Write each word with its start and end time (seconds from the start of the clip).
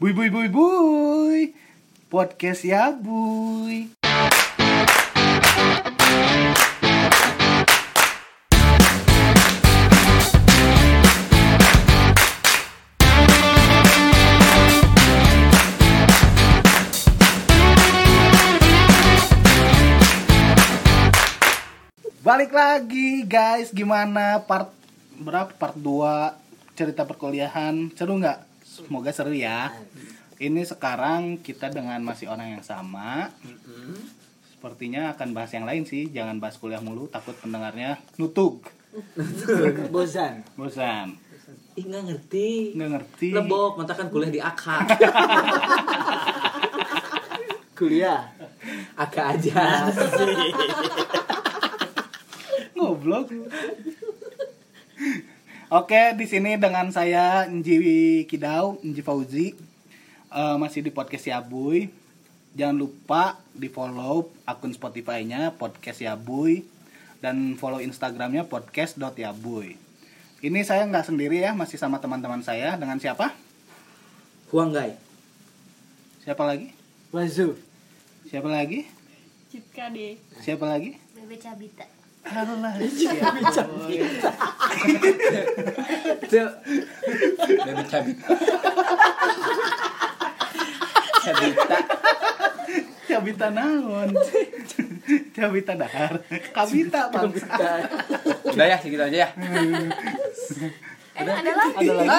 Buy 0.00 0.16
buy 0.16 0.32
buy 0.32 0.48
buy. 0.48 1.52
Podcast 2.08 2.64
ya 2.64 2.88
buy. 2.88 3.92
Balik 22.24 22.56
lagi 22.56 23.28
guys, 23.28 23.68
gimana 23.68 24.40
part 24.48 24.72
berapa 25.20 25.52
part 25.60 25.76
2 25.76 26.32
cerita 26.72 27.04
perkuliahan 27.04 27.92
seru 27.92 28.16
nggak? 28.16 28.49
Semoga 28.86 29.10
seru 29.12 29.34
ya. 29.34 29.74
Ini 30.40 30.64
sekarang 30.64 31.44
kita 31.44 31.68
dengan 31.68 32.00
masih 32.00 32.32
orang 32.32 32.56
yang 32.56 32.64
sama. 32.64 33.28
Sepertinya 34.60 35.16
akan 35.16 35.32
bahas 35.32 35.56
yang 35.56 35.64
lain 35.64 35.88
sih, 35.88 36.12
jangan 36.12 36.36
bahas 36.36 36.60
kuliah 36.60 36.84
mulu, 36.84 37.08
takut 37.08 37.32
pendengarnya 37.40 37.96
nutug, 38.20 38.60
bosan 39.94 40.44
bosan, 40.52 41.16
Ih 41.80 41.88
nggak 41.88 42.12
ngerti. 42.12 42.76
nggak 42.76 42.90
ngerti. 42.92 43.32
Lebok, 43.32 43.80
mata 43.80 43.96
kan 43.96 44.12
kuliah 44.12 44.28
di 44.28 44.36
AK. 44.36 44.64
kuliah 47.80 48.20
AK 49.00 49.16
aja. 49.16 49.88
Ngoblok. 52.76 53.32
Oke, 55.70 56.18
di 56.18 56.26
sini 56.26 56.58
dengan 56.58 56.90
saya 56.90 57.46
Nji 57.46 58.26
Kidau, 58.26 58.82
Nji 58.82 59.06
Fauzi. 59.06 59.54
Eh, 60.26 60.56
masih 60.58 60.82
di 60.82 60.90
podcast 60.90 61.30
Yabuy. 61.30 61.86
Jangan 62.58 62.74
lupa 62.74 63.38
di 63.54 63.70
follow 63.70 64.34
akun 64.42 64.74
Spotify-nya 64.74 65.54
podcast 65.54 66.02
Yabuy 66.02 66.66
dan 67.22 67.54
follow 67.54 67.78
Instagramnya 67.78 68.50
podcast.yabuy. 68.50 69.78
Ini 70.42 70.60
saya 70.66 70.90
nggak 70.90 71.06
sendiri 71.06 71.38
ya, 71.38 71.54
masih 71.54 71.78
sama 71.78 72.02
teman-teman 72.02 72.42
saya. 72.42 72.74
Dengan 72.74 72.98
siapa? 72.98 73.30
Huanggai. 74.50 74.98
Siapa 76.26 76.50
lagi? 76.50 76.74
Wazu 77.14 77.54
Siapa 78.26 78.50
lagi? 78.50 78.90
Cipka 79.54 79.86
deh. 79.94 80.18
Siapa 80.42 80.66
lagi? 80.66 80.98
Bebe 81.14 81.38
Cabita. 81.38 81.99
Alah, 82.20 82.76
Itu 82.80 83.08
Bebe 87.64 87.84
Cabita. 87.88 88.28
Cabita. 91.20 91.76
Cabita 93.08 93.46
naon? 93.50 94.08
Cabita 95.34 95.72
dahar. 95.74 96.22
Kabita 96.54 97.10
bangsa. 97.10 97.82
Udah 98.46 98.66
ya, 98.68 98.76
segitu 98.78 99.02
aja 99.02 99.26
ya. 99.26 99.28
Eh, 101.20 101.26
ada 101.26 101.52
lagi. 101.52 101.84
ada 101.84 101.92
lagi 102.00 102.16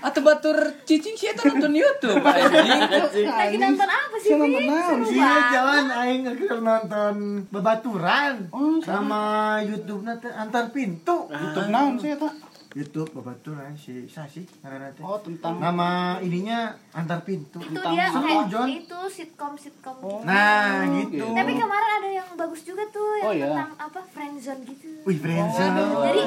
Atau 0.00 0.20
batur 0.24 0.56
cicing 0.88 1.16
sih 1.18 1.28
itu 1.34 1.42
nonton 1.44 1.74
YouTube. 1.76 2.22
Lagi 2.22 3.56
nonton 3.60 3.88
apa 3.88 4.07
Siapa? 4.28 4.44
Seru 4.84 5.04
Iya 5.06 5.24
banget. 5.24 5.44
jangan 5.50 5.86
aing 5.94 6.20
keur 6.38 6.60
nonton 6.60 7.14
bebaturan 7.48 8.34
Oh, 8.50 8.76
sama 8.78 9.22
YouTube 9.60 10.02
nanti 10.02 10.28
antar 10.28 10.68
pintu 10.68 11.26
YouTube 11.26 11.68
naon 11.68 11.96
sih 11.96 12.12
eta? 12.12 12.28
YouTube 12.70 13.08
bebaturan 13.12 13.72
si 13.74 14.04
sa 14.04 14.24
sih 14.24 14.44
karena 14.58 14.86
nanti 14.86 15.00
Oh, 15.00 15.16
tentang 15.16 15.56
nama 15.56 15.88
ininya 16.18 16.68
antar 16.90 17.20
pintu 17.20 17.56
Itu 17.58 17.72
Tentang 17.72 17.92
dia 17.92 18.06
seru, 18.06 18.22
kayak 18.22 18.44
John. 18.48 18.68
itu 18.68 18.98
sitkom 19.08 19.52
sitkom. 19.54 19.96
Oh. 19.98 20.20
nah 20.20 20.84
gitu 20.86 21.24
Tapi 21.26 21.52
kemarin 21.54 21.90
ada 21.94 22.08
yang 22.10 22.28
bagus 22.34 22.60
juga 22.62 22.84
tuh 22.88 23.08
yang 23.16 23.24
Oh, 23.24 23.32
iya. 23.32 23.46
tentang 23.48 23.70
apa 23.78 24.00
friendzone 24.06 24.62
gitu. 24.64 24.88
wih 25.02 25.16
friendzone 25.16 25.80
Jadi 26.04 26.22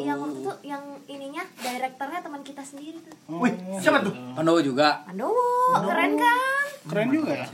yang 0.00 0.16
waktu 0.16 0.38
itu 0.38 0.52
yang 0.64 0.82
ininya 1.06 1.42
direkturnya 1.54 2.20
teman 2.20 2.40
kita 2.40 2.62
sendiri 2.62 2.98
tuh. 3.00 3.16
wih 3.36 3.52
siapa 3.76 3.98
tuh 4.00 4.14
Pandowo 4.32 4.60
juga. 4.60 5.02
Pandowo, 5.04 5.74
keren 5.80 6.12
kan? 6.14 6.66
keren 6.86 7.08
juga 7.10 7.32
ya. 7.36 7.48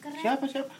Keren. 0.00 0.16
Siapa? 0.18 0.44
Siapa? 0.46 0.72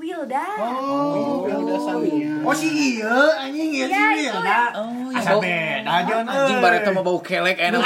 Wilda. 0.00 0.46
Oh, 0.58 1.44
udah 1.44 1.78
Sania. 1.78 2.40
oh 2.40 2.54
si 2.56 2.68
iya 2.96 3.12
anjing 3.38 3.68
ya 3.70 3.84
Iya, 3.84 4.00
sih 4.16 4.24
itu 4.24 4.40
ya 4.40 4.62
Oh, 4.74 5.12
asa 5.12 5.32
beda 5.36 5.94
John 6.08 6.24
Anjing 6.24 6.56
euy. 6.56 6.64
bareto 6.64 6.88
mah 6.90 7.02
bau 7.02 7.20
kelek 7.20 7.60
enak. 7.60 7.84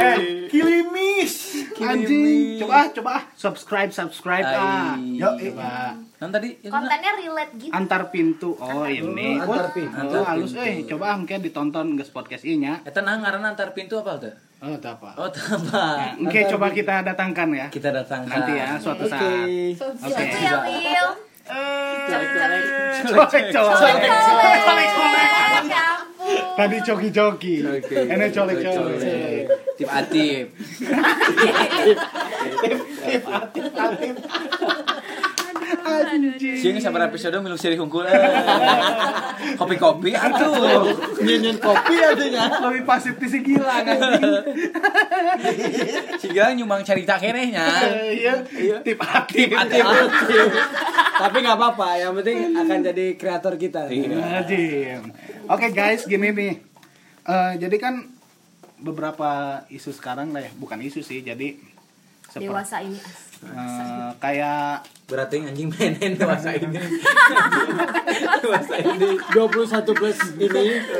eh 0.00 0.47
kilimis 0.48 1.32
Anjing, 1.78 2.58
coba 2.58 2.90
coba 2.90 3.14
subscribe 3.38 3.94
subscribe 3.94 4.42
ah. 4.42 4.96
Ai. 4.98 5.20
Yuk, 5.20 5.34
coba. 5.54 5.94
Non 6.18 6.34
tadi 6.34 6.58
Kontennya 6.66 7.14
relate 7.14 7.52
gitu. 7.54 7.70
Antar 7.70 8.10
pintu. 8.10 8.58
Oh, 8.58 8.82
ini. 8.82 9.38
Antar 9.38 9.70
pintu. 9.70 10.18
Oh, 10.18 10.26
halus 10.26 10.58
eh 10.58 10.82
coba 10.82 11.14
angke 11.14 11.38
ditonton 11.38 11.94
geus 11.94 12.10
podcast 12.10 12.42
ieu 12.42 12.58
nya. 12.58 12.82
Eta 12.82 13.06
nah 13.06 13.14
ngaranna 13.22 13.54
antar 13.54 13.70
pintu 13.70 14.02
apa 14.02 14.18
tuh? 14.18 14.34
Oh, 14.58 14.74
itu 14.74 14.88
apa? 14.90 15.14
Oh, 15.14 15.30
apa? 15.30 16.18
Oke, 16.18 16.42
coba 16.50 16.74
kita 16.74 17.06
datangkan 17.06 17.46
ya. 17.54 17.66
Kita 17.70 17.94
datang 17.94 18.26
Nanti 18.26 18.58
ya 18.58 18.74
suatu 18.74 19.06
oke 19.06 19.14
saat. 19.14 19.46
Oke. 20.02 20.24
ya, 20.42 20.58
Will? 20.66 21.10
colek-colek 21.48 22.64
Colek 23.06 23.44
colek. 23.54 24.10
Colek, 24.66 24.90
colek. 24.98 25.28
Tadi 26.58 26.76
coki-coki. 26.82 27.54
Oke. 27.62 27.96
Ini 28.10 28.26
colek-colek. 28.34 29.46
Tip 29.78 29.86
Atip. 29.86 30.46
Anjing. 35.78 36.56
Sing 36.58 36.74
sabar 36.82 37.06
episode 37.06 37.38
milu 37.38 37.54
seri 37.54 37.78
hungkul. 37.78 38.02
Kopi-kopi 39.54 40.16
atuh. 40.18 40.82
nyenyen 41.22 41.60
kopi 41.60 41.94
adanya 42.00 42.58
Lebih 42.58 42.82
pasif 42.82 43.14
di 43.20 43.28
si 43.28 43.38
gila 43.44 43.84
anjing. 43.84 44.22
Siga 46.18 46.50
nyumbang 46.58 46.82
cerita 46.82 47.14
kenehnya. 47.20 47.62
Eh, 47.86 48.18
Iya, 48.18 48.82
tip 48.82 48.98
aktif. 48.98 49.54
Atip. 49.54 49.84
tapi 51.18 51.36
nggak 51.42 51.56
apa-apa 51.58 51.88
yang 51.98 52.12
penting 52.14 52.54
akan 52.54 52.78
jadi 52.82 53.06
kreator 53.14 53.54
kita 53.54 53.86
Anjing. 53.86 55.02
Oke 55.46 55.70
guys, 55.70 56.02
gini 56.02 56.34
nih. 56.34 56.54
Eh, 57.28 57.52
jadi 57.60 57.76
kan 57.78 58.17
beberapa 58.78 59.62
isu 59.68 59.90
sekarang 59.90 60.30
lah 60.30 60.42
ya, 60.42 60.50
bukan 60.54 60.78
isu 60.80 61.00
sih. 61.00 61.20
Jadi 61.20 61.58
seperti 62.28 62.44
Dewasa 62.44 62.76
ini 62.84 62.98
as. 62.98 63.18
eh, 63.40 64.10
kayak 64.18 64.84
Berarti 65.08 65.40
anjing 65.40 65.72
mainin 65.72 66.12
dewasa 66.14 66.52
ini. 66.52 66.68
Dewasa 68.44 68.74
ini. 68.76 69.16
21 69.32 69.96
plus 69.96 70.18
ini 70.36 70.44
kayak 70.44 70.84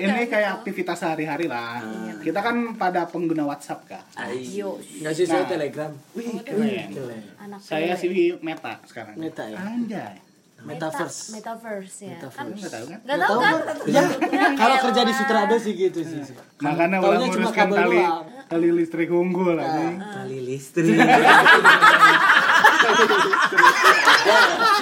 ini 0.00 0.24
kayak 0.32 0.64
aktivitas 0.64 0.96
sehari-hari 0.96 1.44
lah. 1.44 1.84
Kita 2.24 2.40
kan 2.40 2.72
pada 2.80 3.04
pengguna 3.04 3.44
WhatsApp 3.44 3.84
kan. 3.84 4.00
Yo, 4.32 4.80
nggak 4.80 5.12
sih 5.12 5.28
saya 5.28 5.44
Nah. 5.44 5.50
telegram 5.52 5.92
Wih, 6.16 6.40
keren. 6.40 6.88
anak 7.36 7.60
Saya 7.60 7.92
sih 7.92 8.08
Meta 8.40 8.80
sekarang. 8.88 9.12
Meta 9.20 9.44
ya? 9.44 9.60
Anjay. 9.60 10.16
Metaverse 10.60 11.32
Meta- 11.32 11.56
metaverse 11.56 12.00
ya. 12.04 12.18
Kan 12.28 12.46
Enggak 12.52 12.70
tahu 12.70 12.84
kan? 12.86 12.98
Enggak 13.00 13.18
tahu 13.18 13.36
kan? 13.38 13.54
ya 13.88 14.02
kalau 14.54 14.76
kerja 14.82 15.02
di 15.02 15.12
sutrada 15.12 15.56
sih 15.56 15.72
gitu 15.74 16.00
sih 16.00 16.20
Makanya 16.60 17.00
Taunya 17.00 17.08
ulah 17.08 17.18
cuma 17.18 17.48
nguruskan 17.48 17.66
kabel 17.66 17.78
tali 17.78 18.00
tali 18.46 18.68
listrik 18.70 19.08
unggul 19.08 19.56
anjing. 19.56 19.96
Tali 19.96 20.38
listrik. 20.42 20.98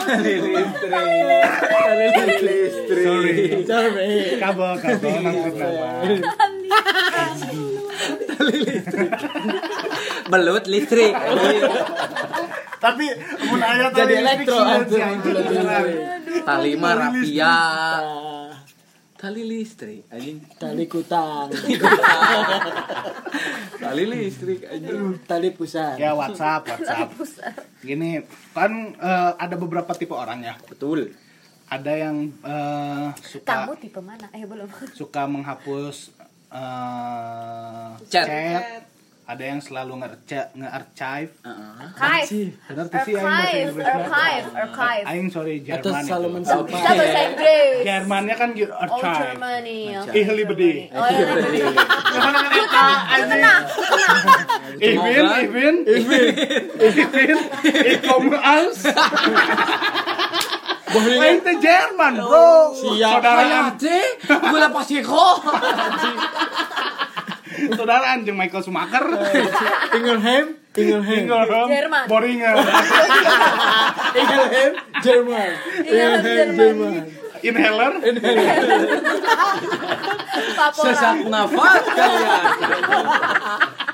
Tali 0.08 0.34
listrik. 0.40 0.90
Tali 0.90 2.36
listrik. 2.40 3.04
Sorry. 3.04 3.36
Sorry. 3.62 4.12
Kabel 4.36 4.72
kabel 4.78 5.14
maksud 5.20 5.54
apa? 5.54 5.88
Belut 10.28 10.64
listrik. 10.66 11.14
Tapi 12.78 13.06
mun 13.44 13.60
aya 13.60 13.90
Jadi 13.90 13.98
tali 13.98 14.14
elektro. 14.19 14.58
Tali 16.42 16.72
mah 16.75 16.94
rapia. 16.94 17.56
Tali 19.19 19.42
listrik 19.42 20.06
anjing. 20.08 20.38
tali 20.62 20.86
kutang 20.86 21.50
Tali 23.78 24.04
listrik 24.06 24.62
anjing. 24.62 25.19
tali 25.26 25.50
pusat 25.50 25.98
Ya 25.98 26.14
WhatsApp, 26.14 26.62
WhatsApp. 26.70 27.10
Gini, 27.82 28.22
kan 28.54 28.70
eh, 28.94 29.32
ada 29.34 29.54
beberapa 29.54 29.90
tipe 29.94 30.14
orang 30.14 30.42
ya. 30.42 30.54
Betul. 30.66 31.14
Ada 31.66 31.92
yang 31.98 32.31
eh, 32.42 33.06
suka 33.19 33.66
Kamu 33.66 33.74
tipe 33.76 33.98
mana? 33.98 34.31
Eh 34.31 34.46
belum. 34.46 34.70
suka 34.94 35.26
menghapus 35.26 36.14
eh, 36.54 37.90
Chat. 38.06 38.26
chat 38.26 38.88
ada 39.28 39.44
yang 39.44 39.60
selalu 39.60 40.00
nge-archive 40.00 40.48
nge-archive 40.56 41.30
Archive. 41.44 42.56
benar 42.64 42.84
tuh 42.88 43.00
sih 43.04 43.12
Archive, 43.12 43.76
archive, 43.76 44.46
archive. 44.56 45.04
aing 45.04 45.28
sorry 45.28 45.60
Atau 45.60 45.92
Jerman 45.92 46.00
selalu 46.02 46.25
itu. 46.25 46.36
mensampai. 46.40 46.72
Kita 46.72 46.90
bahasa 46.96 47.20
Inggris. 47.28 47.76
Jermannya 47.84 48.34
kan 48.34 48.48
gitu, 48.56 48.72
Oh, 48.72 48.80
archive 48.80 49.20
Germany. 49.20 49.80
Ih, 50.16 50.28
libedi. 50.32 50.72
Germany. 50.88 51.60
Oh. 51.69 51.76
Ibin, 54.80 55.25
Ibin, 55.44 55.74
Ibin, 55.84 56.26
Ibin, 56.81 57.38
ich 57.84 57.98
komme 58.00 58.36
aus. 58.38 58.81
Aing 60.88 61.44
teh 61.44 61.56
Jerman, 61.60 62.16
bro. 62.16 62.72
Saudara 62.72 63.76
Gula 64.24 64.72
pasiko. 64.72 65.24
saudara 67.75 68.17
anjing 68.17 68.37
Michael 68.37 68.62
Schumacher. 68.62 69.05
Ingelheim, 69.97 70.56
Ingelheim, 70.76 71.25
Ingelheim, 71.26 71.67
Jerman. 71.69 72.05
Boringen, 72.09 72.55
Ingelheim, 74.23 74.73
Jerman, 75.03 75.50
Ingelheim, 75.85 76.49
Jerman. 76.56 76.94
Inhaler. 77.38 77.93
Sesak 80.75 81.19
nafas 81.31 81.82
kalian. 81.87 82.43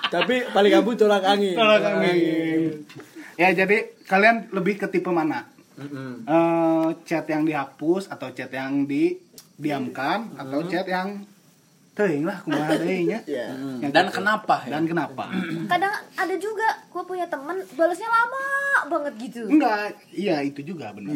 Tapi 0.08 0.36
paling 0.48 0.72
abu 0.72 0.96
tolak 0.96 1.24
angin. 1.28 1.52
tolak 1.52 1.84
angin. 1.84 2.88
Ya 3.36 3.52
jadi 3.52 3.92
kalian 4.08 4.48
lebih 4.54 4.80
ke 4.80 4.86
tipe 4.88 5.10
mana? 5.12 5.44
Eh, 5.74 6.88
chat 7.02 7.26
yang 7.26 7.42
dihapus 7.42 8.06
atau 8.06 8.30
chat 8.30 8.48
yang 8.54 8.86
didiamkan 8.86 10.30
atau 10.38 10.62
chat 10.70 10.86
yang 10.86 11.26
teuing 11.94 12.26
lah 12.26 12.42
kumaha 12.42 12.74
deui 12.74 13.06
nya. 13.06 13.22
Iya. 13.22 13.54
Yang 13.78 13.92
Dan 13.94 14.06
gitu. 14.10 14.16
kenapa 14.18 14.56
ya? 14.66 14.70
Dan 14.74 14.84
kenapa? 14.90 15.24
Kadang 15.72 15.94
ada 15.94 16.34
juga 16.42 16.68
gue 16.90 17.02
punya 17.06 17.26
temen 17.30 17.56
balasnya 17.78 18.10
lama 18.10 18.46
banget 18.90 19.12
gitu. 19.30 19.46
Enggak, 19.46 19.94
iya 20.10 20.42
itu 20.42 20.60
juga 20.66 20.90
benar. 20.90 21.14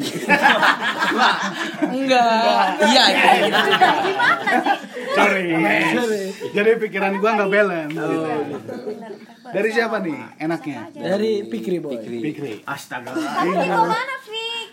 Enggak. 1.91 2.67
Iya, 2.79 3.05
iya. 3.11 3.31
iya. 3.43 3.61
Gimana 4.07 5.79
sih? 5.83 5.95
Sorry. 5.99 6.23
Jadi 6.55 6.71
pikiran 6.79 7.13
gua 7.19 7.31
nggak 7.43 7.51
balance. 7.51 7.95
Bener. 7.95 9.13
Dari 9.49 9.69
siapa 9.73 9.97
nih 10.05 10.19
enaknya? 10.39 10.81
Dari 10.95 11.33
Pikri 11.49 11.79
Boy. 11.83 11.99
Pikri. 11.99 12.53
Astaga. 12.65 13.13
Tapi 13.17 13.51
mana, 13.57 14.17
Fik? 14.23 14.69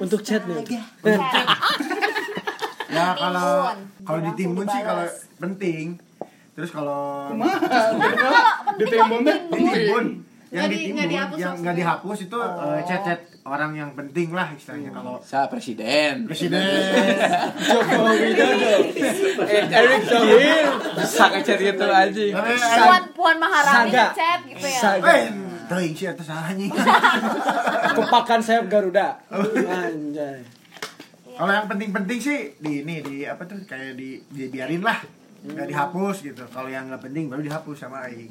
Untuk 0.00 0.20
chat 0.24 0.42
nih. 0.48 0.64
Ya 2.92 3.16
kalau 3.16 3.72
kalau 4.04 4.20
ditimbun 4.22 4.66
sih 4.66 4.80
kalau 4.80 5.06
penting. 5.38 5.86
Terus 6.52 6.68
kalau 6.68 7.32
Mana 7.32 7.56
kalau 7.64 7.96
penting 8.76 9.64
Ditimbun 9.64 10.04
yang 10.52 10.68
di- 10.68 10.92
ditimbun 10.92 11.08
yang 11.34 11.56
nggak 11.56 11.72
dihapus 11.74 12.18
itu 12.22 12.36
eh, 12.36 12.80
chat-chat 12.84 13.20
orang 13.42 13.72
yang 13.72 13.90
penting 13.96 14.30
lah 14.30 14.52
istilahnya 14.52 14.92
kalau 14.92 15.16
Saya 15.18 15.48
presiden. 15.48 16.28
presiden 16.28 16.60
Joko 17.66 18.04
Widodo. 18.06 18.72
Eh, 19.42 19.64
Eric 19.64 20.02
Thohir 20.04 20.64
bisa 20.94 21.24
ngechat 21.26 21.56
gitu 21.58 21.84
aja. 21.84 22.22
Tapi, 22.36 22.52
Puan 22.54 23.02
Puan 23.16 23.36
Maharani 23.40 23.88
Saga. 23.88 24.04
ngechat 24.06 24.40
gitu 24.46 24.66
ya. 24.68 24.78
Saga. 24.78 25.08
eh 25.10 25.24
teuing 25.64 25.94
sih 25.96 26.06
atas 26.06 26.26
salahnya 26.28 26.68
Kepakan 27.96 28.40
sayap 28.44 28.68
Garuda. 28.68 29.24
Anjay. 29.32 30.44
Kalau 31.32 31.50
yang 31.50 31.66
penting-penting 31.66 32.18
sih 32.18 32.38
di 32.56 32.80
ini 32.80 33.00
di 33.00 33.16
apa 33.22 33.42
tuh 33.42 33.58
kayak 33.62 33.94
di 33.94 34.20
dibiarin 34.28 34.80
lah. 34.80 34.98
Nggak 35.42 35.68
dihapus 35.68 36.16
gitu. 36.22 36.42
Kalau 36.46 36.66
yang 36.66 36.86
nggak 36.86 37.02
penting 37.02 37.26
baru 37.26 37.40
dihapus 37.40 37.76
sama 37.78 38.06
aing. 38.06 38.30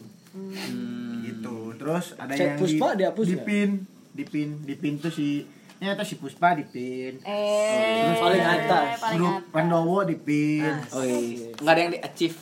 Gitu. 1.22 1.56
Terus 1.76 2.16
ada 2.16 2.32
Chat 2.32 2.46
yang 2.48 2.58
Puspa 2.58 2.88
dihapus 2.94 3.26
di 3.26 3.36
nggak? 3.36 3.46
pin 3.46 3.70
di 4.12 4.24
pin 4.24 4.50
di 4.62 4.76
pin 4.76 4.94
tuh 4.96 5.08
si 5.08 5.44
nyata 5.78 6.04
si 6.04 6.16
Puspa 6.16 6.54
di 6.54 6.64
pin 6.64 7.18
Eh, 7.22 8.14
Paling 8.14 8.38
atas. 8.40 9.00
paling 9.00 9.18
grup 9.18 9.34
atas. 9.34 9.50
Pandowo 9.50 10.00
di 10.04 10.16
pin 10.16 10.74
Oh, 10.92 11.02
iya. 11.02 11.52
Enggak 11.54 11.74
ada 11.74 11.82
yang 11.82 11.92
di 11.92 12.00
achieve. 12.00 12.38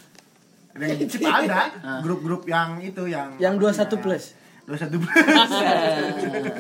ada 0.70 0.84
yang 0.86 1.00
cip 1.04 1.22
ada. 1.24 1.62
Grup-grup 2.06 2.44
yang 2.46 2.78
itu 2.80 3.04
yang 3.06 3.36
Yang 3.36 3.54
21 3.80 4.00
plus. 4.00 4.24
21 4.66 5.02
plus. 5.02 5.18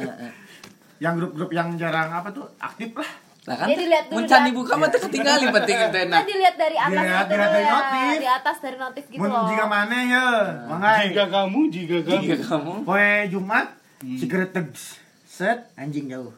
Yang 1.03 1.13
grup-grup 1.15 1.51
yang 1.53 1.69
jarang 1.75 2.11
apa 2.11 2.27
tuh 2.29 2.43
aktif 2.57 2.91
lah 2.91 3.07
Nah 3.39 3.55
kan, 3.55 3.67
Jadi 3.67 3.83
lihat 3.85 4.05
dulu 4.05 4.15
muncan 4.19 4.35
dah. 4.35 4.45
dibuka 4.45 4.73
mah 4.73 4.87
tuh 4.87 5.01
ketinggalan 5.01 5.47
penting 5.53 5.77
itu 5.79 5.97
enak. 6.01 6.21
dilihat 6.23 6.55
dari 6.55 6.77
atas 6.77 6.91
Dilihat- 6.91 7.07
gitu 7.19 7.31
dilihat 7.31 7.49
dari 7.49 7.63
ya. 7.63 7.71
notif. 7.71 8.13
Di 8.19 8.29
atas 8.29 8.57
dari 8.59 8.77
notif 8.77 9.03
gitu 9.07 9.19
mun 9.19 9.29
loh. 9.29 9.45
jika 9.47 9.65
mana 9.65 9.97
ya 9.97 10.25
mangai 10.65 11.05
Jika 11.07 11.25
kamu, 11.27 11.59
jika 11.69 11.97
kamu. 12.03 12.21
Jika 12.21 12.35
kamu 12.45 12.71
poe 12.83 13.09
Jumat 13.27 13.67
cigarette 14.15 14.53
tegs 14.53 14.83
set 15.25 15.71
anjing 15.75 16.07
jauh 16.07 16.31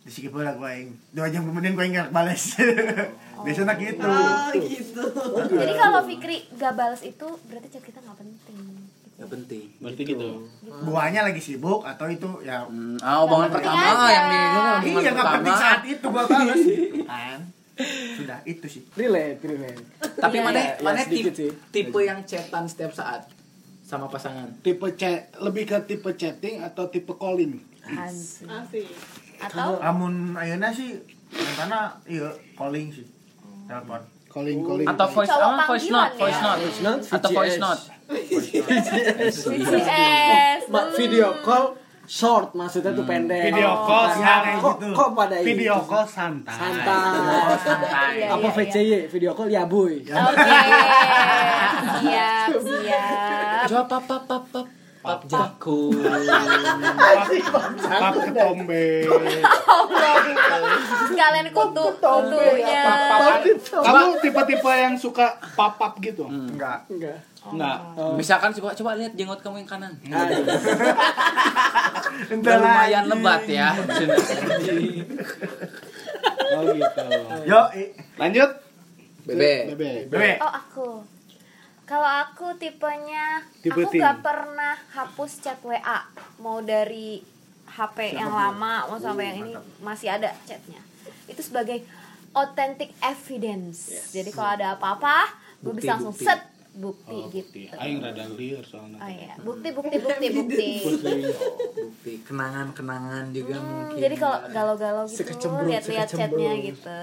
di 0.00 0.08
sikit 0.08 0.30
bola 0.30 0.52
gue 0.52 0.64
aing 0.66 0.90
dua 1.12 1.28
jam 1.28 1.44
kemudian 1.44 1.72
gue 1.72 1.84
nggak 1.84 2.08
balas 2.08 2.56
biasanya 3.44 3.74
gitu 3.76 4.08
Jadi 5.50 5.72
kalau 5.74 6.00
Fikri 6.02 6.48
gak 6.52 6.72
balas 6.72 7.00
itu 7.00 7.26
berarti 7.42 7.68
chat 7.68 7.80
kita 7.80 8.00
gak 8.00 8.16
penting. 8.16 8.69
Gak 9.20 9.28
penting. 9.30 9.64
Berarti 9.76 10.02
gitu. 10.02 10.28
buahnya 10.82 11.20
lagi 11.22 11.38
sibuk 11.38 11.84
atau 11.84 12.08
itu 12.08 12.40
ya 12.40 12.64
Hmm, 12.64 12.96
ah, 12.98 13.20
omongan 13.20 13.52
pertama 13.52 13.76
aja. 13.76 14.08
yang 14.08 14.26
di 14.26 14.38
omongan 14.40 14.80
iya 14.82 15.10
nggak 15.12 15.28
penting 15.34 15.54
saat 15.54 15.80
itu 15.84 16.06
gue 16.06 16.24
balas 16.24 16.60
gitu 16.66 17.04
kan 17.04 17.38
sudah 18.14 18.38
itu 18.44 18.66
sih 18.66 18.82
Relate, 18.92 19.40
relate. 19.42 19.80
Tapi 20.14 20.34
Iya, 20.34 20.42
mana 20.42 20.58
iya, 20.58 20.72
mana 20.78 21.00
sedikit 21.00 21.32
tipe, 21.32 21.38
sih. 21.38 21.50
tipe 21.70 22.00
yang 22.00 22.20
chatan 22.22 22.64
setiap 22.64 22.92
saat 22.92 23.24
sama 23.82 24.06
pasangan. 24.06 24.52
Tipe 24.60 24.84
chat 24.94 25.32
lebih 25.36 25.64
ke 25.64 25.76
tipe 25.84 26.08
chatting 26.12 26.60
atau 26.60 26.86
tipe 26.86 27.12
calling? 27.14 27.56
Asik. 27.82 28.88
Atau 29.38 29.80
amun 29.80 30.32
ayeuna 30.34 30.68
sih 30.70 30.96
karena 31.30 31.92
iya 32.04 32.28
calling 32.52 32.88
sih 32.88 33.04
telepon 33.66 34.00
Calling 34.28 34.62
calling. 34.62 34.86
Atau 34.86 35.06
voice 35.10 35.26
apa 35.28 35.64
voice 35.66 35.88
note, 35.88 36.14
voice 36.14 36.32
ya? 36.32 36.44
note. 36.46 36.60
Voice 36.62 36.80
note, 36.80 37.02
Atau 37.10 37.28
voice 37.32 37.58
note. 37.58 37.82
VCS. 38.10 39.46
Ma, 40.70 40.90
video 40.94 41.30
call 41.46 41.78
short 42.10 42.58
maksudnya 42.58 42.90
tuh 42.90 43.06
pendek. 43.06 43.54
Video 43.54 43.70
call 43.86 44.06
Nah, 44.10 44.18
santai 44.18 44.58
kok, 44.58 44.76
gitu. 44.82 44.90
kok 44.98 45.08
pada 45.14 45.36
itu? 45.38 45.46
Video 45.54 45.76
call 45.86 46.06
santai. 46.10 46.58
santai. 46.58 47.54
santai 47.62 48.18
Iya, 48.18 48.34
Apa 48.34 48.48
iya, 48.50 48.58
VCY? 48.58 49.06
Video 49.14 49.30
call 49.38 49.48
ya 49.54 49.62
boy. 49.70 50.02
Oke. 50.02 50.50
Siap, 52.02 52.50
siap. 52.58 53.66
Coba 53.70 53.82
pap 53.86 54.02
pap 54.26 54.44
pap 54.50 54.66
pap 55.00 55.20
jago. 55.24 55.88
Pap 57.80 58.14
ketombe. 58.20 59.08
Sekalian 61.08 61.48
kutu 61.52 61.84
kutunya. 61.96 62.84
Kamu 63.72 64.20
tipe-tipe 64.20 64.72
yang 64.72 64.94
suka 64.96 65.40
papap 65.56 65.96
gitu? 66.04 66.28
enggak 66.28 66.84
Enggak. 66.92 67.18
Enggak. 67.40 67.78
Misalkan 68.20 68.52
coba 68.60 68.76
coba 68.76 68.90
lihat 69.00 69.16
jenggot 69.16 69.40
kamu 69.40 69.64
yang 69.64 69.70
kanan. 69.70 69.92
Aduh. 70.12 70.44
Udah 72.36 72.56
lumayan 72.60 73.04
lebat 73.08 73.42
ya. 73.48 73.72
Oh 76.50 76.66
gitu. 76.66 77.06
yo 77.46 77.70
Lanjut. 78.18 78.50
Bebe. 79.22 79.70
Bebe. 79.70 80.10
bebe 80.10 80.32
Oh 80.42 80.50
aku. 80.50 80.88
Kalau 81.90 82.06
aku 82.06 82.54
tipenya 82.54 83.42
Tipe 83.58 83.74
aku 83.74 83.98
gak 83.98 84.22
pernah 84.22 84.78
hapus 84.94 85.42
chat 85.42 85.58
WA 85.60 86.06
mau 86.38 86.62
dari 86.62 87.18
HP 87.66 88.14
yang 88.14 88.30
lama 88.30 88.86
mau 88.86 88.94
sampai 88.94 89.24
yang 89.26 89.38
ini 89.42 89.52
masih 89.82 90.06
ada 90.06 90.30
chatnya. 90.46 90.78
Itu 91.26 91.42
sebagai 91.42 91.82
authentic 92.30 92.94
evidence. 93.00 93.90
Jadi 94.08 94.30
kalau 94.30 94.54
ada 94.54 94.78
apa-apa, 94.78 95.34
gue 95.58 95.66
Bukti, 95.66 95.82
bisa 95.82 95.98
langsung 95.98 96.14
bukti. 96.14 96.24
set 96.24 96.40
bukti 96.70 97.10
Oh, 97.12 97.26
gitu. 97.28 97.58
Aing 97.74 97.98
rada 97.98 98.24
liar 98.30 98.62
soalnya. 98.62 99.02
Oh 99.02 99.10
iya, 99.10 99.34
bukti 99.42 99.68
bukti 99.74 99.96
bukti 99.98 100.26
bukti. 100.38 100.70
Bukti 101.74 102.12
kenangan-kenangan 102.22 103.34
juga 103.34 103.58
Hmm, 103.58 103.66
mungkin. 103.66 103.98
jadi 103.98 104.14
kalau 104.14 104.38
galau-galau 104.46 105.04
gitu 105.10 105.26
lihat-lihat 105.66 106.06
chatnya 106.06 106.52
gitu. 106.62 107.02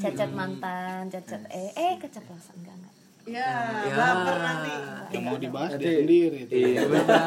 Chat-chat 0.00 0.32
mantan, 0.32 1.12
chat-chat 1.12 1.44
eh 1.52 1.68
eh 1.76 2.00
keceplosan 2.00 2.56
enggak 2.58 2.72
enggak. 2.74 2.95
Ya, 3.26 3.50
Ya. 3.82 3.94
baper 3.98 4.36
nanti. 4.38 4.70
Yang 5.10 5.22
mau 5.22 5.36
dibahas 5.36 5.70
dia 5.76 5.98
sendiri 5.98 6.46
itu. 6.46 6.52
Iya 6.54 6.82
benar. 6.86 7.22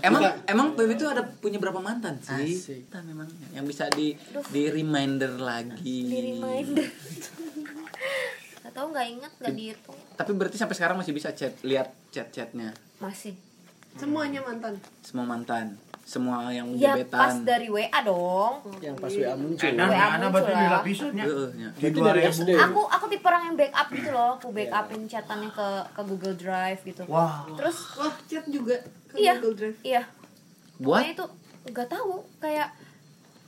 emang 0.00 0.22
emang 0.48 0.66
Bebe 0.72 0.96
itu 0.96 1.04
ada 1.04 1.20
punya 1.20 1.60
berapa 1.60 1.76
mantan 1.78 2.16
sih? 2.18 2.56
Asik. 2.56 2.88
Kita 2.88 3.04
memang 3.04 3.28
yang 3.52 3.68
bisa 3.68 3.92
di 3.92 4.16
di 4.48 4.62
reminder 4.66 5.36
lagi. 5.36 5.98
Di 6.08 6.18
reminder. 6.32 6.88
Gak 8.62 8.72
tau 8.72 8.88
nggak 8.88 9.04
ingat 9.04 9.32
nggak 9.36 9.52
dihitung 9.52 9.98
Tapi 10.16 10.30
berarti 10.32 10.56
sampai 10.56 10.72
sekarang 10.72 10.96
masih 10.96 11.12
bisa 11.12 11.28
chat 11.36 11.52
lihat 11.60 11.92
chat-chatnya 12.08 12.72
masih. 12.96 13.36
Semuanya 13.92 14.40
mantan. 14.40 14.80
semua 15.04 15.28
mantan. 15.28 15.76
Semua 16.02 16.50
yang 16.50 16.66
Ya 16.74 16.98
pas 17.04 17.30
gebetan. 17.30 17.46
dari 17.46 17.66
WA 17.66 17.98
dong. 18.02 18.54
Yang 18.78 18.96
pas 18.98 19.12
WA 19.12 19.34
muncul. 19.34 19.64
Edan 19.64 19.86
WA 19.86 19.94
ya, 19.94 20.06
anak 20.12 20.28
muncul 20.28 20.42
lah. 20.44 20.58
di 20.58 20.66
lapisannya. 20.68 21.24
Heeh, 21.24 21.48
nya. 21.54 21.68
Di 21.72 21.86
Itu 21.86 21.98
dari 22.00 22.20
2000. 22.20 22.34
SD. 22.34 22.50
Aku 22.58 22.80
aku 22.84 23.04
tipe 23.06 23.24
orang 23.24 23.42
yang 23.44 23.56
backup 23.56 23.88
gitu 23.88 24.10
loh. 24.10 24.32
Aku 24.36 24.48
backupin 24.50 25.00
chatannya 25.06 25.48
ke 25.48 25.68
ke 25.88 26.02
Google 26.04 26.36
Drive 26.36 26.80
gitu. 26.82 27.02
Wah. 27.06 27.46
Terus 27.54 27.76
Wah, 27.94 28.14
chat 28.24 28.44
juga 28.46 28.76
ke 29.06 29.14
iya, 29.16 29.32
Google 29.36 29.54
Drive. 29.54 29.78
iya. 29.82 30.02
Buat 30.76 31.00
Pokoknya 31.00 31.12
itu 31.12 31.24
nggak 31.64 31.88
tahu 31.88 32.12
kayak 32.38 32.68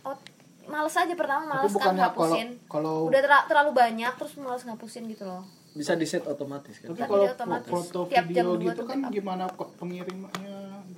oh, 0.02 0.16
males 0.64 0.94
aja 0.94 1.14
pertama 1.14 1.42
males 1.58 1.74
kan 1.74 1.92
ngapusin. 1.92 2.48
kalau- 2.64 2.70
kalau- 2.70 3.02
udah 3.04 3.20
tera- 3.20 3.46
terlalu 3.46 3.70
banyak 3.74 4.12
terus 4.14 4.32
males 4.36 4.62
ngapusin 4.62 5.04
gitu 5.08 5.26
loh. 5.26 5.42
Bisa 5.74 5.98
di 5.98 6.06
set 6.06 6.22
otomatis 6.22 6.78
kan. 6.78 6.94
Tapi 6.94 7.02
kalau 7.02 7.26
foto 7.66 8.06
Tiap 8.06 8.30
jam 8.30 8.46
video 8.46 8.62
gitu 8.62 8.78
tuh 8.78 8.86
kan 8.86 8.98
gimana 9.10 9.50
kok 9.50 9.74
pengirimnya 9.74 10.53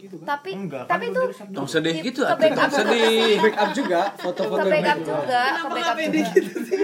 gitu 0.07 0.17
kan? 0.17 0.27
Tapi 0.33 0.51
Enggak, 0.55 0.85
kan 0.85 0.91
tapi 0.93 1.05
itu 1.09 1.23
Tong 1.51 1.67
sedih 1.67 1.95
Ke 1.95 2.07
gitu 2.07 2.21
backup 2.23 2.39
atuh, 2.39 2.57
tong 2.57 2.73
sedih. 2.73 3.35
Backup 3.37 3.71
juga 3.73 4.01
ke 4.07 4.23
foto-foto 4.23 4.67
backup 4.67 4.97
gitu. 4.97 5.11
juga, 5.11 5.43
ke 5.53 5.67
backup 5.69 5.97
juga. 5.99 6.25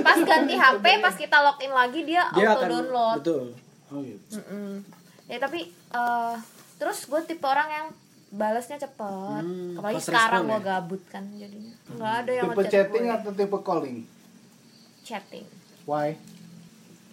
Pas 0.03 0.19
ganti 0.21 0.55
HP, 0.55 0.85
pas 0.99 1.15
kita 1.17 1.37
login 1.41 1.73
lagi 1.73 2.01
dia, 2.03 2.23
Dia 2.31 2.47
auto 2.49 2.59
akan 2.59 2.69
download. 2.69 3.17
betul. 3.19 3.45
Oh 3.89 4.01
gitu. 4.01 4.35
Mm-mm. 4.37 4.71
Ya 5.25 5.39
tapi 5.39 5.61
eh, 5.71 6.35
terus 6.77 6.99
gue 7.05 7.21
tipe 7.23 7.45
orang 7.45 7.69
yang 7.71 7.87
balasnya 8.29 8.77
cepet. 8.77 9.43
Hmm, 9.43 9.77
Apalagi 9.77 10.01
sekarang 10.01 10.43
gue 10.45 10.55
ya? 10.55 10.65
gabut 10.67 11.03
kan 11.07 11.25
jadinya. 11.33 11.73
Nggak 11.91 12.13
ada 12.19 12.33
yang 12.33 12.45
Tipe 12.47 12.57
ngechat 12.59 12.73
chatting 12.75 13.05
gue. 13.05 13.15
atau 13.15 13.31
tipe 13.31 13.59
calling? 13.61 13.97
Chatting. 15.03 15.45
Why? 15.85 16.17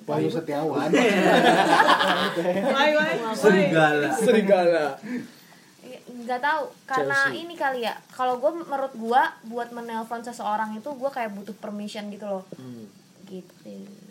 Wahyu 0.01 0.25
Setiawan. 0.25 0.89
Why, 2.65 2.89
why, 2.89 3.13
why? 3.13 3.35
Serigala. 3.35 4.09
Serigala. 4.11 4.85
Iya, 6.19 6.25
nggak 6.27 6.41
tahu 6.41 6.63
karena 6.85 7.17
Chelsea. 7.25 7.39
ini 7.39 7.55
kali 7.55 7.79
ya 7.81 7.95
kalau 8.09 8.35
gue 8.37 8.51
menurut 8.53 8.91
gue 8.91 9.21
buat 9.47 9.69
menelpon 9.69 10.19
seseorang 10.19 10.75
itu 10.75 10.89
gue 10.89 11.09
kayak 11.09 11.31
butuh 11.31 11.55
permission 11.55 12.07
gitu 12.09 12.27
loh 12.27 12.43
Hmm. 12.53 12.85
gitu 13.23 13.55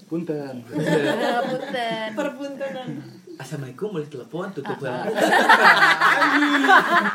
Punten. 0.08 0.64
punten 1.44 2.08
Perpuntenan. 2.10 2.88
Assalamualaikum 3.36 3.92
boleh 3.92 4.08
telepon 4.08 4.48
tutup 4.50 4.80
Ah, 4.80 5.04
lah. 5.04 5.04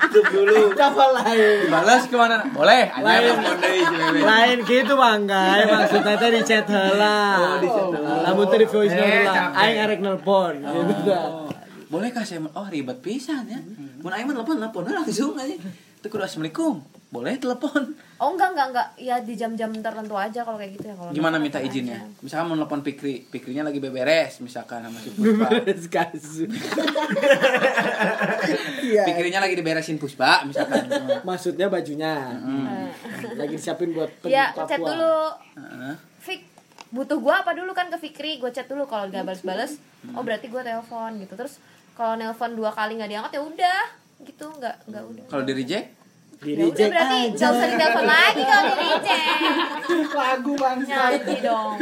tutup 0.04 0.26
dulu. 0.30 0.72
Kapal 0.74 1.10
lain. 1.16 1.68
Balas 1.68 2.06
ke 2.06 2.14
mana? 2.14 2.46
Boleh. 2.48 2.88
Aja 2.88 3.02
Lain. 3.02 3.34
Lain 4.16 4.58
gitu 4.62 4.94
banggai 4.94 5.66
maksudnya 5.66 6.16
teh 6.16 6.30
di 6.30 6.42
chat 6.44 6.64
heula. 6.66 7.18
Oh, 7.36 7.58
di 7.58 7.68
chat 7.68 7.88
heula. 7.90 8.24
Lamun 8.24 8.46
teh 8.46 8.58
di 8.58 8.68
voice 8.68 8.94
note 8.94 9.04
Eh, 9.04 9.26
capek. 9.26 9.58
Aing 9.58 9.80
arek 9.82 10.00
nelpon 10.00 10.54
gitu. 10.56 11.12
Oh. 11.12 11.50
Boleh 11.90 12.10
kah 12.10 12.22
saya 12.22 12.42
oh 12.48 12.68
ribet 12.68 13.00
pisan 13.00 13.44
ya. 13.46 13.60
Mun 14.04 14.12
aing 14.12 14.28
mah 14.28 14.36
telepon 14.36 14.60
telepon 14.60 14.84
langsung 14.86 15.40
aja. 15.40 15.56
Teu 16.04 16.12
kudu 16.12 16.20
assalamualaikum. 16.20 16.84
Boleh 17.08 17.40
telepon. 17.40 17.96
oh 18.20 18.30
enggak 18.34 18.52
enggak 18.52 18.68
enggak 18.74 18.88
ya 18.98 19.16
di 19.22 19.38
jam-jam 19.38 19.70
tertentu 19.70 20.16
aja 20.18 20.42
kalau 20.42 20.58
kayak 20.58 20.76
gitu 20.76 20.92
ya 20.92 20.96
kalau 20.98 21.12
Gimana 21.12 21.38
minta 21.40 21.62
aja. 21.62 21.70
izinnya? 21.70 22.00
Misalkan 22.20 22.52
mau 22.52 22.58
telepon 22.58 22.82
Pikri, 22.82 23.24
Pikrinya 23.30 23.64
lagi 23.64 23.80
beberes 23.80 24.44
misalkan 24.44 24.84
sama 24.84 25.00
si 25.00 25.10
Puspa. 25.12 25.48
Beres 25.48 25.86
kasus. 25.88 26.48
Iya. 28.84 29.08
Pikrinya 29.08 29.40
lagi 29.40 29.56
diberesin 29.56 29.96
Puspa 29.96 30.44
misalkan. 30.44 30.84
Maksudnya 31.24 31.72
bajunya. 31.72 32.36
Hmm. 32.36 32.92
Lagi 33.40 33.56
disiapin 33.56 33.96
buat 33.96 34.12
pergi 34.20 34.36
ya 34.36 34.52
Papua. 34.52 34.68
chat 34.68 34.80
dulu 34.84 35.16
Heeh. 35.56 35.96
Fik 36.20 36.42
butuh 36.92 37.18
gua 37.18 37.42
apa 37.42 37.56
dulu 37.56 37.72
kan 37.72 37.88
ke 37.88 37.98
Fikri 37.98 38.38
gue 38.38 38.52
chat 38.52 38.68
dulu 38.68 38.86
kalau 38.86 39.08
nggak 39.10 39.26
balas-balas 39.26 39.82
oh 40.14 40.22
berarti 40.22 40.46
gua 40.46 40.62
telepon 40.62 41.18
gitu 41.18 41.34
terus 41.34 41.58
kalau 41.94 42.14
nelpon 42.16 42.52
dua 42.54 42.70
kali 42.70 42.96
nggak 42.96 43.08
diangkat 43.08 43.32
ya 43.32 43.42
udah 43.42 43.82
gitu 44.22 44.46
nggak 44.52 44.76
nggak 44.86 45.04
udah 45.06 45.26
Kalau 45.28 45.44
di 45.44 45.54
reject 45.54 45.88
Di 46.38 46.50
ya 46.50 46.56
udah 46.56 46.66
reject 46.68 46.90
berarti 46.90 47.16
aja. 47.16 47.30
nggak 47.30 47.52
usah 47.52 47.68
ditelepon 47.68 48.06
lagi 48.06 48.42
kalau 48.44 48.64
di 48.64 48.76
reject 48.84 49.28
Lagu 50.24 50.54
bangsa. 50.56 50.94
nyanyi 51.12 51.36
dong 51.40 51.78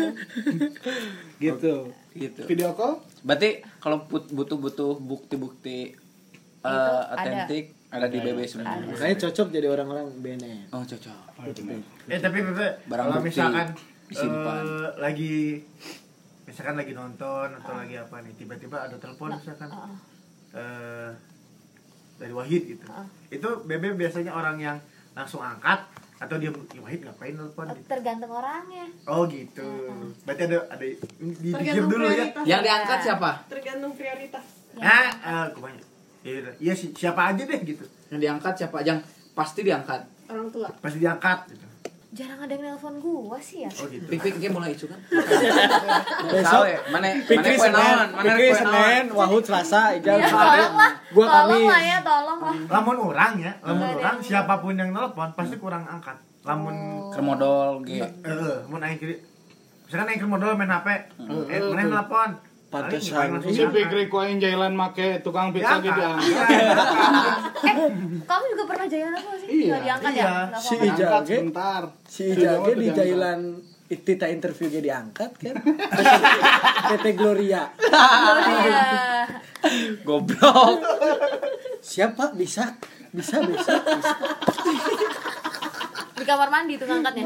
Gitu. 1.37 1.73
gitu. 2.13 2.41
Video 2.45 2.69
call? 2.71 3.01
Berarti 3.21 3.49
kalau 3.77 4.03
put- 4.03 4.29
butuh-butuh 4.29 4.99
bukti-bukti 4.99 5.93
Itu 5.93 6.67
eh, 6.67 7.01
ada. 7.07 7.17
otentik 7.17 7.65
ada 7.87 8.05
di 8.05 8.17
BB. 8.17 8.39
Ada. 8.45 8.85
Makanya 8.85 9.15
cocok 9.19 9.47
jadi 9.49 9.67
orang-orang 9.67 10.07
BNN. 10.17 10.69
Oh, 10.69 10.79
cocok. 10.81 11.19
Eh 12.07 12.19
tapi 12.19 12.37
Pepe, 12.41 12.67
Barang 12.85 13.09
kalau 13.09 13.19
misalkan 13.21 13.67
disimpan. 14.05 14.63
eh, 14.63 14.89
lagi 14.97 15.59
misalkan 16.61 16.77
lagi 16.77 16.93
nonton 16.93 17.47
atau 17.57 17.73
lagi 17.73 17.97
apa 17.97 18.21
nih 18.21 18.37
tiba-tiba 18.37 18.77
ada 18.77 18.93
telepon 19.01 19.33
misalkan 19.33 19.65
Heeh. 19.65 19.95
eh, 20.53 21.09
dari 22.21 22.33
Wahid 22.37 22.63
gitu. 22.69 22.85
Heeh. 22.85 23.07
Itu 23.33 23.65
Bebe 23.65 23.97
biasanya 23.97 24.29
orang 24.29 24.61
yang 24.61 24.77
langsung 25.17 25.41
angkat 25.41 25.89
atau 26.21 26.37
dia 26.37 26.53
"Ya, 26.53 26.81
Wahid 26.85 27.01
ngapain 27.01 27.33
telepon 27.33 27.65
gitu. 27.73 27.87
tergantung 27.89 28.29
orangnya 28.29 28.85
Oh 29.09 29.25
gitu. 29.25 29.89
Berarti 30.21 30.41
ada 30.45 30.57
ada 30.69 30.85
di 30.85 30.93
di 31.17 31.49
Tergantung 31.49 31.89
dulu 31.89 32.05
ya. 32.05 32.25
Yang 32.45 32.61
diangkat 32.61 32.99
siapa? 33.01 33.29
Tergantung 33.49 33.93
prioritas. 33.97 34.45
Ah, 34.77 35.09
ah, 35.25 35.45
kebanyakan. 35.49 35.89
Iya, 36.21 36.53
iya 36.61 36.73
si- 36.77 36.93
siapa 36.93 37.33
aja 37.33 37.41
deh 37.41 37.59
gitu. 37.65 37.81
Yang 38.13 38.19
diangkat 38.21 38.53
siapa? 38.53 38.77
Yang 38.85 39.01
pasti 39.33 39.65
diangkat. 39.65 40.01
Orang 40.29 40.53
tua. 40.53 40.69
Pasti 40.77 41.01
diangkat 41.01 41.49
gitu. 41.49 41.65
Jarang 42.11 42.39
ada 42.39 42.51
yang 42.51 42.63
nelpon 42.69 42.99
gua 42.99 43.39
sih 43.39 43.63
ya 43.63 43.71
Oh 43.71 43.87
gitu. 43.87 44.03
Pik-pik 44.05 44.35
ge 44.37 44.47
mulai 44.47 44.71
isu 44.71 44.83
kan. 44.85 44.99
Besok 46.27 46.63
ya, 46.65 46.79
mana 46.89 47.07
Pikri 47.21 47.55
mana 47.55 47.55
poe 47.55 47.63
Senin, 47.63 47.73
naon? 47.73 48.07
Mana 48.11 48.29
naon? 48.29 48.53
Senin, 48.53 49.03
Wahud 49.11 49.41
Selasa, 49.41 49.81
Ijal 49.93 50.17
ya 50.17 50.27
Jumat, 50.27 50.43
tolong 50.45 50.75
lah 50.75 50.91
gua 51.09 51.25
tolong 51.25 51.47
Kamis. 51.57 51.71
lah 51.71 51.81
ya 51.81 51.97
tolong 52.01 52.39
lah 52.41 52.55
Lamun 52.69 52.97
orang 53.05 53.33
ya, 53.37 53.51
lamun 53.61 53.87
orang 53.89 53.97
yang- 53.97 54.19
siapa 54.21 54.53
pun 54.57 54.73
yang 54.73 54.89
nelpon 54.89 55.29
pasti 55.31 55.55
kurang 55.55 55.83
angkat. 55.85 56.17
Lamun 56.41 56.75
Kermodol 57.09 57.79
ge. 57.81 58.01
eh 58.01 58.57
mun 58.65 58.81
aing 58.81 58.97
kiri 58.97 59.15
misalkan 59.85 60.07
aing 60.09 60.19
keur 60.19 60.29
modal 60.29 60.51
main 60.53 60.67
HP, 60.69 60.87
eh 61.47 61.59
mana 61.61 61.79
yang 61.79 61.91
nelpon? 61.93 62.29
Pantesan. 62.71 63.27
Diangkat. 63.37 63.67
pikir 63.69 64.07
ku 64.07 64.17
aing 64.17 64.39
jailan 64.39 64.71
make 64.71 65.19
tukang 65.19 65.51
pizza 65.51 65.75
gitu 65.77 65.91
Iya, 65.91 66.15
diangkat. 66.15 66.47
eh 67.61 67.75
kamu 68.21 68.43
juga 68.49 68.63
pernah 68.65 68.87
jalan 68.87 69.11
apa 69.13 69.31
sih 69.35 69.47
Iya. 69.61 69.75
diangkat 69.81 70.11
Iya. 70.11 70.23
ya 70.23 70.31
Si 70.55 70.73
apa-apa. 70.73 70.87
Ijal 70.87 71.09
Angkat 71.09 71.21
ge. 71.21 71.35
sebentar. 71.37 71.81
Si 72.05 72.21
Ijal 72.29 72.55
ge 72.61 72.73
di 72.73 72.87
jailan 72.89 73.39
Tita 73.91 74.23
interview 74.25 74.67
ge 74.69 74.79
diangkat 74.81 75.31
kan. 75.35 75.55
PT 76.89 77.05
Gloria. 77.13 77.67
Iya. 77.75 78.81
Goblok. 80.01 80.79
Siapa 81.81 82.31
bisa? 82.31 82.71
Bisa 83.11 83.43
bisa. 83.43 83.73
bisa. 83.75 84.15
Di 86.21 86.27
kamar 86.27 86.47
mandi 86.47 86.73
tuh 86.75 86.85
ngangkatnya 86.85 87.25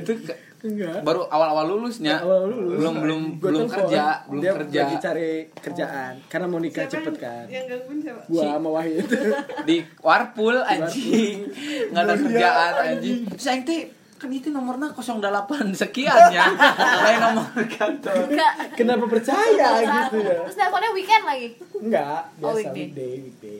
Itu 0.00 0.12
Enggak. 0.58 1.06
baru 1.06 1.22
awal-awal 1.24 1.70
lulusnya. 1.70 2.18
Awal 2.18 2.50
lulus. 2.50 2.82
Belum 2.82 2.94
belum 2.98 3.20
Gua 3.30 3.42
belum 3.46 3.64
kerja, 3.70 4.26
belum 4.26 4.42
Dia 4.42 4.52
kerja. 4.56 4.80
lagi 4.82 4.96
cari 4.98 5.30
kerjaan 5.54 6.12
karena 6.26 6.46
mau 6.46 6.58
nikah 6.58 6.82
Siapa 6.82 6.94
cepet 6.98 7.14
kan. 7.16 7.44
Yang 7.46 7.64
gangguin 7.70 7.98
siapa? 8.02 8.20
Gua 8.26 8.42
sama 8.42 8.68
Wahid. 8.74 9.06
Di 9.70 9.76
warpul 10.00 10.56
anjing. 10.58 11.46
Enggak 11.88 12.02
ada 12.02 12.14
kerjaan 12.18 12.72
anjing. 12.74 13.18
Saya 13.38 13.62
teh 13.62 13.86
kan 14.18 14.34
itu 14.34 14.50
nomornya 14.50 14.90
08 14.90 15.30
sekian 15.76 16.26
ya. 16.28 16.50
Lain 16.50 17.18
nomor 17.22 17.46
kantor. 17.70 18.26
enggak 18.26 18.52
Kenapa 18.74 19.04
percaya 19.06 19.68
gitu 19.78 20.18
ya? 20.18 20.42
terus 20.42 20.58
teleponnya 20.58 20.90
weekend 20.90 21.22
lagi 21.22 21.48
Enggak, 21.78 22.20
Oh, 22.36 22.50
biasa 22.50 22.74
weekday. 22.74 22.82
weekday, 22.82 23.12
weekday. 23.22 23.58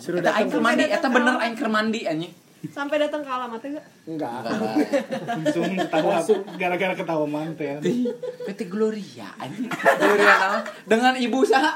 Suruh 0.00 0.24
Eta 0.24 0.32
aing 0.32 0.48
datang 0.48 0.64
mandi, 0.64 0.84
eta 0.88 1.08
bener 1.12 1.36
aing 1.36 1.52
keur 1.52 1.68
mandi 1.68 2.00
anjing. 2.08 2.32
Sampai 2.62 3.00
datang 3.00 3.20
ke 3.20 3.30
alamatnya 3.30 3.72
enggak? 3.72 3.86
Enggak. 4.04 4.40
Langsung 5.24 5.64
ketawa 5.72 6.20
gara-gara 6.54 6.92
ketawa 6.92 7.24
manten. 7.24 7.80
PT 8.44 8.60
Gloria 8.66 9.32
anjing. 9.34 9.64
Gloria? 9.66 10.60
Dengan 10.84 11.16
ibu 11.16 11.40
saha? 11.42 11.72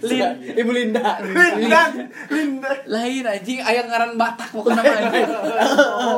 Lin. 0.00 0.32
Ibu 0.56 0.70
Linda. 0.70 1.20
Linda, 1.20 1.82
Linda. 2.28 2.68
Lain 2.86 3.22
anjing 3.22 3.60
aya 3.60 3.84
ngaran 3.84 4.12
Batak 4.14 4.48
pokokna 4.50 4.80
mah 4.80 4.96
anjing. 4.98 5.28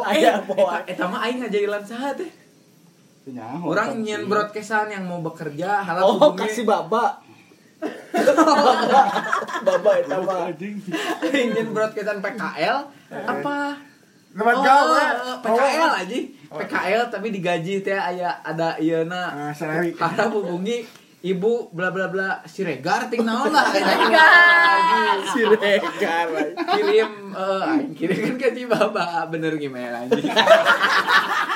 Aya 0.05 0.31
Eta 0.33 0.43
poa. 0.45 0.77
eta 0.85 1.05
mah 1.05 1.21
aing 1.23 1.43
ngajailan 1.43 1.83
saha 1.83 2.15
teh. 2.15 2.31
Nyaho, 3.27 3.67
Orang 3.67 3.91
kan. 3.91 3.99
nyen 4.01 4.23
broadcastan 4.27 4.87
yang 4.87 5.03
mau 5.03 5.19
bekerja 5.21 5.83
halal 5.83 6.15
Oh, 6.17 6.31
kasih 6.33 6.63
baba. 6.63 7.19
baba 9.67 9.91
eta 9.97 10.17
mah. 10.21 10.47
Anjing. 10.49 10.79
nyen 11.27 11.69
broadcastan 11.71 12.19
PKL 12.19 12.79
apa? 13.25 13.59
Tempat 14.37 14.53
Oh, 14.53 14.63
gawe. 14.63 15.03
PKL 15.41 15.93
aja. 15.97 16.19
PKL 16.47 17.03
tapi 17.09 17.33
digaji 17.33 17.81
teh 17.81 17.97
aya 17.97 18.37
ada 18.41 18.77
ieuna. 18.77 19.51
Ah. 19.51 19.53
Harap 19.53 20.29
hubungi 20.31 20.85
ibu 21.23 21.73
bla 21.73 21.91
bla 21.91 22.07
bla 22.07 22.45
Siregar 22.45 23.09
ting 23.09 23.25
naon 23.25 23.51
lah 23.51 23.67
Si 25.33 25.41
Regar. 25.43 26.29
kirim 26.71 27.11
eh 27.33 27.65
aing 27.67 27.93
kirim 27.93 28.37
kan 28.37 28.53
si 28.53 28.63
baba 28.65 29.27
bener 29.27 29.57
gimana 29.57 30.05
anjing 30.05 30.23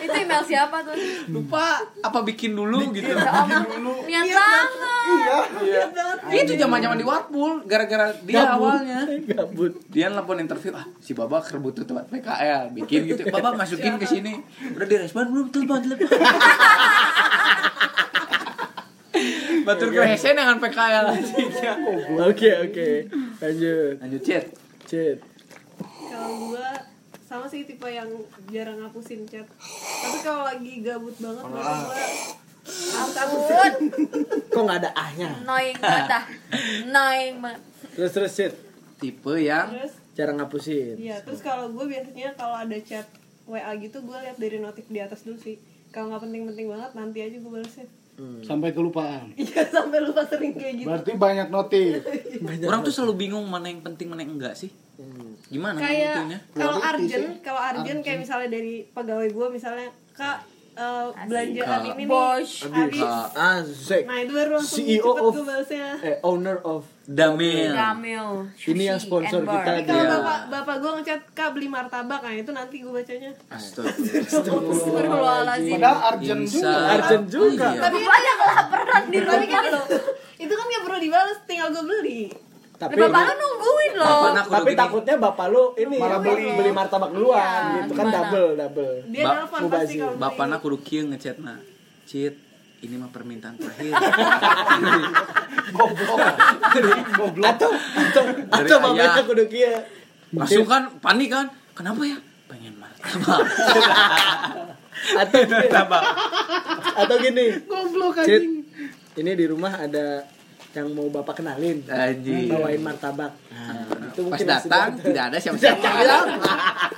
Itu 0.00 0.16
email 0.16 0.42
siapa 0.42 0.82
tuh? 0.82 0.96
lupa 1.30 1.80
apa 2.02 2.18
bikin 2.24 2.54
dulu 2.56 2.92
gitu. 2.94 3.12
Ya 3.12 3.22
Allah, 3.24 3.62
niat 4.06 4.26
banget. 4.28 6.16
itu 6.44 6.52
zaman 6.58 6.78
zaman 6.80 6.96
di 6.98 7.06
Warpul 7.06 7.64
gara-gara 7.68 8.12
dia 8.24 8.56
awalnya. 8.56 9.06
Gabut. 9.28 9.72
dia 9.90 10.10
nelfon 10.10 10.40
interview 10.40 10.72
ah 10.74 10.86
si 10.98 11.14
Baba 11.14 11.40
kerebut 11.40 11.76
tuh 11.76 11.84
tempat 11.86 12.08
PKL 12.10 12.72
bikin 12.74 13.08
gitu. 13.14 13.22
Baba 13.30 13.54
masukin 13.54 13.96
ke 14.00 14.06
sini. 14.06 14.40
Udah 14.74 14.86
direspon 14.86 15.30
belum 15.30 15.48
telepon 15.52 15.80
telepon. 15.84 16.08
Batur 19.64 19.88
ke 19.94 20.02
hesen 20.04 20.36
dengan 20.36 20.60
PKL. 20.60 21.06
Oke 22.28 22.50
oke. 22.68 22.88
Lanjut. 23.40 23.96
lanjut 24.02 24.20
chat 24.20 24.44
Cit. 24.84 25.18
Kalau 25.80 26.52
gua 26.52 26.93
sama 27.34 27.46
sih 27.50 27.66
tipe 27.66 27.88
yang 27.90 28.06
jarang 28.54 28.78
ngapusin 28.78 29.26
chat. 29.26 29.46
Tapi 29.58 30.18
kalau 30.22 30.46
lagi 30.46 30.80
gabut 30.86 31.16
banget 31.18 31.44
maka 31.50 31.72
gua 31.82 31.98
Ampun, 32.64 33.72
Kok 34.56 34.62
nggak 34.64 34.78
ada 34.80 34.90
ahnya? 34.96 35.28
annoying 35.44 35.76
banget 35.76 36.04
dah. 36.08 36.24
Annoying 36.88 37.36
banget. 37.44 37.60
Terus 37.92 38.12
terus 38.16 38.32
tipe 38.96 39.34
yang 39.36 39.68
terus 39.68 39.94
Jarang 40.14 40.38
ngapusin. 40.38 40.94
Iya, 40.94 41.18
terus 41.26 41.42
kalau 41.42 41.74
gue 41.74 41.90
biasanya 41.90 42.38
kalau 42.38 42.54
ada 42.54 42.78
chat 42.78 43.02
WA 43.50 43.74
gitu 43.82 43.98
gue 44.06 44.14
lihat 44.14 44.38
dari 44.38 44.62
notif 44.62 44.86
di 44.86 45.02
atas 45.02 45.26
dulu 45.26 45.36
sih. 45.42 45.58
Kalau 45.90 46.14
nggak 46.14 46.22
penting-penting 46.22 46.70
banget 46.70 46.90
nanti 46.94 47.18
aja 47.18 47.34
gue 47.34 47.50
balesnya. 48.14 48.40
Sampai 48.42 48.70
kelupaan. 48.70 49.34
Iya 49.40 49.62
sampai 49.66 49.98
lupa 50.00 50.22
sering 50.26 50.54
kayak 50.54 50.74
gitu. 50.80 50.86
Berarti 50.86 51.12
banyak 51.14 51.48
notif. 51.50 52.02
orang 52.70 52.80
tuh 52.82 52.92
selalu 52.94 53.14
bingung 53.18 53.46
mana 53.46 53.68
yang 53.68 53.82
penting 53.82 54.06
mana 54.08 54.22
yang 54.22 54.38
enggak 54.38 54.54
sih 54.54 54.70
gimana 55.50 55.78
Kayak 55.78 56.40
kalau 56.54 56.78
sih. 56.80 57.42
kalau 57.42 57.60
urgent 57.60 58.00
kayak 58.00 58.18
misalnya 58.22 58.48
dari 58.48 58.86
pegawai 58.88 59.28
gue 59.28 59.46
misalnya 59.50 59.88
kak 60.14 60.46
eh, 60.74 61.06
belanjaan 61.24 61.68
Kak. 61.76 61.86
ini 61.86 61.96
nih 61.96 62.06
Bos. 62.06 62.50
habis. 62.64 63.02
Asik. 63.32 64.02
Nah 64.04 64.18
itu 64.18 64.32
baru 64.32 64.50
langsung 64.54 64.78
CEO 64.80 65.10
cepet 65.12 65.22
of-. 65.22 66.02
Eh 66.02 66.16
owner 66.22 66.58
of 66.62 66.82
Damil 67.04 67.68
Ramil. 67.70 68.48
Ini 68.56 68.82
yang 68.86 68.98
sponsor 68.98 69.40
kita. 69.40 69.70
Kalau 69.82 69.94
Iya. 69.94 70.08
bapak 70.16 70.38
bapak 70.48 70.76
gue 70.78 70.90
ngechat 70.96 71.20
kak 71.30 71.48
beli 71.52 71.68
martabak, 71.68 72.18
nah 72.18 72.32
itu 72.32 72.50
nanti 72.50 72.80
gue 72.80 72.88
bacanya. 72.88 73.30
Astaga. 73.46 73.92
Astagfirullahaladzim. 74.64 75.76
Padahal 75.76 76.12
Insya- 76.16 76.48
juga. 76.48 76.72
Urgent 76.90 77.24
juga. 77.28 77.66
Iya. 77.66 77.80
Tapi 77.80 77.98
Bapak 78.00 78.20
yang 78.20 78.38
kelaparan 78.38 79.02
di 79.04 79.18
tapi 79.20 79.46
kan 79.46 79.64
lo. 79.68 79.82
itu 80.34 80.52
kan 80.52 80.64
nggak 80.66 80.82
perlu 80.82 80.98
dibales, 80.98 81.38
tinggal 81.44 81.68
gue 81.70 81.84
beli. 81.84 82.22
Tapi 82.84 83.00
Bapak 83.00 83.20
lo 83.22 83.32
nungguin 83.34 83.92
loh. 83.94 84.20
Tapi 84.36 84.66
gini. 84.66 84.76
takutnya 84.76 85.14
bapak 85.16 85.46
lu 85.48 85.72
ini 85.74 85.96
Malah 85.96 86.20
beli. 86.20 86.52
beli 86.52 86.70
martabak 86.70 87.10
duluan 87.10 87.40
Iya, 87.40 87.80
gitu 87.80 87.92
kan 87.92 88.04
gimana? 88.04 88.16
double 88.20 88.50
double. 88.54 88.94
Dia 89.08 89.22
Ba- 89.22 89.34
nelfon 89.34 89.60
pasti 89.66 89.94
kalau. 89.96 90.14
Bapak 90.16 90.44
nak 90.46 90.58
kudu 90.60 90.76
kieu 90.78 91.02
ngechat 91.06 91.36
na. 91.38 91.54
Cit, 92.04 92.34
ini 92.78 92.94
mah 92.94 93.08
permintaan 93.08 93.56
terakhir. 93.56 93.96
Atau 97.44 97.70
atau 97.72 98.22
Dari 98.26 98.66
atau 98.66 98.76
mamanya 98.78 99.10
ayah. 99.10 99.24
kudu 99.24 99.44
kieu. 99.46 99.74
Langsung 100.30 100.66
kan 100.66 100.82
panik 100.98 101.28
kan. 101.30 101.46
Kenapa 101.72 102.02
ya? 102.02 102.18
Pengen 102.44 102.74
martabak. 102.76 103.40
Atau 105.14 105.40
gini, 105.42 105.68
atau 106.94 107.16
gini. 107.18 107.46
Goblok 107.62 108.16
anjing. 108.16 108.64
ini 109.14 109.30
di 109.32 109.44
rumah 109.44 109.76
ada 109.76 110.24
yang 110.74 110.90
mau 110.90 111.06
bapak 111.08 111.38
kenalin. 111.38 111.78
Anjing. 111.86 112.50
Bawain 112.50 112.78
martabak. 112.78 113.32
Nah, 113.48 113.86
itu 114.04 114.22
Pas 114.26 114.40
datang 114.40 114.88
masih- 114.92 115.04
tidak 115.04 115.22
ada 115.24 115.38
siapa-siapa. 115.38 115.86
bilang. 115.94 116.26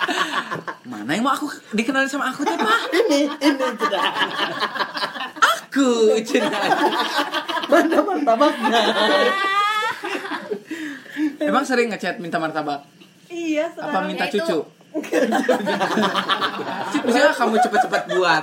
Mana 0.91 1.11
yang 1.13 1.23
mau 1.23 1.33
aku 1.33 1.47
dikenalin 1.71 2.07
sama 2.07 2.29
aku 2.29 2.41
teh, 2.43 2.55
Pak? 2.55 2.79
ini 2.97 3.21
ini 3.29 3.67
tidak. 3.77 4.05
Aku, 5.37 5.89
cina. 6.23 6.49
Mana 7.67 7.99
martabaknya? 8.01 8.81
Emang 11.39 11.63
sering 11.63 11.89
ngechat 11.89 12.17
minta 12.17 12.37
martabak? 12.37 12.89
Iya, 13.29 13.69
Apa 13.75 14.03
minta 14.03 14.25
itu- 14.25 14.41
cucu? 14.41 14.59
Nggak 16.99 17.37
kamu 17.37 17.57
cepet-cepet 17.59 18.03
buat? 18.11 18.43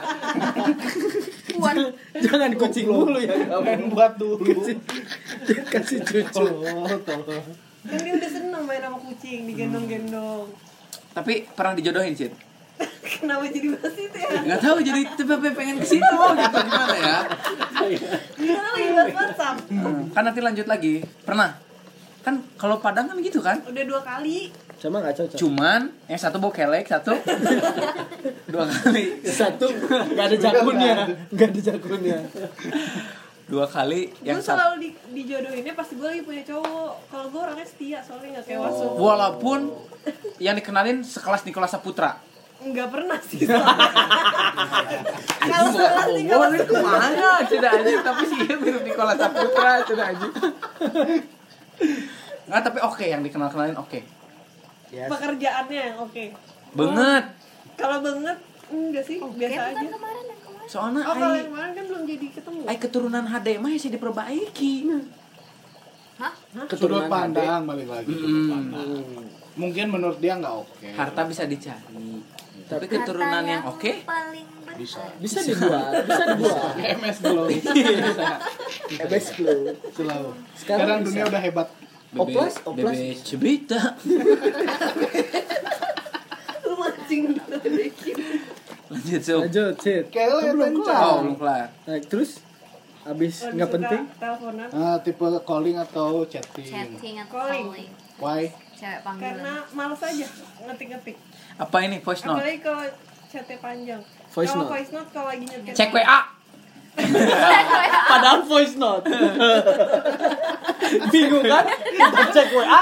Puan. 1.54 1.76
Jangan 2.26 2.52
kucing 2.58 2.88
dulu 2.90 3.20
ya. 3.22 3.36
Main 3.62 3.90
buat 3.94 4.18
dulu. 4.18 4.44
Kasih 5.70 6.00
cucu. 6.02 6.26
Tolong, 6.34 6.90
tolong. 7.06 7.46
kan 7.84 8.00
dia 8.00 8.16
udah 8.16 8.32
seneng 8.32 8.64
main 8.64 8.80
sama 8.80 8.98
kucing 8.98 9.44
digendong-gendong. 9.44 10.48
Tapi 11.14 11.46
pernah 11.52 11.76
dijodohin, 11.76 12.16
Cit? 12.16 12.32
Kenapa 13.20 13.46
jadi 13.52 13.68
bahas 13.76 13.96
itu 14.00 14.18
ya? 14.18 14.30
Nggak 14.42 14.60
tahu 14.64 14.78
jadi 14.82 15.02
tipe 15.14 15.36
pengen 15.54 15.78
ke 15.78 15.88
situ 15.88 16.16
gitu 16.18 16.58
gimana 16.64 16.96
ya? 16.98 17.18
Karena 18.34 18.70
lagi 18.74 18.90
bahas 18.96 19.12
WhatsApp. 19.14 19.56
Kan 20.16 20.24
nanti 20.26 20.40
lanjut 20.42 20.68
lagi. 20.68 20.94
Pernah? 21.22 21.73
Kan 22.24 22.40
kalau 22.56 22.80
Padang 22.80 23.12
kan 23.12 23.20
gitu 23.20 23.44
kan? 23.44 23.60
Udah 23.68 23.84
dua 23.84 24.00
kali. 24.00 24.48
Sama 24.80 25.04
nggak 25.04 25.16
cocok. 25.16 25.38
Cuman 25.40 25.92
yang 26.08 26.20
satu 26.20 26.40
bau 26.40 26.52
kelek, 26.56 26.88
satu 26.88 27.12
dua 28.54 28.66
kali. 28.68 29.20
Satu 29.28 29.68
nggak 29.92 30.26
ada 30.32 30.38
jagunnya, 30.40 30.96
nggak 31.32 31.48
ada 31.52 31.62
jagunnya. 31.76 32.20
Dua 33.44 33.68
kali 33.68 34.08
yang 34.24 34.40
gue 34.40 34.48
selalu 34.48 34.76
di, 34.80 34.90
dijodohinnya 35.12 35.76
pas 35.76 35.88
gue 35.92 36.08
lagi 36.08 36.24
punya 36.24 36.44
cowok. 36.48 36.92
Kalau 37.12 37.26
gue 37.28 37.42
orangnya 37.44 37.68
setia 37.68 38.00
soalnya 38.00 38.40
nggak 38.40 38.46
kayak 38.48 38.60
wasu. 38.64 38.86
Walaupun 38.96 39.60
yang 40.40 40.56
dikenalin 40.56 41.04
sekelas 41.04 41.44
Nikola 41.44 41.68
Saputra. 41.68 42.24
Nggak 42.64 42.88
pernah 42.88 43.20
sih. 43.20 43.44
Kalau 45.44 45.70
sekelas 45.76 46.08
kalau 46.24 46.48
Boleh 46.48 46.64
ke 46.64 46.76
mana? 46.80 47.44
Sudah 47.44 47.72
aja, 47.76 47.92
tapi 48.00 48.24
sih 48.24 48.40
mirip 48.48 48.84
Nikola 48.88 49.12
Saputra, 49.20 49.84
sudah 49.84 50.06
aja. 50.16 50.28
Nggak, 52.44 52.62
tapi 52.62 52.80
oke 52.80 53.04
yang 53.04 53.22
dikenal-kenalin 53.22 53.78
oke. 53.78 54.00
Ya, 54.90 55.06
pekerjaannya 55.08 55.82
yang 55.90 55.98
oke. 56.00 56.24
Banget. 56.72 57.24
Kalau 57.74 57.98
banget 58.00 58.38
enggak 58.70 59.04
sih, 59.04 59.18
Oke, 59.18 59.38
biasa 59.40 59.60
aja. 59.68 59.80
kemarin 59.82 60.24
yang 60.24 60.40
kemarin. 60.40 60.68
Soalnya 60.68 61.02
Oh, 61.04 61.14
kalau 61.14 61.36
yang 61.36 61.50
kemarin 61.50 61.72
kan 61.72 61.86
belum 61.88 62.04
jadi 62.06 62.28
ketemu. 62.32 62.60
ai 62.64 62.78
keturunan 62.78 63.24
HD 63.24 63.48
mah 63.58 63.70
ya 63.70 63.80
sih 63.80 63.92
diperbaiki. 63.92 64.74
Hah? 66.16 66.34
Sudut 66.48 66.70
keturunan 66.70 67.10
pandang 67.10 67.62
balik 67.66 67.88
lagi. 67.88 68.14
Sudut 68.14 68.30
Mm. 68.40 68.50
pandang. 68.50 68.90
Mungkin 69.54 69.86
menurut 69.88 70.18
dia 70.18 70.34
nggak 70.36 70.56
oke. 70.56 70.88
Harta 70.92 71.22
bisa 71.26 71.44
dicari. 71.46 72.22
Tapi 72.64 72.86
keturunan 72.88 73.34
Harta 73.36 73.50
yang 73.50 73.64
oke 73.66 73.92
paling 74.04 74.46
benar. 74.48 74.63
Bisa. 74.74 75.02
bisa 75.18 75.40
dibuat, 75.42 75.92
bisa 76.04 76.24
dibuat. 76.32 76.74
MS 76.78 77.18
Glow. 77.20 77.48
Ebes 78.94 79.26
Blue. 79.36 79.62
Selalu. 79.92 80.30
Sekarang 80.54 80.56
Sekarang 80.56 80.98
bisa. 81.00 81.08
dunia 81.08 81.24
udah 81.28 81.42
hebat. 81.42 81.68
Oplas, 82.14 82.54
oplas. 82.62 82.98
Cebita. 83.22 83.80
Lu 86.64 86.72
mancing. 86.78 87.24
Lanjut, 88.88 89.22
Sob. 89.22 89.40
Lanjut, 89.44 89.74
Cid. 89.82 90.04
Kayak 90.14 90.28
lu 90.30 90.38
yang 90.40 90.54
belum 90.54 90.74
kelar. 90.80 91.02
Oh, 91.02 91.16
belum 91.26 91.36
kelar. 91.36 91.66
Nah, 91.84 91.98
terus 92.06 92.32
abis 93.04 93.44
Lebih 93.44 93.56
nggak 93.58 93.70
penting 93.74 94.02
Teleponan. 94.16 94.68
Ah, 94.72 94.96
tipe 95.02 95.26
calling 95.44 95.76
atau 95.76 96.24
chatting. 96.24 96.64
Chatting 96.64 97.20
atau 97.20 97.36
Calling. 97.36 97.66
calling. 97.68 97.90
Why? 98.22 98.42
Cewek 98.78 99.00
panggilan. 99.02 99.34
Karena 99.34 99.54
males 99.74 100.00
aja 100.00 100.28
ngetik-ngetik. 100.64 101.18
Apa 101.58 101.78
ini 101.84 101.98
voice 102.00 102.24
note? 102.24 102.40
Apalagi 102.40 102.60
kalau 102.62 102.86
chatnya 103.28 103.58
panjang. 103.60 104.02
Voice 104.34 104.50
note. 104.58 104.70
voice 104.74 104.90
note 104.90 105.10
kalau 105.14 105.30
lagi 105.30 105.46
nyetir. 105.46 105.74
Cek 105.78 105.90
WA. 105.94 106.20
padahal 108.10 108.42
voice 108.50 108.76
note. 108.78 109.06
Bingung 111.14 111.46
kan? 111.46 111.66
Kita 111.70 112.24
cek 112.34 112.50
WA 112.54 112.82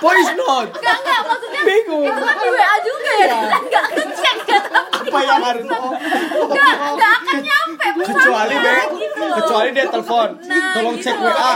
voice 0.00 0.32
note. 0.36 0.70
Enggak, 0.76 0.96
enggak, 1.04 1.20
maksudnya 1.28 1.60
bingung. 1.64 2.04
itu 2.04 2.20
kan 2.20 2.36
di 2.40 2.48
WA 2.48 2.74
juga 2.80 3.10
ya. 3.12 3.26
Kita 3.28 3.58
enggak 3.60 3.84
ngecek 3.92 4.36
kan 4.46 4.62
tapi 4.66 5.08
apa 5.12 5.18
yang 5.22 5.42
harus 5.44 5.64
enggak 5.64 6.72
enggak 6.80 7.12
akan 7.16 7.36
nyampe 7.44 7.86
kecuali 7.96 8.54
deh 8.56 8.84
gitu 8.96 9.22
loh. 9.24 9.36
kecuali 9.36 9.68
dia 9.72 9.86
telepon. 9.88 10.28
Nah, 10.48 10.72
tolong 10.76 10.96
gitu 10.96 11.04
cek 11.04 11.16
loh. 11.20 11.28
WA 11.28 11.52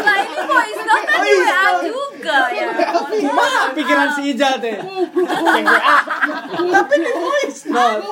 Nah, 0.00 0.18
ini 0.24 0.38
voice 0.48 0.82
note 0.88 1.04
kan 1.04 1.18
di 1.20 1.32
WA 1.36 1.64
juga 1.84 1.99
ya. 2.24 2.66
Kumaha 3.08 3.62
pikiran 3.72 4.08
si 4.12 4.36
Ijal 4.36 4.60
teh? 4.60 4.76
Cek 5.20 5.64
WA 5.64 5.96
tapi 6.70 6.94
di 7.00 7.12
voice 7.12 7.62
note 7.72 8.04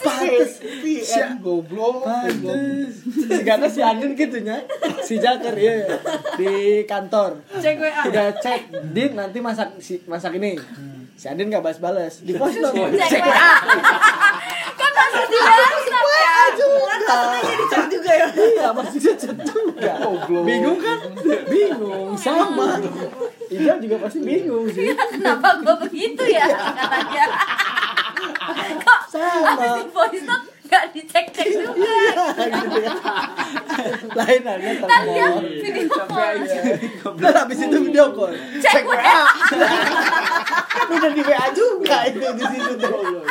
Pantes. 0.00 0.52
VN 0.60 1.30
goblok. 1.44 2.04
Pantes. 2.04 2.92
Karena 3.46 3.66
si 3.68 3.80
Andin 3.84 4.12
gitunya 4.16 4.64
si 5.04 5.20
Jaker 5.20 5.54
ya 5.56 5.74
di 6.36 6.82
kantor. 6.88 7.44
Cek 7.60 7.76
WA. 7.78 8.00
udah 8.08 8.26
cek 8.40 8.60
Din 8.90 9.14
nanti 9.16 9.38
masak 9.38 9.76
si 9.78 10.00
masak 10.08 10.36
ini. 10.40 10.56
Si 11.20 11.28
Andin 11.28 11.52
nggak 11.52 11.62
balas-balas. 11.62 12.24
Di 12.24 12.32
voice 12.34 12.58
note 12.58 12.96
Cek 12.96 13.22
WA. 13.22 13.50
Kan 14.78 14.92
harus 14.96 15.26
di 15.28 15.38
WhatsApp 15.38 15.84
ya. 15.84 15.89
Maksudnya 17.10 17.56
dicat 17.58 17.84
juga 17.90 18.10
ya? 18.12 18.26
Iya, 18.30 18.66
maksudnya 18.74 19.12
dicat 19.16 19.36
juga. 19.46 19.92
oh, 20.06 20.42
Bingung 20.46 20.78
kan? 20.78 20.98
Bingung. 21.50 22.08
Sama. 22.14 22.78
Ida 23.50 23.74
juga 23.82 23.96
pasti 23.98 24.18
bingung 24.22 24.66
sih. 24.70 24.94
Iya, 24.94 25.02
kenapa 25.10 25.58
gue 25.58 25.74
begitu 25.88 26.22
ya 26.30 26.46
iya. 26.46 26.58
katanya? 26.78 27.26
Kok 28.78 29.00
sama. 29.10 29.50
Abis 29.58 29.70
di 29.74 29.84
voice 29.90 30.22
note 30.22 30.49
gitu 30.70 31.58
ya. 32.80 32.92
Lain 34.14 34.42
aja 34.46 34.70
kan 34.86 35.02
dia 35.10 35.26
video 35.40 35.88
call. 36.06 36.38
Aja. 36.38 36.60
Dan 37.18 37.34
habis 37.34 37.58
itu 37.58 37.78
video 37.82 38.14
call. 38.14 38.34
cek 38.62 38.84
WA. 38.86 39.22
Udah 40.90 41.10
di 41.10 41.22
WA 41.26 41.46
juga 41.54 42.06
itu 42.06 42.26
di 42.38 42.44
situ 42.54 42.72
tuh. 42.78 43.24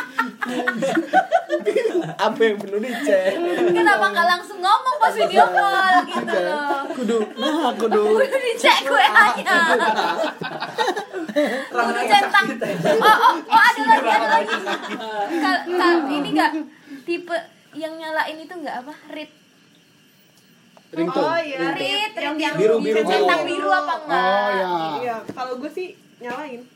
Apa 2.20 2.40
yang 2.40 2.56
perlu 2.60 2.78
dicek? 2.80 3.36
kenapa 3.72 4.04
nggak 4.12 4.26
langsung 4.36 4.60
ngomong 4.60 4.96
pas 5.00 5.14
video 5.14 5.44
call? 5.48 6.04
Gitu 6.04 6.38
loh. 6.44 6.84
Kudu, 6.96 7.18
nah 7.40 7.72
kudu. 7.76 8.20
udah 8.20 8.28
dicek 8.28 8.84
WA. 8.88 9.24
Nya 11.70 11.70
udah 11.70 12.02
centang. 12.04 12.46
oh 13.00 13.06
oh 13.06 13.34
oh 13.38 13.62
ada 13.62 13.82
lagi 13.86 14.10
ada 14.10 14.26
lagi. 14.28 14.58
Kal 15.40 15.56
kal 15.78 15.94
ini 16.10 16.28
nggak 16.34 16.50
tipe 17.10 17.34
yang 17.74 17.98
nyalain 17.98 18.38
itu 18.38 18.54
nggak 18.54 18.86
apa 18.86 18.94
read 19.10 19.30
Ringtone. 20.90 21.22
Oh 21.22 21.38
iya. 21.38 21.70
read 21.78 22.12
Yang 22.18 22.54
biru, 22.58 22.76
bisa 22.82 23.02
biru. 23.02 23.10
centang 23.10 23.42
biru 23.46 23.70
apa 23.70 23.94
enggak 24.02 24.22
Oh 24.26 24.50
ya. 24.50 24.68
Iya, 24.98 25.16
kalau 25.34 25.54
gue 25.62 25.70
sih 25.70 25.94
nyalain. 26.18 26.66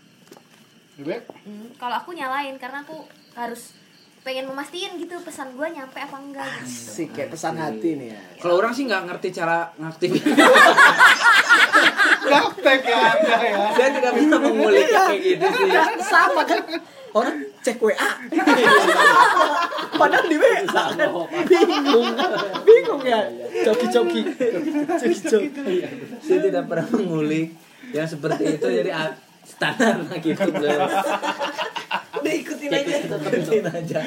Bebek. 0.95 1.23
Hmm, 1.43 1.67
kalau 1.75 1.99
aku 1.99 2.15
nyalain 2.15 2.55
karena 2.63 2.87
aku 2.87 3.03
harus 3.35 3.75
pengen 4.25 4.49
memastiin 4.49 4.97
gitu 4.97 5.21
pesan 5.21 5.53
gua 5.53 5.69
nyampe 5.69 6.01
apa 6.01 6.17
enggak 6.17 6.65
gitu. 6.65 6.91
Sih 6.97 7.07
kayak 7.13 7.37
pesan 7.37 7.61
hati 7.61 7.93
nih 8.01 8.09
ya. 8.17 8.21
Kalau 8.41 8.57
orang 8.57 8.73
sih 8.73 8.89
nggak 8.89 9.05
ngerti 9.05 9.29
cara 9.37 9.69
ngaktifin. 9.77 10.25
Gaptek 12.25 12.81
ya 12.89 12.99
Anda 13.05 13.37
ya. 13.45 13.57
Saya 13.77 13.89
tidak 14.01 14.13
bisa 14.17 14.37
mengulik 14.41 14.89
kayak 14.89 15.21
gitu 15.21 15.45
sih. 15.45 15.69
Sama 16.01 16.43
kan 16.49 16.61
orang 17.13 17.37
cek 17.61 17.77
WA. 17.85 18.11
Padahal 19.93 20.25
di 20.25 20.37
WA 20.41 20.61
kan 20.73 20.89
bingung. 21.45 22.09
Bingung 22.65 23.03
ya. 23.05 23.21
Coki-coki. 23.69 24.21
Coki-coki. 25.05 25.77
Saya 26.25 26.39
tidak 26.49 26.65
pernah 26.65 26.89
mengulik 26.97 27.53
yang 27.93 28.09
seperti 28.09 28.57
itu 28.57 28.67
jadi 28.73 28.91
standar 29.45 29.97
lah 30.03 30.19
gitu. 30.19 30.49
Udah 32.25 32.35
ikutin 32.41 32.71
aja. 32.73 32.95
Ikutin 33.05 33.65
aja. 33.69 33.99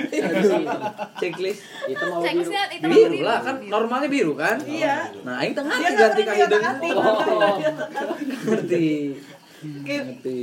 Checklist. 1.21 1.61
Itu 1.85 2.03
mau 2.09 2.21
itu 2.25 2.85
Biru 2.89 3.19
lah 3.21 3.39
kan 3.45 3.55
normalnya 3.61 4.09
biru 4.09 4.33
kan? 4.33 4.57
Iya. 4.65 5.13
Nah, 5.21 5.45
aing 5.45 5.53
tengah 5.53 5.77
Dia 5.77 5.91
ganti 5.93 6.21
nggak 6.25 6.37
ka 6.37 6.47
hidung. 6.49 6.63
Oh, 6.97 7.17
ngerti. 8.49 8.87
Ngerti. 9.61 10.39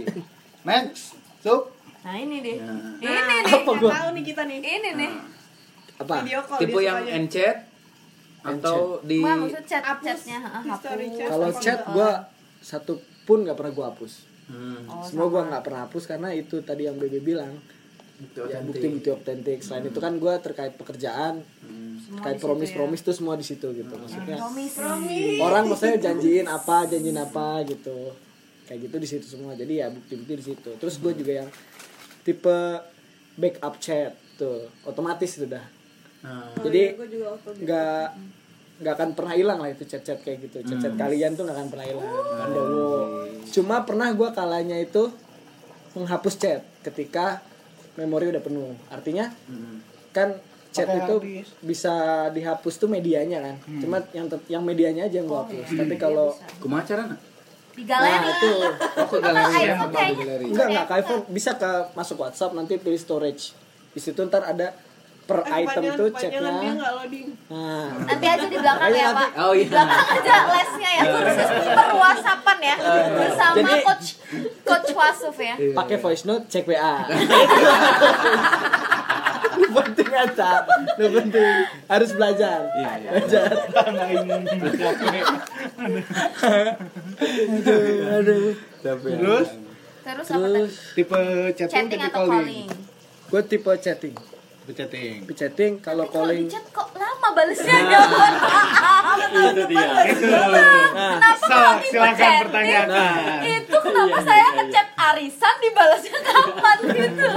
Next. 0.62 1.18
Sup. 1.42 1.74
Nah, 2.04 2.14
ini 2.20 2.36
deh. 2.44 2.56
Nah. 2.62 2.94
Ini 3.02 3.10
nih. 3.10 3.38
Apa 3.42 3.70
yang 3.70 3.80
gua? 3.82 3.90
tahu 3.90 4.08
nih 4.14 4.24
kita 4.24 4.42
nih. 4.46 4.58
Ini 4.62 4.90
nih. 4.94 5.12
Apa? 6.04 6.14
Video 6.22 6.40
call 6.46 6.58
Tipe 6.62 6.80
yang 6.84 7.00
enchat 7.06 7.56
atau 8.44 9.00
di 9.00 9.24
chat 9.64 9.82
chatnya. 10.04 10.38
Kalau 11.32 11.48
apa 11.48 11.60
chat 11.64 11.80
enggak? 11.80 11.94
gua 11.96 12.10
satu 12.60 13.00
pun 13.24 13.42
nggak 13.42 13.56
pernah 13.56 13.72
gua 13.72 13.86
hapus. 13.90 14.33
Hmm, 14.46 14.84
Oh, 14.86 15.00
Semua 15.02 15.26
gua 15.26 15.40
sama. 15.40 15.48
nggak 15.50 15.62
pernah 15.62 15.80
hapus 15.82 16.04
karena 16.06 16.28
itu 16.30 16.56
tadi 16.60 16.84
yang 16.84 16.96
Bebe 16.96 17.18
bilang. 17.18 17.56
bukti 18.14 18.38
Ya, 18.38 18.44
otentik. 18.46 18.66
bukti-bukti 18.68 19.08
otentik. 19.12 19.58
Selain 19.60 19.84
itu 19.84 19.98
kan 19.98 20.14
gua 20.16 20.38
terkait 20.38 20.70
pekerjaan, 20.72 21.42
Hmm. 21.60 21.98
Terkait 22.14 22.38
promis-promis 22.38 23.00
tuh 23.00 23.10
semua 23.10 23.34
di 23.34 23.42
situ 23.42 23.66
gitu. 23.70 23.90
Maksudnya 23.90 24.36
Promise. 24.36 24.76
orang 25.40 25.64
maksudnya 25.66 25.98
janjiin 26.00 26.46
apa, 26.46 26.86
janjiin 26.86 27.16
apa 27.16 27.64
gitu. 27.64 28.12
Kayak 28.64 28.78
gitu 28.82 28.96
di 28.96 29.08
situ 29.08 29.26
semua. 29.28 29.52
Jadi 29.52 29.76
ya 29.76 29.88
bukti-bukti 29.88 30.34
di 30.36 30.44
situ. 30.46 30.70
Terus 30.74 30.94
gue 30.96 31.12
juga 31.12 31.32
yang 31.36 31.48
tipe 32.22 32.58
backup 33.34 33.76
chat 33.78 34.14
tuh, 34.36 34.70
otomatis 34.82 35.34
sudah. 35.34 35.64
Nah, 36.20 36.48
Oh, 36.54 36.62
Jadi 36.62 36.94
iya, 37.58 38.12
nggak 38.74 38.94
akan 38.98 39.10
pernah 39.14 39.34
hilang 39.34 39.58
lah 39.62 39.70
itu 39.70 39.86
chat-chat 39.86 40.18
kayak 40.20 40.50
gitu. 40.50 40.58
Chat-chat 40.66 40.94
kalian 40.94 41.38
tuh 41.38 41.46
nggak 41.46 41.56
akan 41.56 41.68
pernah 41.70 41.86
hilang. 41.86 42.08
Pandowo. 42.10 42.90
Cuma 43.48 43.76
pernah 43.86 44.10
gua 44.10 44.34
kalanya 44.34 44.74
itu 44.76 45.10
menghapus 45.94 46.34
chat 46.36 46.60
ketika 46.82 47.38
memori 47.94 48.26
udah 48.28 48.42
penuh. 48.42 48.74
Artinya 48.90 49.30
kan 50.10 50.34
chat 50.74 50.90
Pakai 50.90 51.06
itu 51.06 51.14
habis. 51.22 51.46
bisa 51.62 51.94
dihapus 52.34 52.74
tuh 52.76 52.90
medianya 52.90 53.38
kan. 53.38 53.56
Cuma 53.78 54.02
yang 54.10 54.26
yang 54.50 54.62
medianya 54.66 55.06
aja 55.06 55.22
yang 55.22 55.30
gua 55.30 55.46
hapus. 55.46 55.70
Tapi 55.70 55.94
kalau 55.94 56.34
kumaha 56.58 56.82
carana? 56.82 57.14
Di 57.74 57.82
nah 57.86 57.98
galeri. 58.06 58.30
itu 58.30 58.50
Oh, 59.02 59.06
ke 59.10 59.16
Kalau 59.18 59.34
galeri 59.34 59.66
ya, 59.66 59.74
enggak 60.46 60.66
enggak 60.70 60.86
ke 60.86 60.94
iPhone 61.02 61.22
bisa 61.30 61.50
ke 61.54 61.70
masuk 61.94 62.22
WhatsApp 62.22 62.54
nanti 62.54 62.78
pilih 62.78 62.98
storage. 62.98 63.50
Di 63.90 64.02
situ 64.02 64.18
ntar 64.26 64.42
ada 64.42 64.74
per 65.24 65.40
Eh, 65.40 65.56
item 65.58 65.82
tuh 65.94 66.08
loading. 66.12 67.28
Nah, 67.48 67.88
Nanti 68.04 68.26
aja 68.26 68.44
di 68.44 68.56
belakang 68.56 68.84
Ayo 68.84 68.94
ya, 68.94 69.04
nanti. 69.06 69.24
Pak. 69.24 69.30
Oh, 69.38 69.52
iya. 69.52 69.62
Di 69.62 69.68
belakang 69.72 70.08
aja 70.14 70.34
lesnya 70.46 70.90
ya. 70.90 71.02
Kursus 71.06 71.48
perwasapan 71.70 72.58
ya. 72.60 72.76
Bersama 73.14 73.54
Jadi- 73.56 73.82
coach 73.82 74.08
coach 74.62 74.88
Wasuf 74.92 75.36
ya. 75.36 75.54
pakai 75.72 75.96
voice 75.96 76.24
note 76.24 76.44
cek 76.46 76.64
WA 76.64 76.94
lu 79.54 79.70
penting 79.70 80.10
aja. 80.10 80.66
Lu 80.98 81.08
penting. 81.14 81.54
Harus 81.86 82.10
belajar. 82.12 82.66
Belajar. 82.74 83.48
Aduh 87.54 88.10
aduh. 88.10 88.52
Terus? 88.82 89.48
Terus 90.04 90.26
apa 90.28 90.46
tadi? 90.46 90.68
tipe 90.94 91.20
chatting, 91.54 91.72
Chatting 91.72 92.00
atau 92.02 92.28
calling? 92.28 92.68
gue 93.24 93.42
tipe 93.48 93.72
chatting 93.80 94.12
Tipe 94.64 94.72
chatting. 94.72 95.20
tipe 95.20 95.34
chatting 95.36 95.72
kalau 95.76 96.08
calling 96.08 96.40
di 96.40 96.48
chat 96.48 96.64
kok 96.72 96.88
lama 96.96 97.28
balesnya 97.36 97.84
ya? 97.84 98.00
Itu 99.44 99.62
dia. 99.68 99.88
Kenapa 100.08 101.36
kalau 101.44 101.76
tipe 101.76 101.92
silakan 101.92 102.16
chatting? 102.16 102.40
pertanyakan. 102.48 103.38
Itu 103.44 103.76
kenapa 103.76 104.18
saya 104.24 104.46
ngechat 104.56 104.88
Arisan 104.96 105.54
dibalasnya 105.60 106.16
kapan 106.18 106.78
gitu? 106.88 107.28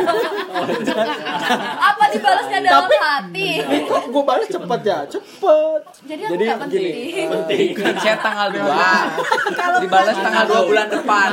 Apa 1.84 2.04
dibalasnya 2.08 2.60
dalam 2.63 2.88
Tapi- 2.88 3.02
hati? 3.04 3.50
kok 3.84 4.04
gue 4.08 4.24
balas 4.24 4.48
cepet 4.48 4.80
ya 4.82 5.00
cepet 5.04 5.82
Jadi 6.08 6.22
aku 6.24 6.32
Jadi 6.32 6.44
nggak 6.48 6.60
penting. 6.63 6.80
gini. 6.80 7.28
Bikin 7.76 7.96
chat 8.00 8.24
tanggal 8.24 8.48
2 8.56 9.84
Dibalas 9.84 10.16
tanggal 10.16 10.46
2 10.48 10.63
bulan 10.63 10.88
depan 10.88 11.30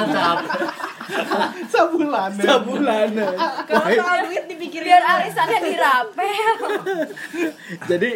Sebulan. 1.74 2.30
ya. 2.38 2.44
sebulan 2.56 3.08
Kalau 3.68 3.86
soal 3.92 4.18
duit 4.28 4.44
dipikirin. 4.48 4.86
Biar 4.88 5.02
arisannya 5.02 5.58
dirapel. 5.62 6.56
jadi 7.90 8.10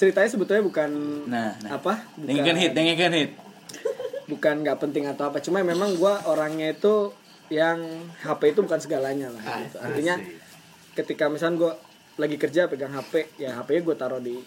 ceritanya 0.00 0.28
sebetulnya 0.28 0.62
bukan 0.64 0.90
Nah, 1.28 1.52
nah. 1.60 1.76
apa 1.76 2.08
Dengerin 2.16 2.56
hit, 2.56 2.72
dengerin 2.72 3.14
hit 3.14 3.30
bukan 4.30 4.62
nggak 4.62 4.78
penting 4.78 5.10
atau 5.10 5.26
apa 5.26 5.42
cuma 5.42 5.58
memang 5.66 5.98
gue 5.98 6.14
orangnya 6.30 6.70
itu 6.70 7.10
yang 7.50 7.82
HP 8.22 8.54
itu 8.54 8.62
bukan 8.62 8.78
segalanya 8.78 9.26
lah 9.34 9.42
gitu. 9.42 9.76
artinya 9.82 10.14
ketika 10.94 11.26
misalnya 11.26 11.66
gue 11.66 11.72
lagi 12.22 12.36
kerja 12.38 12.70
pegang 12.70 12.94
HP 12.94 13.42
ya 13.42 13.58
HP-nya 13.58 13.82
gue 13.82 13.96
taruh 13.98 14.22
di 14.22 14.38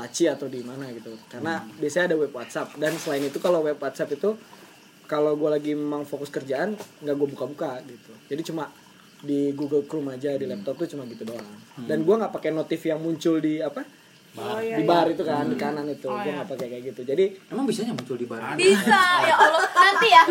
laci 0.00 0.24
atau 0.30 0.48
di 0.48 0.64
mana 0.64 0.88
gitu 0.96 1.12
karena 1.28 1.60
biasanya 1.76 2.14
ada 2.14 2.16
web 2.16 2.32
WhatsApp 2.32 2.80
dan 2.80 2.96
selain 2.96 3.28
itu 3.28 3.36
kalau 3.36 3.60
web 3.60 3.76
WhatsApp 3.76 4.16
itu 4.16 4.32
kalau 5.08 5.32
gue 5.40 5.48
lagi 5.48 5.72
memang 5.72 6.04
fokus 6.04 6.28
kerjaan 6.28 6.76
nggak 6.76 7.16
gue 7.16 7.28
buka-buka 7.32 7.80
gitu. 7.88 8.12
Jadi 8.28 8.42
cuma 8.52 8.68
di 9.18 9.50
Google 9.56 9.88
Chrome 9.88 10.14
aja 10.14 10.36
di 10.36 10.46
laptop 10.46 10.84
tuh 10.84 10.88
cuma 10.94 11.08
gitu 11.08 11.24
doang. 11.24 11.48
Dan 11.88 12.04
gue 12.04 12.14
nggak 12.14 12.30
pakai 12.30 12.52
notif 12.52 12.84
yang 12.84 13.00
muncul 13.00 13.40
di 13.40 13.58
apa? 13.64 13.82
Oh, 14.38 14.60
iya, 14.60 14.78
di 14.78 14.84
iya. 14.84 14.90
bar 14.92 15.08
itu 15.08 15.24
kan 15.24 15.48
di 15.48 15.56
kanan 15.56 15.88
itu. 15.88 16.06
Gue 16.06 16.30
nggak 16.30 16.46
pakai 16.52 16.66
kayak 16.68 16.84
gitu. 16.92 17.00
Jadi 17.08 17.24
Emang 17.48 17.64
bisanya 17.64 17.96
muncul 17.96 18.20
di 18.20 18.28
bar? 18.28 18.54
Bisa 18.54 19.02
ya 19.24 19.34
Allah. 19.34 19.64
Nanti 19.64 20.08
ya. 20.12 20.22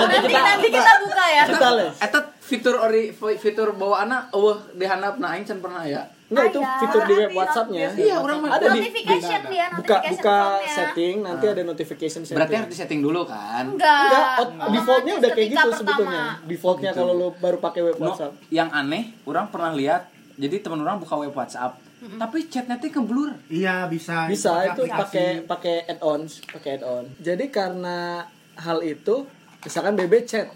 Nanti 0.00 0.32
nanti 0.32 0.68
kita 0.72 0.92
buka. 1.04 1.24
ya. 1.28 1.44
kita 1.46 1.68
les 1.76 1.94
Eta 2.00 2.20
fitur 2.40 2.74
ori 2.80 3.12
fitur 3.36 3.76
bawa 3.76 4.08
anak 4.08 4.32
eueuh 4.32 4.58
di 4.74 4.84
handap 4.88 5.20
na 5.20 5.36
aing 5.36 5.44
pernah 5.60 5.84
ya. 5.84 6.02
Enggak 6.32 6.46
itu 6.48 6.60
fitur 6.64 7.02
di 7.04 7.14
web 7.14 7.28
Ada, 7.28 7.36
WhatsApp-nya. 7.36 7.88
Iya, 7.92 8.16
orang 8.24 8.38
mah 8.40 8.50
ada 8.56 8.66
di 8.72 8.80
Notification 8.80 9.40
dia, 9.52 9.66
buka 9.76 9.96
notification 10.00 10.12
buka 10.16 10.36
tone-nya. 10.40 10.72
setting 10.72 11.14
nanti 11.20 11.44
ada 11.44 11.62
notification 11.62 12.20
setting. 12.24 12.36
Berarti 12.40 12.54
harus 12.56 12.70
disetting 12.72 13.00
dulu 13.04 13.20
kan. 13.28 13.64
Enggak. 13.68 14.00
Enggak, 14.48 14.68
defaultnya 14.72 15.14
udah 15.20 15.30
kayak 15.36 15.48
gitu 15.52 15.68
sebetulnya. 15.76 16.24
Defaultnya 16.48 16.90
kalau 16.96 17.12
lu 17.12 17.28
baru 17.36 17.60
pakai 17.60 17.80
web 17.84 17.96
No, 18.00 18.04
WhatsApp. 18.08 18.32
yang 18.48 18.72
aneh, 18.72 19.12
orang 19.28 19.52
pernah 19.52 19.76
lihat 19.76 20.08
jadi 20.40 20.64
teman 20.64 20.80
orang 20.80 20.96
buka 20.96 21.14
web 21.20 21.36
WhatsApp, 21.36 21.76
tapi 22.16 22.48
chatnya 22.48 22.80
teh 22.80 22.88
keblur. 22.88 23.36
Iya 23.52 23.84
bisa. 23.92 24.24
Bisa 24.24 24.72
itu 24.72 24.88
pakai 24.88 25.44
pakai 25.44 25.84
add-ons, 25.84 26.40
pakai 26.48 26.80
add-on. 26.80 27.04
Jadi 27.20 27.52
karena 27.52 28.24
hal 28.56 28.80
itu 28.80 29.28
misalkan 29.60 29.92
BB 30.00 30.24
chat 30.24 30.48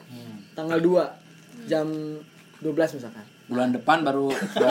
tanggal 0.56 0.80
2 0.80 1.68
jam 1.68 1.86
12 2.60 2.96
misalkan. 2.96 3.24
Bulan 3.46 3.70
depan 3.70 4.02
baru 4.02 4.30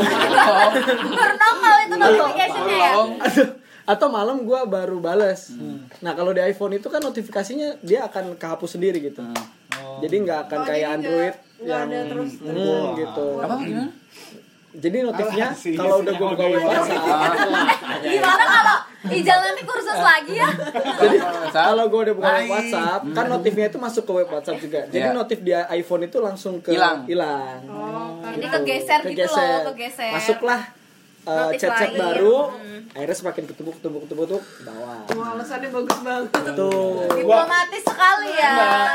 Baru 1.15 1.33
nongol 1.37 1.75
itu 1.85 1.95
notificationnya 1.95 2.75
ya. 2.75 2.91
Aduh, 2.97 3.49
atau 3.85 4.07
malam 4.09 4.41
gua 4.43 4.65
baru 4.65 4.97
bales. 4.97 5.53
Nah, 6.01 6.17
kalau 6.17 6.33
di 6.33 6.41
iPhone 6.41 6.73
itu 6.75 6.89
kan 6.89 6.99
notifikasinya 7.05 7.79
dia 7.85 8.09
akan 8.09 8.35
kehapus 8.35 8.77
sendiri 8.77 8.97
gitu. 8.99 9.21
Jadi 10.01 10.15
nggak 10.25 10.49
akan 10.49 10.59
Oh, 10.59 10.65
kayak 10.65 10.89
Android 10.99 11.35
nggak 11.55 11.79
yang 11.79 11.87
ada 11.87 11.99
terus 12.11 12.31
hmm, 12.43 12.83
gitu. 12.99 13.27
apa 13.39 13.53
gimana? 13.63 13.91
Jadi 14.75 14.97
notifnya 15.07 15.47
kalau 15.79 16.03
udah 16.03 16.13
gue 16.19 16.27
buka 16.35 16.45
web 16.51 16.63
WhatsApp, 16.67 16.99
Gimana 18.03 18.43
kalau 18.43 18.77
Ijal 19.07 19.37
nanti 19.39 19.63
kursus 19.63 19.95
lagi 19.95 20.33
ya. 20.33 20.49
Jadi 20.95 21.17
kalau 21.51 21.85
gue 21.85 22.01
udah 22.03 22.15
buka 22.15 22.29
Baik. 22.31 22.49
WhatsApp, 22.49 23.01
kan 23.11 23.25
notifnya 23.27 23.65
itu 23.67 23.77
masuk 23.77 24.03
ke 24.03 24.11
web 24.13 24.27
WhatsApp 24.27 24.57
juga. 24.57 24.79
Jadi 24.87 25.05
Iya. 25.05 25.13
notif 25.13 25.37
dia 25.39 25.59
iPhone 25.69 26.03
itu 26.03 26.17
langsung 26.17 26.57
ke 26.59 26.71
Hilang. 26.71 27.05
hilang. 27.05 27.59
Oh, 27.65 28.19
Jadi 28.27 28.45
karena 28.45 28.57
kegeser 28.59 28.99
gitu 29.03 29.11
Kegeser. 29.21 29.49
loh, 29.61 29.71
kegeser. 29.71 30.11
Masuklah 30.11 30.61
uh, 31.23 31.49
chat-chat 31.51 31.91
lain. 31.91 31.99
baru. 31.99 32.37
Hmm. 32.51 32.81
Akhirnya 32.91 33.17
semakin 33.17 33.43
ketumbuk 33.45 33.73
ketumbuk 33.75 34.01
ketumbuk 34.05 34.25
ketumbuk 34.25 34.43
bawah. 34.63 34.99
Wah, 35.11 35.27
alasannya 35.33 35.69
bagus 35.69 35.97
banget. 35.99 36.29
Tuh. 36.53 37.11
Diplomatis 37.11 37.83
sekali 37.83 38.29
ya. 38.31 38.53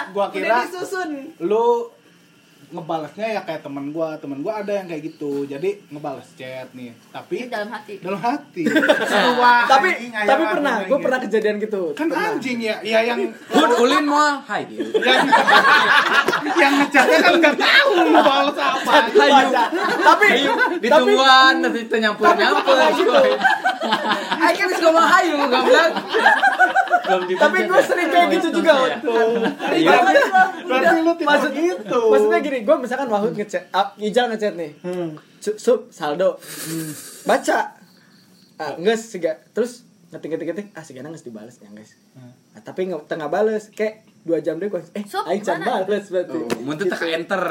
Gua 0.08 0.24
Udah 0.24 0.32
kira 0.32 0.56
disusun. 0.64 1.10
lu 1.38 1.66
ngebalasnya 2.70 3.26
ya 3.36 3.40
kayak 3.42 3.62
teman 3.66 3.90
gua 3.90 4.14
teman 4.22 4.38
gua 4.40 4.62
ada 4.62 4.72
yang 4.78 4.86
kayak 4.86 5.02
gitu 5.10 5.44
jadi 5.46 5.78
ngebales 5.90 6.30
chat 6.38 6.70
nih 6.70 6.94
tapi 7.10 7.50
dalam 7.50 7.68
hati. 7.70 7.94
dalam 7.98 8.20
hati 8.22 8.62
Wah, 9.40 9.64
tapi 9.66 9.88
anjing, 9.96 10.12
ayam 10.14 10.28
tapi 10.30 10.44
pernah, 10.46 10.74
gue 10.80 10.88
gitu. 10.88 11.04
pernah 11.04 11.18
kejadian 11.22 11.56
gitu. 11.58 11.82
kan 11.96 12.06
pernah. 12.10 12.30
anjing 12.36 12.58
ya 12.60 12.76
ya 12.84 12.98
yang 13.02 13.20
Bud, 13.30 13.70
ulin 13.82 14.04
mau 14.06 14.38
hai. 14.46 14.62
yang 15.08 15.20
yang 16.54 16.72
ngechatnya 16.82 17.18
kan 17.18 17.32
nggak 17.40 17.56
tahu 17.58 17.90
ngebales 18.10 18.58
apa 18.58 18.90
Hayu. 19.10 19.48
tapi 20.00 20.26
Ditungguan 20.80 21.54
nanti 21.60 21.80
nyampur 22.00 22.26
nyampur. 22.34 22.76
Ayo 24.40 24.54
kan 24.56 24.70
ngomong 24.80 25.06
hayu 25.08 25.34
goblok. 25.36 25.92
tapi 27.10 27.58
gue 27.66 27.80
sering 27.82 28.08
kayak 28.08 28.28
gitu 28.38 28.48
juga. 28.60 28.74
Iya. 29.74 29.96
berarti 30.66 30.98
lu 31.02 31.12
tipe 31.18 31.26
Maksud 31.26 31.52
gitu 31.54 32.02
Maksudnya 32.12 32.38
gini, 32.38 32.58
gue 32.60 32.76
misalkan 32.76 33.08
Wahud 33.08 33.32
ngechat, 33.32 33.68
ah, 33.70 33.92
Ijal 33.96 34.28
ngechat 34.28 34.54
nih, 34.54 34.72
Su- 35.38 35.56
sub 35.56 35.80
saldo, 35.88 36.36
baca, 37.22 37.58
ah, 38.56 38.74
nges 38.76 39.02
siga, 39.10 39.40
terus 39.50 39.84
ngetik 40.10 40.28
ngetik 40.30 40.46
ngetik, 40.48 40.66
ah 40.74 40.82
sigana 40.82 41.08
nges 41.08 41.22
dibales 41.22 41.56
ya 41.56 41.70
guys. 41.70 41.94
Nah, 42.12 42.60
tapi 42.60 42.86
nggak 42.86 43.06
tengah 43.06 43.28
bales, 43.28 43.70
kayak 43.70 44.04
dua 44.20 44.36
jam 44.38 44.60
deh 44.60 44.68
gue, 44.68 44.82
eh, 44.92 45.04
Sup, 45.06 45.24
Aing 45.24 45.40
can 45.40 45.62
gimana? 45.62 45.86
bales 45.86 46.06
berarti. 46.06 46.36
Oh, 46.36 46.60
muntah 46.60 46.86
tak 46.86 47.08
enter. 47.08 47.42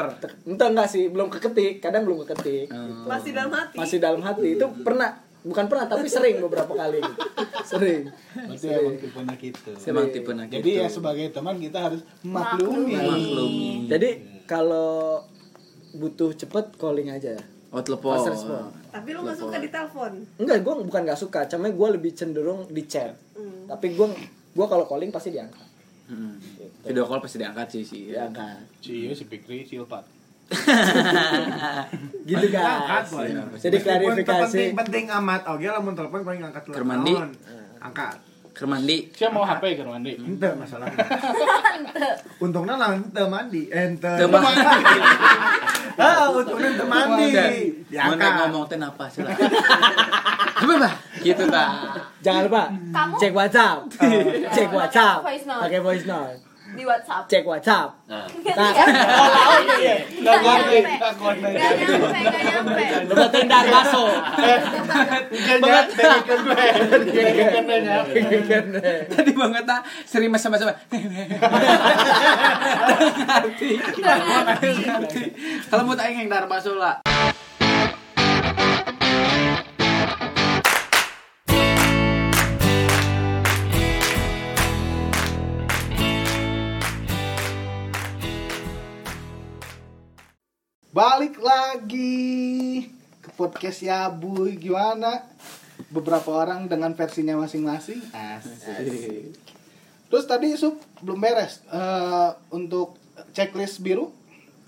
Entah 0.46 0.68
enggak 0.70 0.86
sih, 0.86 1.10
belum 1.10 1.26
keketik, 1.28 1.82
kadang 1.82 2.06
belum 2.06 2.22
keketik. 2.22 2.70
gitu. 2.70 3.08
Masih 3.08 3.30
dalam 3.34 3.50
hati. 3.50 3.74
Masih 3.74 3.98
dalam 3.98 4.22
hati 4.22 4.48
itu 4.54 4.66
pernah, 4.86 5.18
bukan 5.40 5.64
pernah 5.66 5.86
tapi 5.88 6.06
sering 6.06 6.40
beberapa 6.44 6.72
kali 6.72 7.00
gitu. 7.00 7.22
Sering. 7.64 8.02
Berarti 8.34 8.66
emang 8.68 8.96
tipenya 8.98 9.34
gitu 9.40 9.70
Emang 9.88 10.06
tipe 10.12 10.30
nak 10.36 10.46
jadi 10.52 10.70
ya 10.84 10.86
sebagai 10.92 11.26
teman 11.32 11.56
kita 11.56 11.78
harus 11.90 12.00
maklumi 12.20 12.94
maklumi. 12.96 13.70
Jadi 13.88 14.10
kalau 14.44 15.24
butuh 15.96 16.36
cepet 16.36 16.76
calling 16.76 17.08
aja. 17.10 17.38
Oh 17.70 17.80
telepon. 17.80 18.18
Tapi 18.90 19.08
lu 19.14 19.22
gak 19.22 19.38
suka 19.38 19.56
ditelepon. 19.62 20.12
Enggak, 20.42 20.58
gue 20.66 20.74
bukan 20.82 21.00
gak 21.06 21.20
suka, 21.22 21.46
cuma 21.46 21.70
gue 21.70 21.88
lebih 21.94 22.10
cenderung 22.18 22.66
di 22.66 22.82
chat. 22.90 23.14
Tapi 23.70 23.94
gue 23.94 24.06
gue 24.50 24.66
kalau 24.66 24.84
calling 24.90 25.14
pasti 25.14 25.30
diangkat. 25.30 25.68
Hmm. 26.10 26.42
Video 26.82 27.06
call 27.06 27.22
pasti 27.22 27.38
diangkat 27.38 27.66
sih 27.70 27.82
sih. 27.86 28.02
Diangkat. 28.10 28.82
Cie 28.82 29.14
si 29.14 29.24
Pikri 29.30 29.62
Silpat 29.62 30.19
Gitu 32.30 32.46
Angkat, 32.46 33.02
guys. 33.02 33.10
boy. 33.10 33.26
Jadi 33.58 33.76
Meskipun 33.76 33.80
klarifikasi. 33.82 34.42
penting, 34.44 34.70
penting 34.76 35.04
amat 35.18 35.40
oke 35.46 35.66
lah 35.66 35.80
mun 35.82 35.94
telepon 35.94 36.20
paling 36.22 36.42
angkat 36.46 36.62
telepon. 36.66 37.28
Angkat. 37.80 38.14
Keur 38.50 38.66
mandi. 38.66 39.08
siapa 39.14 39.32
mau 39.32 39.46
HP 39.46 39.78
ke 39.78 39.82
mandi 39.86 40.12
Ente 40.18 40.48
masalahnya. 40.58 40.98
Untungnya 42.44 42.74
lah 42.76 42.92
ente 42.92 43.22
mandi. 43.24 43.62
Ente. 43.70 44.10
Mandi. 44.26 44.54
Ah, 46.00 46.32
untungnya 46.32 46.68
ente 46.72 46.84
mandi. 46.84 47.28
Mau 47.30 47.88
Diangkat. 47.88 48.32
ngomong 48.46 48.64
teh 48.68 48.78
apa 48.80 49.04
sih 49.08 49.20
lah. 49.24 49.32
Coba 50.60 50.74
bah. 50.76 50.94
Gitu 51.20 51.44
ta. 51.48 51.64
Jangan 52.20 52.42
lupa 52.48 52.62
cek 53.16 53.32
WhatsApp. 53.32 53.78
Cek 54.52 54.68
WhatsApp. 54.74 55.18
Pakai 55.60 55.80
voice 55.80 56.04
note. 56.04 56.49
Di 56.70 56.84
WhatsApp. 56.86 57.24
Cek 57.26 57.42
WhatsApp. 57.42 57.88
Nah. 58.06 58.26
Nah, 58.30 58.70
oh, 59.50 59.58
nggak 59.62 59.98
Nggak 60.22 60.38
ngerti 60.38 60.76
nyampe. 60.78 60.90
nggak 60.90 61.12
ngerti 61.18 61.50
Gak 61.50 61.72
nyampe, 61.76 62.20
gak 62.22 62.42
nyampe. 62.46 62.82
lu 63.10 63.26
dar 63.50 63.66
baso. 63.70 64.04
banget 65.30 65.54
gue 65.60 65.80
dengerin 66.00 66.40
gue 67.66 67.78
nya 67.82 67.98
Tadi 69.06 69.30
banget 69.34 69.64
ta 69.66 69.76
sering 70.06 70.30
sama-sama. 70.38 70.72
Ngerti. 73.20 73.70
Ngerti. 73.78 75.22
Kalau 75.70 75.82
mau 75.86 75.94
aing 75.98 76.26
yang 76.26 76.30
dar 76.30 76.46
baso 76.46 76.74
lah. 76.78 77.02
Balik 91.00 91.40
lagi 91.40 92.84
ke 93.18 93.32
podcast 93.32 93.80
ya 93.80 94.12
bu 94.12 94.44
gimana 94.52 95.24
beberapa 95.88 96.28
orang 96.36 96.68
dengan 96.68 96.92
versinya 96.92 97.40
masing-masing 97.40 98.04
asik 98.12 98.60
terus 100.06 100.24
tadi 100.26 100.52
sup 100.54 100.76
belum 101.00 101.16
beres 101.16 101.64
Eh, 101.66 102.28
untuk 102.52 103.00
checklist 103.32 103.80
biru 103.80 104.12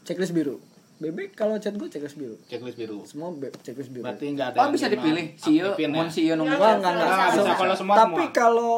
Checklist 0.03 0.33
biru. 0.33 0.57
Bebek 0.99 1.37
kalau 1.37 1.61
chat 1.61 1.77
gue 1.77 1.87
checklist 1.87 2.16
biru. 2.16 2.40
checklist 2.42 2.75
biru 2.75 3.05
Semua 3.05 3.29
be- 3.31 3.53
checklist 3.61 3.92
biru. 3.92 4.01
berarti 4.03 4.33
nggak 4.33 4.49
ada 4.49 4.57
Oh 4.57 4.64
yang 4.64 4.73
bisa 4.73 4.88
dipilih. 4.88 5.37
CEO, 5.37 5.77
mau 5.87 6.09
CEO 6.09 6.35
nomor 6.35 6.57
Enggak, 6.57 6.73
enggak, 6.75 6.92
enggak. 6.92 7.09
Ah, 7.12 7.29
bisa 7.31 7.53
kalau 7.55 7.75
semua 7.77 7.95
Tapi 7.95 8.25
kalau 8.33 8.75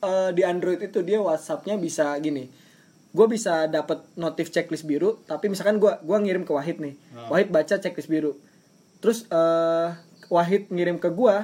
eh, 0.00 0.30
di 0.34 0.42
Android 0.42 0.82
itu 0.82 1.00
dia 1.00 1.16
WhatsApp-nya 1.18 1.78
bisa 1.78 2.18
gini. 2.18 2.50
Gue 3.10 3.26
bisa 3.26 3.66
dapat 3.66 4.06
notif 4.14 4.54
checklist 4.54 4.86
biru, 4.86 5.18
tapi 5.26 5.50
misalkan 5.50 5.82
gue 5.82 5.90
gua 6.06 6.18
ngirim 6.22 6.46
ke 6.46 6.52
Wahid 6.54 6.78
nih. 6.78 6.94
Wahid 7.26 7.50
baca 7.50 7.74
checklist 7.78 8.06
biru. 8.06 8.38
Terus 9.02 9.26
eh 9.30 9.88
Wahid 10.30 10.70
ngirim 10.70 11.02
ke 11.02 11.10
gue, 11.10 11.36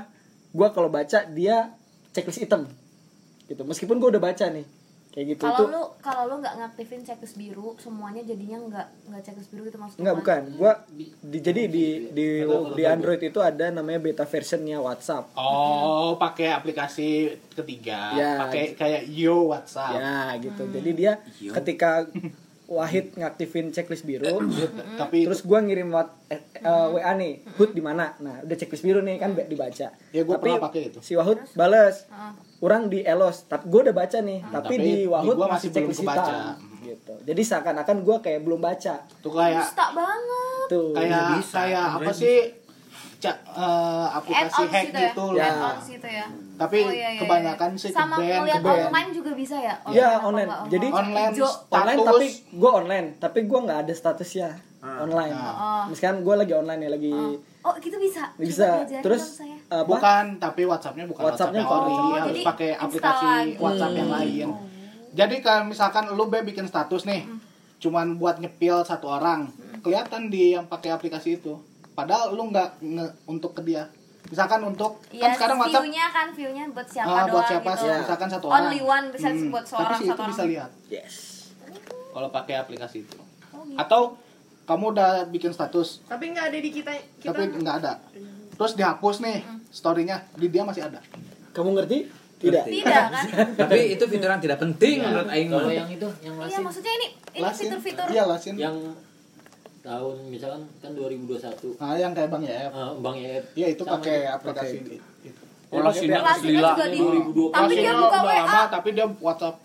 gue 0.54 0.68
kalau 0.70 0.86
baca 0.86 1.26
dia 1.26 1.74
checklist 2.14 2.38
hitam. 2.38 2.70
Gitu. 3.50 3.62
Meskipun 3.66 3.98
gue 3.98 4.14
udah 4.14 4.22
baca 4.22 4.46
nih. 4.46 4.66
Kayak 5.16 5.26
gitu. 5.32 5.44
Kalau 5.48 5.64
lu 5.72 5.82
kalau 6.04 6.22
lu 6.28 6.34
nggak 6.44 6.54
ngaktifin 6.60 7.00
checklist 7.00 7.40
biru, 7.40 7.72
semuanya 7.80 8.20
jadinya 8.20 8.60
nggak 8.60 8.86
nggak 9.08 9.22
checklist 9.24 9.48
biru 9.48 9.64
itu 9.64 9.80
maksudnya. 9.80 10.02
Enggak 10.04 10.16
bukan. 10.20 10.40
Gua 10.60 10.72
di, 10.92 11.38
jadi 11.40 11.62
di 11.72 11.86
di 12.12 12.26
di 12.76 12.82
Android 12.84 13.24
itu 13.24 13.40
ada 13.40 13.72
namanya 13.72 13.96
beta 13.96 14.28
versionnya 14.28 14.76
WhatsApp. 14.76 15.32
oh 15.32 16.20
pakai 16.20 16.52
aplikasi 16.52 17.32
ketiga 17.48 18.12
Ya. 18.12 18.44
pakai 18.44 18.76
kayak 18.76 19.08
yo 19.08 19.48
WhatsApp 19.48 19.96
Ya 19.96 20.36
gitu. 20.36 20.68
Jadi 20.68 20.90
dia 20.92 21.16
ketika 21.50 22.04
Wahid 22.66 23.14
ngaktifin 23.14 23.70
checklist 23.70 24.02
biru, 24.02 24.26
tapi 25.00 25.22
terus 25.22 25.46
gua 25.46 25.62
ngirim 25.62 25.86
wat, 25.88 26.10
eh, 26.26 26.42
eh, 26.56 26.86
WA 26.90 27.14
nih, 27.14 27.46
Hud 27.54 27.70
di 27.70 27.78
mana? 27.78 28.18
Nah, 28.18 28.42
udah 28.42 28.56
checklist 28.56 28.82
biru 28.82 28.98
nih 29.00 29.16
kan 29.16 29.32
be- 29.32 29.46
dibaca. 29.46 29.94
Ya, 30.10 30.22
gua 30.22 30.34
tapi 30.34 30.50
pernah 30.50 30.66
pakai 30.66 30.82
itu. 30.90 30.98
Si 30.98 31.14
Wahud 31.14 31.38
bales. 31.54 32.06
Heeh. 32.06 32.32
Orang 32.58 32.88
di 32.88 33.04
Elos, 33.04 33.46
tapi 33.46 33.68
gua 33.68 33.84
udah 33.84 33.94
baca 33.94 34.18
nih, 34.18 34.40
tapi, 34.42 34.50
tapi 34.50 34.74
di 34.80 34.94
Wahud 35.06 35.36
gua 35.36 35.48
masih 35.48 35.70
checklist 35.70 36.02
kebaca. 36.02 36.26
hitam. 36.26 36.58
Gitu. 36.82 37.14
Jadi 37.22 37.42
seakan-akan 37.44 37.96
gua 38.02 38.16
kayak 38.18 38.40
belum 38.42 38.58
baca. 38.58 38.94
tuh 39.16 39.30
kayak 39.30 39.62
Dusta 39.62 39.86
banget. 39.92 40.66
Tuh. 40.66 40.90
kayak 40.90 41.22
bisa, 41.38 41.54
kayak 41.62 41.86
apa 41.96 42.10
sih 42.10 42.36
ca- 43.16 43.40
eh, 43.46 44.06
aplikasi 44.12 44.62
hack 44.64 44.84
gitu 44.86 44.96
ya. 44.96 45.08
gitu 45.08 45.24
Ya. 45.32 45.50
Gitu 45.82 46.08
ya. 46.10 46.26
Tapi 46.56 46.78
Oh, 46.78 46.90
iya, 46.90 47.08
iya, 47.10 47.20
kebanyakan 47.20 47.70
iya. 47.70 47.78
sih 47.78 47.90
sama 47.90 48.16
ke-ban, 48.16 48.38
ngeliat 48.40 48.60
ke-ban. 48.60 48.78
online 48.86 49.10
juga 49.10 49.30
bisa 49.32 49.56
ya. 49.58 49.74
Iya, 49.86 50.08
online. 50.20 50.48
enggak? 50.48 50.70
Jadi 50.70 50.86
online 50.90 51.32
Hijau. 51.32 51.50
online 51.70 51.98
status 51.98 52.08
tapi 52.08 52.26
gue 52.54 52.70
online 52.72 53.06
tapi 53.18 53.38
gue 53.42 53.58
nggak 53.60 53.78
ada 53.82 53.94
statusnya 53.94 54.48
online 54.86 55.34
Oh. 55.34 55.82
misalkan 55.86 56.22
gue 56.22 56.34
lagi 56.36 56.52
online 56.54 56.80
ya 56.80 56.90
lagi 56.92 57.12
Oh, 57.60 57.74
gitu 57.76 57.98
bisa. 57.98 58.30
Bisa 58.32 58.68
terus 59.00 59.42
apa 59.66 59.82
bukan 59.82 60.24
tapi 60.38 60.62
WhatsAppnya 60.62 61.04
bukan 61.04 61.26
WhatsAppnya 61.26 61.60
WhatsApp 61.60 61.82
ori 61.82 61.90
WhatsApp. 61.90 62.14
harus 62.14 62.28
Jadi 62.30 62.40
pakai 62.44 62.70
aplikasi 62.76 63.24
lagi. 63.26 63.52
WhatsApp 63.58 63.92
yang 63.92 64.06
Hmm. 64.06 64.16
lain 64.16 64.48
jadi 65.12 65.36
kalau 65.40 65.62
misalkan 65.66 66.04
lu 66.08 66.24
be 66.24 66.38
bikin 66.40 66.64
status 66.64 67.02
nih 67.02 67.26
cuman 67.76 68.14
buat 68.14 68.38
nyepil 68.38 68.80
satu 68.82 69.10
orang 69.10 69.50
kelihatan 69.80 70.28
di 70.28 70.54
yang 70.54 70.64
pakai 70.64 70.90
aplikasi 70.92 71.36
itu 71.36 71.58
padahal 71.96 72.30
lu 72.30 72.52
nggak 72.52 72.68
nge- 72.78 73.14
untuk 73.26 73.50
ke 73.52 73.64
dia. 73.64 73.88
Misalkan 74.26 74.58
untuk 74.60 74.98
Iya, 75.08 75.22
kan 75.24 75.30
sekarang 75.32 75.56
WhatsApp 75.56 75.80
view-nya 75.80 76.04
kan 76.10 76.26
view-nya 76.30 76.64
buat 76.68 76.84
siapa 76.84 77.06
ah, 77.06 77.14
doang 77.16 77.30
buat 77.32 77.44
siapa 77.46 77.70
gitu. 77.70 77.78
sih? 77.78 77.88
Ya. 77.88 77.96
misalkan 77.96 78.28
satu 78.28 78.44
orang. 78.46 78.58
Only 78.60 78.80
one 78.82 79.06
bisa 79.08 79.28
Hmm, 79.28 79.48
buat 79.48 79.62
tapi 79.62 79.70
seorang 79.72 79.94
sih 79.94 80.04
satu 80.04 80.10
itu 80.10 80.20
orang. 80.20 80.30
bisa 80.30 80.42
lihat. 80.44 80.70
Yes. 80.88 81.14
Kalau 82.10 82.28
pakai 82.30 82.54
aplikasi 82.56 82.98
itu. 83.00 83.16
Oh, 83.48 83.62
gitu. 83.62 83.78
atau 83.78 84.02
kamu 84.64 84.84
udah 84.92 85.10
bikin 85.26 85.50
status. 85.50 86.02
Tapi 86.04 86.24
nggak 86.28 86.46
ada 86.50 86.58
di 86.58 86.70
kita. 86.70 86.90
kita 87.16 87.30
tapi 87.30 87.42
nggak 87.56 87.76
ada. 87.80 87.92
terus 88.52 88.72
dihapus 88.74 89.16
nih 89.20 89.38
storynya. 89.68 90.16
Di 90.34 90.46
dia 90.48 90.62
masih 90.62 90.82
ada. 90.84 90.98
Kamu 91.52 91.72
ngerti? 91.72 92.04
Tidak. 92.36 92.64
Tidak 92.64 93.04
kan? 93.08 93.24
Tapi 93.62 93.96
itu 93.96 94.04
fitur 94.04 94.28
yang 94.28 94.36
tidak 94.38 94.58
penting 94.58 95.00
menurut 95.00 95.24
aing 95.26 95.48
Kalau 95.48 95.72
yang 95.72 95.88
itu, 95.88 96.04
yang 96.20 96.36
Iya, 96.36 96.44
lasin, 96.44 96.60
maksudnya 96.60 96.92
ini 96.94 97.08
ini 97.32 97.48
fitur-fitur 97.48 98.06
iya 98.10 98.24
lasin. 98.24 98.54
Yang 98.58 98.76
tahun 99.86 100.14
misalkan 100.26 100.62
kan 100.76 100.90
2021 100.92 101.78
nah 101.78 101.94
yang 101.94 102.10
kayak 102.10 102.28
bang 102.28 102.42
ya 102.42 102.58
eh, 102.66 102.90
Bang 102.98 103.16
Yep 103.16 103.42
Iya 103.54 103.66
itu 103.70 103.82
pakai 103.82 104.26
aplikasi 104.26 104.76
itu. 104.82 104.98
Gila. 105.66 105.90
juga 106.70 106.86
di 106.86 106.98
2020. 106.98 107.50
tapi 107.50 107.72
dia 107.74 107.92
buka 107.92 108.18
WA 108.22 108.34
lama 108.40 108.62
tapi 108.68 108.88
dia 108.92 109.06
WhatsApp 109.20 109.56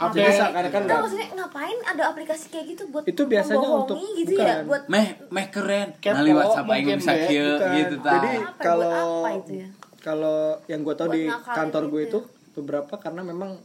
update 0.00 0.28
bisa 0.32 0.44
karena 0.48 0.68
kan 0.68 0.80
Enggak 0.80 0.88
nggak 0.88 1.00
maksudnya 1.04 1.28
ngapain 1.36 1.78
ada 1.84 2.02
aplikasi 2.08 2.44
kayak 2.48 2.66
gitu 2.72 2.82
buat 2.88 3.04
Itu 3.04 3.22
biasanya 3.24 3.68
untuk- 3.68 4.00
gitu 4.00 4.32
bukan. 4.32 4.48
ya 4.48 4.54
buat 4.64 4.82
Meh, 4.88 5.06
meh 5.28 5.46
keren. 5.52 5.88
Kepo, 6.00 6.16
Ngali 6.16 6.32
WhatsApp 6.32 6.66
aing 6.66 6.88
bisa 6.96 7.12
kieu 7.28 7.50
gitu 7.52 7.94
ta. 8.00 8.10
Jadi 8.16 8.28
ya, 8.32 8.40
kalau 8.56 8.88
buat 8.88 9.20
apa 9.20 9.30
itu 9.36 9.52
ya? 9.54 9.68
kalau 10.00 10.38
yang 10.64 10.80
gue 10.80 10.94
tau 10.96 11.08
di 11.12 11.22
kantor 11.28 11.82
gue 11.86 12.00
gitu 12.00 12.18
itu 12.18 12.18
beberapa 12.56 12.94
karena 12.96 13.20
memang 13.20 13.60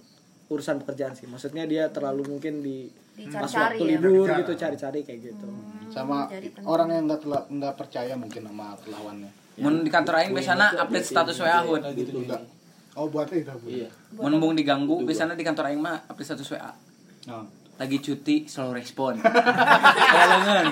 urusan 0.50 0.82
pekerjaan 0.86 1.18
sih 1.18 1.26
maksudnya 1.26 1.66
dia 1.66 1.90
terlalu 1.90 2.38
mungkin 2.38 2.62
di 2.62 2.86
pas 3.32 3.48
waktu 3.48 3.82
ya. 3.82 3.98
libur 3.98 4.28
gitu 4.28 4.54
cari-cari 4.54 5.02
kayak 5.02 5.34
gitu 5.34 5.48
sama 5.90 6.28
Jadi 6.28 6.52
penting. 6.52 6.68
orang 6.68 6.90
yang 6.92 7.04
nggak 7.08 7.22
nggak 7.50 7.74
percaya 7.80 8.14
mungkin 8.14 8.42
sama 8.46 8.76
lawannya 8.86 9.32
Mun 9.56 9.88
di 9.88 9.90
kantor 9.90 10.20
aing 10.20 10.36
biasana 10.36 10.76
update 10.84 11.08
status 11.08 11.40
WA 11.40 11.64
hud. 11.64 11.80
gitu 11.96 12.20
enggak 12.28 12.44
oh 13.00 13.08
buat 13.08 13.32
itu 13.32 13.48
iya 13.72 13.88
Mun 14.20 14.36
bung 14.38 14.52
diganggu 14.52 15.00
biasana 15.08 15.32
di 15.32 15.48
kantor 15.48 15.72
aing 15.72 15.80
mah 15.80 16.04
update 16.12 16.28
status 16.36 16.52
WA. 16.52 16.72
Nah. 17.32 17.48
Lagi 17.76 18.00
cuti 18.00 18.48
selalu 18.48 18.80
respon. 18.80 19.20
Aya 20.16 20.26
leungeun. 20.32 20.68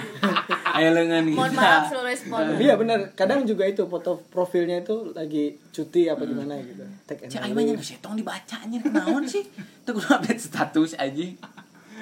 Leungeun 0.82 1.26
gitu. 1.30 1.38
mohon 1.38 1.54
maaf 1.54 1.86
selalu 1.86 2.08
respon. 2.10 2.40
Iya 2.58 2.74
benar. 2.80 3.00
Kadang 3.14 3.46
juga 3.46 3.70
itu 3.70 3.86
foto 3.86 4.26
profilnya 4.34 4.82
itu 4.82 5.14
lagi 5.14 5.54
cuti 5.70 6.10
apa 6.10 6.26
gimana 6.26 6.58
gitu. 6.66 6.82
Tag 7.06 7.22
and 7.22 7.30
Cek 7.30 7.42
mah 7.54 7.62
nya 7.62 7.74
setong 7.78 8.18
dibaca 8.18 8.56
anjir 8.58 8.82
kenaon 8.82 9.24
sih? 9.30 9.46
Teu 9.86 9.94
kudu 9.94 10.10
update 10.10 10.42
status 10.42 10.98
aja. 10.98 11.26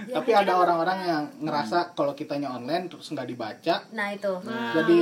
Ya, 0.02 0.18
tapi 0.18 0.34
ada 0.34 0.58
orang-orang 0.58 0.98
yang 1.06 1.24
ngerasa 1.46 1.94
kalau 1.94 2.18
kitanya 2.18 2.50
online 2.50 2.90
terus 2.90 3.14
nggak 3.14 3.28
dibaca 3.30 3.76
nah 3.94 4.10
itu. 4.10 4.34
Jadi 4.50 4.98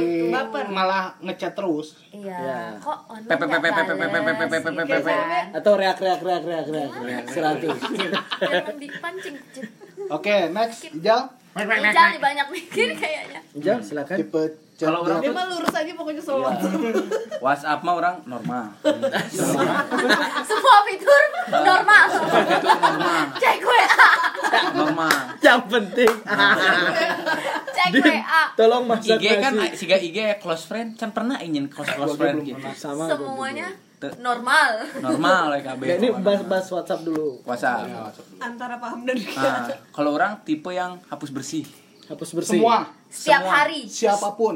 malah 0.67 1.15
ngechat 1.23 1.55
terus. 1.55 2.03
Iya. 2.11 2.35
Ya. 2.35 2.61
kok 2.83 3.07
online 3.07 3.31
Pepe, 3.31 3.45
pepe, 3.47 3.69
pepe, 3.71 3.93
pepe, 3.95 3.95
pepe, 3.95 4.19
pepe, 4.19 4.33
balas, 4.35 4.51
pepe, 4.51 4.81
gitu 4.83 4.99
pepe. 4.99 5.13
kan. 5.15 5.45
atau 5.55 5.71
reak 5.79 5.97
reak 6.03 6.21
reak 6.25 6.43
reak 6.43 6.67
reak 6.67 6.91
reak 6.99 7.25
seratus. 7.31 7.77
Jangan 8.43 8.75
dipancing 8.75 9.35
oke 10.09 10.35
next 10.51 10.89
Ijal 10.95 11.21
Ijal 11.57 12.05
nih 12.13 12.21
banyak 12.21 12.47
mikir 12.49 12.89
kayaknya. 13.01 13.39
Jal 13.57 13.79
silakan. 13.81 14.17
Tipe 14.17 14.43
Kalau 14.79 15.03
orang 15.03 15.19
dia. 15.19 15.35
mah 15.35 15.43
lurus 15.51 15.75
aja 15.75 15.91
pokoknya 15.91 16.23
selalu 16.23 16.47
WhatsApp 17.43 17.83
mah 17.83 17.93
orang 17.99 18.15
normal. 18.23 18.63
semua 20.47 20.77
fitur 20.87 21.21
normal. 21.51 21.63
Normal. 21.67 22.05
cek 23.35 23.59
WA 23.59 23.87
Normal. 24.71 25.17
yang 25.43 25.61
penting. 25.67 26.13
Cek 27.75 27.91
WA 27.91 28.43
tolong 28.55 28.83
masak 28.87 29.19
IG 29.19 29.25
kan 29.35 29.53
siga 29.75 29.97
IG 29.99 30.17
close 30.39 30.63
friend. 30.63 30.95
Can 30.95 31.11
pernah 31.11 31.43
ingin 31.43 31.67
close 31.67 31.91
close 31.91 32.15
friend 32.15 32.39
gitu. 32.47 32.63
sama 32.71 33.11
semuanya. 33.11 33.75
Normal. 34.17 34.71
Normal 34.97 35.43
ya 35.53 35.61
KB. 35.65 35.75
juga. 35.77 35.85
Ya, 35.85 35.95
ini 35.97 36.07
bahas 36.17 36.41
bahas 36.43 36.67
WhatsApp 36.67 37.01
dulu. 37.01 37.43
WhatsApp. 37.43 37.83
antara 38.39 38.75
paham 38.75 39.03
dan 39.03 39.19
Nah, 39.19 39.67
kalau 39.91 40.13
orang 40.13 40.39
tipe 40.41 40.69
yang 40.69 40.95
hapus 41.05 41.29
bersih. 41.29 41.67
hapus 42.07 42.31
bersih. 42.33 42.57
Semua. 42.57 42.87
Setiap 43.05 43.41
Semua. 43.41 43.53
hari. 43.53 43.81
Siapa 43.85 44.29
pun. 44.33 44.55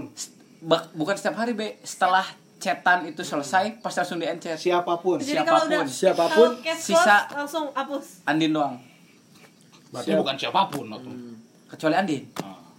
Bukan 0.93 1.13
setiap 1.13 1.35
hari 1.35 1.51
be 1.51 1.75
setelah 1.81 2.23
chatan 2.57 3.03
itu 3.05 3.19
selesai 3.19 3.77
pas 3.77 3.91
langsung 3.91 4.17
di 4.17 4.25
encet. 4.25 4.55
Siapa 4.55 4.95
pun. 4.97 5.19
Jadi 5.19 5.43
kalau 5.43 5.67
udah 5.67 5.83
Siapa 5.83 6.25
pun, 6.29 6.49
sisa- 6.73 7.27
langsung 7.29 7.67
hapus. 7.69 8.23
Andin 8.23 8.51
doang. 8.51 8.79
Berarti 9.91 10.15
bukan 10.15 10.33
siapa 10.33 10.65
pun 10.65 10.87
atau 10.87 11.11
kecuali 11.67 11.93
Andin 11.93 12.23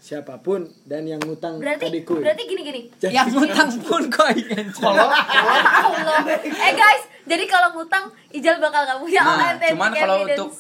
siapa 0.05 0.37
pun 0.45 0.69
dan 0.85 1.09
yang 1.09 1.17
ngutang 1.25 1.57
berarti 1.57 1.89
adikku 1.89 2.21
berarti 2.21 2.45
gini 2.45 2.61
gini. 2.61 2.81
Yang 3.09 3.41
ngutang 3.41 3.73
pun 3.81 4.03
kok 4.13 4.37
ingin 4.37 4.69
kalau 4.77 5.09
Allah. 5.09 6.21
eh 6.69 6.73
guys 6.77 7.09
jadi 7.25 7.45
kalau 7.49 7.73
ngutang 7.73 8.13
Ijal 8.29 8.61
bakal 8.61 8.85
nggak 8.85 9.01
punya 9.01 9.23
nah 9.25 9.57
cuman 9.57 9.91
kalau 9.97 10.17
untuk 10.29 10.53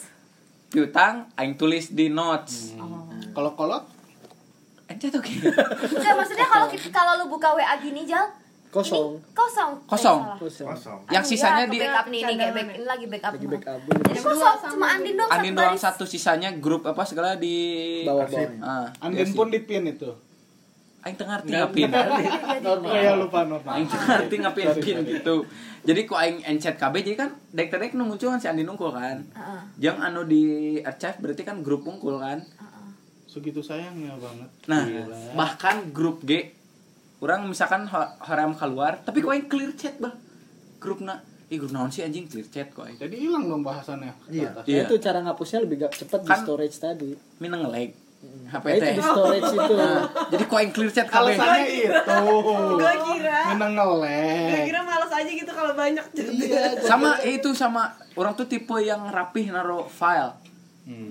piutang 0.72 1.28
aing 1.37 1.61
tulis 1.61 1.92
di 1.92 2.09
notes. 2.09 2.72
Kalau 3.37 3.52
kolot? 3.52 3.85
Encet 4.88 5.12
oke 5.12 5.28
Enggak, 5.28 6.14
maksudnya 6.16 6.46
kalau 6.48 6.66
kalau 6.88 7.12
lu 7.20 7.26
buka 7.28 7.52
WA 7.52 7.76
gini 7.85 8.09
Jal 8.09 8.24
kosong. 8.74 9.08
Ini 9.14 9.38
kosong. 9.38 9.72
Kosong. 9.87 10.18
Kosong. 10.42 10.68
Kosong. 10.74 10.98
Yang 11.14 11.24
sisanya 11.30 11.64
ya, 11.64 11.70
di 11.70 11.78
backup 11.78 12.06
nih 12.10 12.20
ini 12.26 12.34
kayak 12.34 12.52
back 12.58 12.68
ini 12.74 12.87
lagi 12.87 13.06
backup. 13.06 13.32
lagi 13.38 13.46
backup. 13.46 13.80
Jadi 13.87 14.20
kosong 14.20 14.56
cuma 14.74 14.87
Andin 14.90 15.14
doang 15.14 15.30
Andin 15.30 15.54
satu 15.54 15.62
doang 15.62 15.78
satu 15.78 16.04
sisanya 16.10 16.50
grup 16.58 16.82
apa 16.82 17.02
segala 17.06 17.38
di 17.38 17.56
bawah 18.02 18.26
bawah. 18.26 18.50
Ah 18.58 18.87
Andin 19.06 19.30
pun 19.30 19.48
di 19.54 19.62
pin 19.62 19.87
itu. 19.87 20.10
Aing 21.04 21.20
teu 21.20 21.28
ngarti 21.28 21.52
ngapin. 21.52 21.92
normal. 22.64 22.90
ya 22.96 23.12
lupa 23.14 23.44
normal. 23.44 23.72
Aing 23.76 23.87
teu 23.87 24.00
ngarti 24.00 24.34
ngapin 24.40 24.66
pin 24.82 24.96
gitu. 25.06 25.44
Jadi 25.84 26.00
ku 26.08 26.16
aing 26.16 26.40
encet 26.48 26.80
KB 26.80 26.94
jadi 27.04 27.16
kan 27.28 27.30
dek 27.52 27.68
dek 27.68 27.92
nu 27.92 28.08
muncul 28.08 28.32
kan 28.32 28.40
si 28.40 28.48
Andin 28.48 28.66
unggul 28.66 28.90
kan. 28.90 29.20
Heeh, 29.20 29.60
yang 29.84 30.00
anu 30.00 30.24
di 30.24 30.80
archive 30.80 31.20
berarti 31.20 31.44
kan 31.44 31.60
grup 31.62 31.84
unggul 31.87 32.18
kan. 32.18 32.40
Heeh. 32.42 32.72
segitu 33.28 33.60
sayangnya 33.66 34.14
banget. 34.14 34.46
Nah, 34.70 34.87
Gila. 34.87 35.18
bahkan 35.34 35.90
grup 35.90 36.22
G 36.22 36.54
orang 37.24 37.44
misalkan 37.44 37.88
hoream 38.20 38.52
keluar, 38.52 39.00
tapi 39.00 39.18
kok 39.18 39.32
yang 39.32 39.46
clear 39.46 39.72
chat, 39.72 39.96
Bang. 39.96 40.12
Grupna. 40.76 41.16
Ih, 41.46 41.56
grup 41.56 41.72
naon 41.72 41.88
sih 41.88 42.00
anjing 42.00 42.24
clear 42.24 42.44
chat 42.46 42.68
kok. 42.68 42.82
aing. 42.82 42.96
jadi 42.96 43.14
hilang 43.18 43.44
dong 43.46 43.60
bahasannya 43.60 44.12
Iya. 44.26 44.52
Iya. 44.62 44.80
Nah, 44.80 44.84
itu 44.87 44.94
cara 44.98 45.18
ngapusnya 45.20 45.60
lebih 45.60 45.76
gak 45.78 45.92
cepet 45.94 46.20
di 46.20 46.30
Kan- 46.30 46.40
storage 46.42 46.76
tadi 46.76 47.10
Mina 47.37 47.56
nge-lag. 47.58 47.92
HP 48.24 48.64
Nah, 48.64 48.72
itu 48.72 48.80
teh. 48.82 48.94
di 48.94 49.02
storage 49.02 49.50
itu 49.58 49.74
Nah, 49.74 50.00
jadi 50.26 50.44
kok 50.46 50.58
yang 50.58 50.72
clear 50.72 50.90
chat 50.90 51.06
kabeh. 51.06 51.37
alasannya 51.37 51.64
itu 51.68 52.16
gue 52.74 52.92
kira 53.06 53.38
minang 53.52 53.72
gue 53.74 53.84
ngelek 54.00 54.64
kira 54.64 54.80
males 54.82 55.12
aja 55.12 55.30
gitu 55.30 55.52
kalau 55.52 55.72
banyak 55.74 56.04
iya 56.16 56.64
Sama 56.80 57.08
eh, 57.20 57.37
itu 57.37 57.52
sama 57.52 57.82
orang 58.14 58.32
tuh 58.32 58.46
tipe 58.46 58.72
yang 58.78 59.04
rapih 59.06 59.48
naro 59.50 59.84
file. 59.84 60.32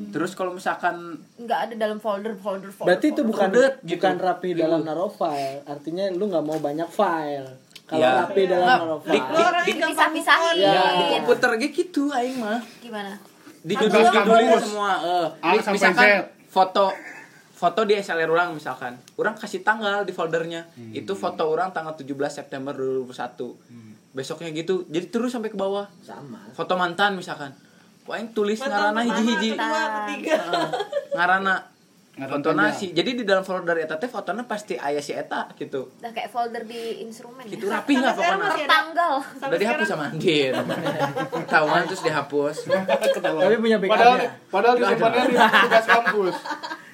Terus 0.08 0.32
kalau 0.32 0.52
misalkan 0.52 1.18
nggak 1.36 1.60
ada 1.60 1.74
dalam 1.76 1.98
folder 1.98 2.34
folder 2.36 2.70
folder 2.70 2.94
berarti 2.94 3.08
itu 3.10 3.22
bukan 3.22 3.50
Folder, 3.50 3.70
gitu. 3.82 3.98
bukan 3.98 4.16
rapi 4.18 4.50
Di- 4.50 4.60
dalam 4.60 4.82
naruh 4.82 5.10
file 5.10 5.66
artinya 5.66 6.06
lu 6.10 6.28
nggak 6.28 6.44
mau 6.44 6.58
banyak 6.58 6.86
file 6.88 7.50
kalau 7.84 8.00
Iya. 8.00 8.22
rapi 8.22 8.42
dalam 8.46 8.64
Nggak, 8.64 8.80
naruh 8.80 9.00
di- 9.00 9.08
file 9.10 9.26
lo 9.26 9.40
orangnya 9.44 9.66
di- 9.66 9.82
Pisah-pisahin. 9.84 10.56
on. 10.56 10.62
Ya, 10.64 10.84
di 10.94 11.04
komputer 11.12 11.50
ge 11.56 11.68
gitu 11.70 12.04
aing 12.08 12.38
mah. 12.38 12.62
gimana 12.78 13.12
Di 13.60 13.74
judul 13.74 14.02
judulnya 14.04 14.22
kampus. 14.52 14.62
semua 14.64 14.92
eh 15.02 15.28
A 15.40 15.50
di- 15.50 15.58
sampai 15.60 15.74
misalkan 15.74 16.06
Z. 16.06 16.12
foto 16.48 16.86
foto 17.54 17.82
di 17.82 17.94
SLR 17.96 18.28
orang 18.28 18.52
misalkan. 18.52 18.94
Orang 19.16 19.34
kasih 19.34 19.64
tanggal 19.64 20.04
di 20.04 20.12
foldernya. 20.12 20.68
Itu 20.92 21.16
foto 21.16 21.48
orang 21.48 21.72
tanggal 21.72 21.96
17 21.96 22.04
September 22.36 22.76
2021. 22.76 23.56
Besoknya 24.12 24.52
gitu. 24.52 24.84
Jadi 24.86 25.08
terus 25.08 25.32
sampai 25.32 25.48
ke 25.48 25.56
bawah. 25.56 25.88
sama 25.98 26.44
Foto 26.52 26.76
mantan 26.76 27.16
misalkan. 27.16 27.56
Wah, 28.04 28.16
yang 28.20 28.30
tulis 28.36 28.60
ngarana 28.60 29.02
hiji-hiji. 29.06 29.56
ngarana 31.16 31.74
Ngaran 32.14 32.30
foto 32.30 32.54
nasi. 32.54 32.94
Jadi 32.94 33.18
di 33.18 33.24
dalam 33.26 33.42
folder 33.42 33.74
eta 33.82 33.98
teh 33.98 34.06
fotona 34.06 34.46
pasti 34.46 34.78
aya 34.78 35.02
si 35.02 35.18
eta 35.18 35.50
gitu. 35.58 35.90
udah 35.98 36.14
kayak 36.14 36.30
folder 36.30 36.62
di 36.62 37.02
instrumen 37.02 37.42
Itu 37.50 37.66
ya 37.66 37.82
rapi 37.82 37.98
lah 37.98 38.14
sekarang 38.14 38.38
pokoknya. 38.38 38.68
tanggal 38.70 39.14
Udah 39.18 39.58
dihapus 39.58 39.88
sama 39.90 40.04
Andin. 40.14 40.54
Ketahuan 41.42 41.82
terus 41.90 42.02
dihapus. 42.06 42.58
tapi 42.70 43.56
punya 43.58 43.78
padahal 43.82 44.18
backupnya 44.22 44.30
padahal 44.54 44.76
disimpannya 44.78 45.24
di 45.26 45.36
tugas 45.42 45.86
kampus 45.90 46.36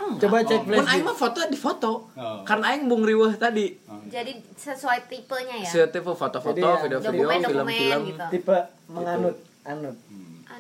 coba 0.10 0.38
cek 0.41 0.62
Pun 0.65 0.74
flash 0.74 0.89
aing 0.89 1.06
mah 1.06 1.17
foto 1.19 1.38
di 1.45 1.60
foto. 1.60 1.91
Oh. 2.17 2.41
Karena 2.41 2.65
aing 2.74 2.89
bung 2.89 3.04
riweuh 3.06 3.36
tadi. 3.38 3.76
jadi 4.10 4.32
sesuai 4.58 5.06
tipenya 5.06 5.62
ya 5.62 5.69
Setiap 5.69 6.17
foto-foto, 6.17 6.58
Jadi 6.58 6.65
ya, 6.65 6.82
video-video, 6.82 7.28
film-film 7.45 8.02
gitu 8.10 8.26
tipe 8.34 8.58
menganut 8.89 9.36
anut 9.67 9.95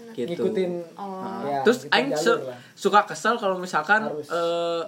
Anu. 0.01 0.11
gitu. 0.13 0.29
ngikutin 0.29 0.71
Oh. 0.93 1.43
ya, 1.43 1.59
Terus 1.61 1.79
aing 1.89 2.11
su- 2.13 2.39
lah. 2.39 2.55
suka 2.73 3.03
kesel 3.05 3.35
kalau 3.35 3.55
misalkan 3.55 4.05
Harus. 4.05 4.27
eh, 4.27 4.83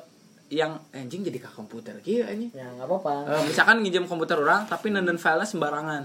yang 0.52 0.76
anjing 0.92 1.24
jadi 1.24 1.40
ke 1.40 1.50
komputer 1.50 1.96
gitu 2.02 2.22
anjing. 2.22 2.52
ya 2.52 2.68
nggak 2.70 2.84
apa-apa 2.84 3.14
Eh, 3.26 3.44
misalkan 3.46 3.80
nginjem 3.80 4.04
komputer 4.04 4.36
orang 4.36 4.66
tapi 4.66 4.90
nenden 4.90 5.16
filenya 5.16 5.44
sembarangan. 5.46 6.04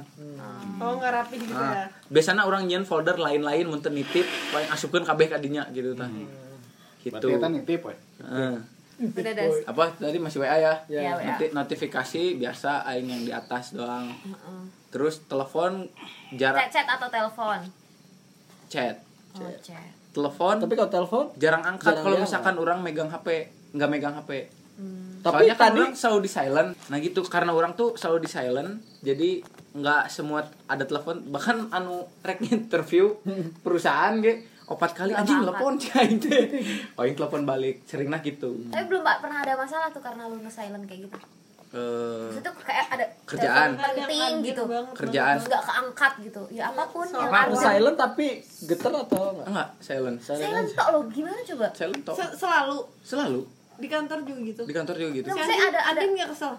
oh 0.76 0.92
nggak 0.94 1.12
rapi 1.12 1.34
gitu 1.36 1.50
Ah, 1.52 1.74
ya 1.74 1.84
biasanya 2.06 2.42
orang 2.42 2.62
nyen 2.64 2.82
folder 2.82 3.16
lain-lain 3.16 3.64
mun 3.64 3.80
teu 3.80 3.90
nitip 3.90 4.22
paling 4.48 4.68
asupkeun 4.68 5.02
kabeh 5.02 5.26
kadinya 5.28 5.66
gitu 5.70 5.92
tah. 5.92 6.06
Gitu. 6.06 7.10
berarti 7.12 7.32
kita 7.32 7.48
nitip 7.48 7.80
udah 8.96 9.32
das 9.34 9.54
apa 9.64 9.92
tadi 9.94 10.16
masih 10.16 10.40
WA 10.40 10.56
ya? 10.56 10.74
Ya, 10.86 11.00
Ya, 11.02 11.12
WA. 11.12 11.26
Nanti 11.28 11.52
notifikasi 11.52 12.22
biasa 12.34 12.80
aing 12.86 13.04
yang 13.06 13.22
di 13.22 13.30
atas 13.30 13.70
doang. 13.70 14.08
Heeh. 14.08 14.60
Terus 14.88 15.20
telepon 15.22 15.84
chat 16.30 16.38
jarak 16.38 16.70
chat 16.70 16.88
atau 16.88 17.04
telepon 17.06 17.60
chat. 18.68 18.96
oh 19.38 19.52
chat 19.62 19.92
Telepon 20.16 20.56
tapi 20.56 20.72
kalau 20.80 20.88
telepon 20.88 21.24
jarang 21.36 21.60
angkat 21.60 22.00
kalau 22.00 22.16
misalkan 22.16 22.56
orang 22.56 22.80
megang 22.80 23.12
HP, 23.12 23.52
nggak 23.76 23.90
megang 23.92 24.16
HP. 24.16 24.48
tapi 25.20 25.44
Soalnya 25.44 25.56
kan 25.60 25.64
tadi 25.68 25.80
orang 25.84 25.96
selalu 25.96 26.18
di 26.24 26.30
silent. 26.32 26.70
Nah 26.88 26.96
gitu 27.04 27.20
karena 27.28 27.52
orang 27.52 27.76
tuh 27.76 27.92
selalu 28.00 28.24
di 28.24 28.30
silent, 28.32 28.80
jadi 29.04 29.44
nggak 29.76 30.02
semua 30.08 30.48
ada 30.64 30.88
telepon. 30.88 31.20
Bahkan 31.28 31.68
anu 31.68 32.08
rek 32.24 32.40
interview 32.48 33.12
perusahaan 33.64 34.16
ge 34.24 34.40
opat 34.66 34.96
kali 34.96 35.12
anjing 35.12 35.36
ngangkat. 35.36 35.52
telepon 35.52 35.72
cai 35.84 36.08
teh. 36.16 36.44
Oh, 36.96 37.04
yang 37.04 37.16
telepon 37.16 37.44
balik, 37.44 37.84
sering 37.84 38.08
nah 38.08 38.24
gitu. 38.24 38.56
tapi 38.72 38.88
belum 38.88 39.04
Mbak, 39.04 39.16
pernah 39.20 39.38
ada 39.44 39.54
masalah 39.54 39.88
tuh 39.92 40.00
karena 40.00 40.26
lu 40.26 40.40
nge-silent 40.40 40.88
kayak 40.88 41.06
gitu 41.06 41.18
eh, 41.76 42.28
itu 42.34 42.50
kayak 42.58 42.86
ada 42.90 43.04
Kerjaan. 43.24 43.70
penting 43.76 44.32
gitu 44.42 44.62
banget, 44.64 44.94
Kerjaan. 44.96 45.36
nggak 45.38 45.62
keangkat 45.62 46.12
gitu. 46.22 46.42
Ya 46.50 46.64
apa 46.68 46.82
pun 46.86 47.04
yang 47.06 47.26
Apa 47.26 47.38
urgent. 47.46 47.60
silent 47.60 47.96
tapi 47.96 48.26
geter 48.62 48.88
atau 48.90 49.22
enggak? 49.30 49.46
enggak 49.46 49.68
silent. 49.78 50.16
Silent 50.18 50.68
tok 50.72 50.88
lo 50.90 50.98
gimana 51.06 51.38
coba? 51.44 51.66
Silent 51.72 52.02
talk 52.02 52.16
Se- 52.16 52.34
selalu. 52.36 52.78
Selalu. 53.02 53.40
Di 53.76 53.86
kantor 53.86 54.18
juga 54.22 54.40
gitu. 54.42 54.62
Di 54.62 54.72
kantor 54.72 54.94
juga 54.96 55.10
gitu. 55.14 55.26
Si 55.26 55.30
Maksudnya 55.30 55.58
Adin- 55.58 55.70
ada- 55.70 55.84
ada- 55.86 56.00
nggak 56.08 56.28
kesel? 56.30 56.54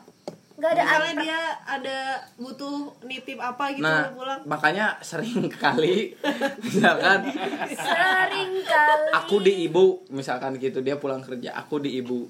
Nggak 0.53 0.72
ada 0.72 0.82
misalnya 0.82 1.05
ada 1.07 1.22
dia 1.22 1.39
ada 1.68 1.97
butuh 2.36 2.76
nitip 3.03 3.38
apa 3.38 3.65
gitu 3.72 3.86
nah 3.86 4.09
pulang. 4.09 4.41
makanya 4.43 4.97
sering 4.99 5.45
kali 5.53 6.18
misalkan 6.65 7.30
sering 7.70 8.53
kali. 8.59 9.09
aku 9.13 9.36
di 9.39 9.53
ibu 9.63 9.86
misalkan 10.09 10.57
gitu 10.57 10.82
dia 10.82 10.95
pulang 10.95 11.22
kerja 11.22 11.53
aku 11.53 11.78
di 11.78 11.97
ibu. 11.97 12.26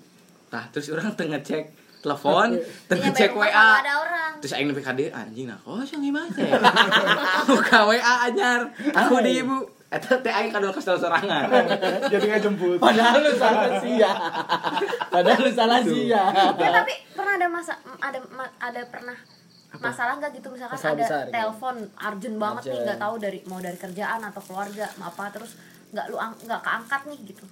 Nah 0.49 0.67
terus 0.67 0.88
orang 0.89 1.11
tengah 1.13 1.39
cek 1.39 1.71
telepon 1.97 2.47
tengah 2.85 3.09
Nyampe 3.09 3.19
cek 3.19 3.31
wa 3.33 3.45
kalau 3.45 3.77
ada 3.79 3.93
orang. 3.99 4.31
Terus 4.37 4.53
aing 4.53 4.67
nepi 4.69 4.81
ka 4.81 4.93
dieu 4.93 5.09
anjing 5.09 5.45
nah 5.45 5.57
kosong 5.59 5.99
gimana 5.99 6.29
teh 6.29 6.45
buka 7.49 7.79
wa 7.83 7.93
anyar. 8.23 8.61
Aku 8.93 9.17
di 9.19 9.41
ibu. 9.41 9.57
Eta 9.87 10.19
teh 10.19 10.29
aing 10.29 10.51
kadal 10.51 10.69
kesel 10.69 10.93
sorangan. 10.93 11.47
Jadi 12.11 12.23
nggak 12.27 12.41
jemput. 12.43 12.77
Padahal 12.77 13.17
lu 13.17 13.31
salah 13.33 13.71
sia. 13.79 14.11
Padahal 15.07 15.39
lu 15.41 15.51
salah 15.51 15.79
sia. 15.81 16.23
Ya, 16.53 16.69
tapi 16.75 16.93
pernah 17.11 17.33
ada 17.35 17.47
masa 17.47 17.73
ada 17.97 18.19
ada 18.59 18.81
pernah 18.87 19.17
masalah 19.77 20.13
nggak 20.17 20.31
gitu? 20.35 20.47
Misalkan 20.49 20.75
Masalah 20.75 20.93
ada 20.93 21.03
besar, 21.03 21.23
gitu. 21.23 21.33
telepon 21.33 21.75
urgent 21.97 22.35
banget 22.37 22.63
nih 22.67 22.79
nggak 22.83 22.99
tahu 22.99 23.15
dari 23.17 23.39
mau 23.45 23.59
dari 23.59 23.77
kerjaan 23.77 24.21
atau 24.21 24.41
keluarga 24.41 24.85
apa 24.97 25.23
terus 25.31 25.51
nggak 25.89 26.05
lu 26.07 26.15
nggak 26.19 26.61
keangkat 26.61 27.01
nih 27.07 27.19
gitu? 27.25 27.45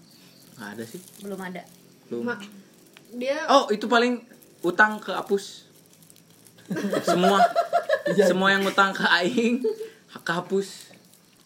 Nggak 0.55 0.69
ada 0.75 0.83
sih. 0.83 1.01
Belum 1.23 1.39
ada. 1.39 1.61
Belum. 2.11 2.23
Ma- 2.27 2.64
dia 3.13 3.45
oh 3.51 3.69
itu 3.69 3.85
paling 3.85 4.25
utang 4.65 4.97
ke 4.97 5.13
apus 5.13 5.65
semua. 7.05 7.37
Semua 8.13 8.53
yang 8.53 8.65
utang 8.65 8.93
ke 8.93 9.05
aing 9.05 9.61
kehapus 10.25 10.95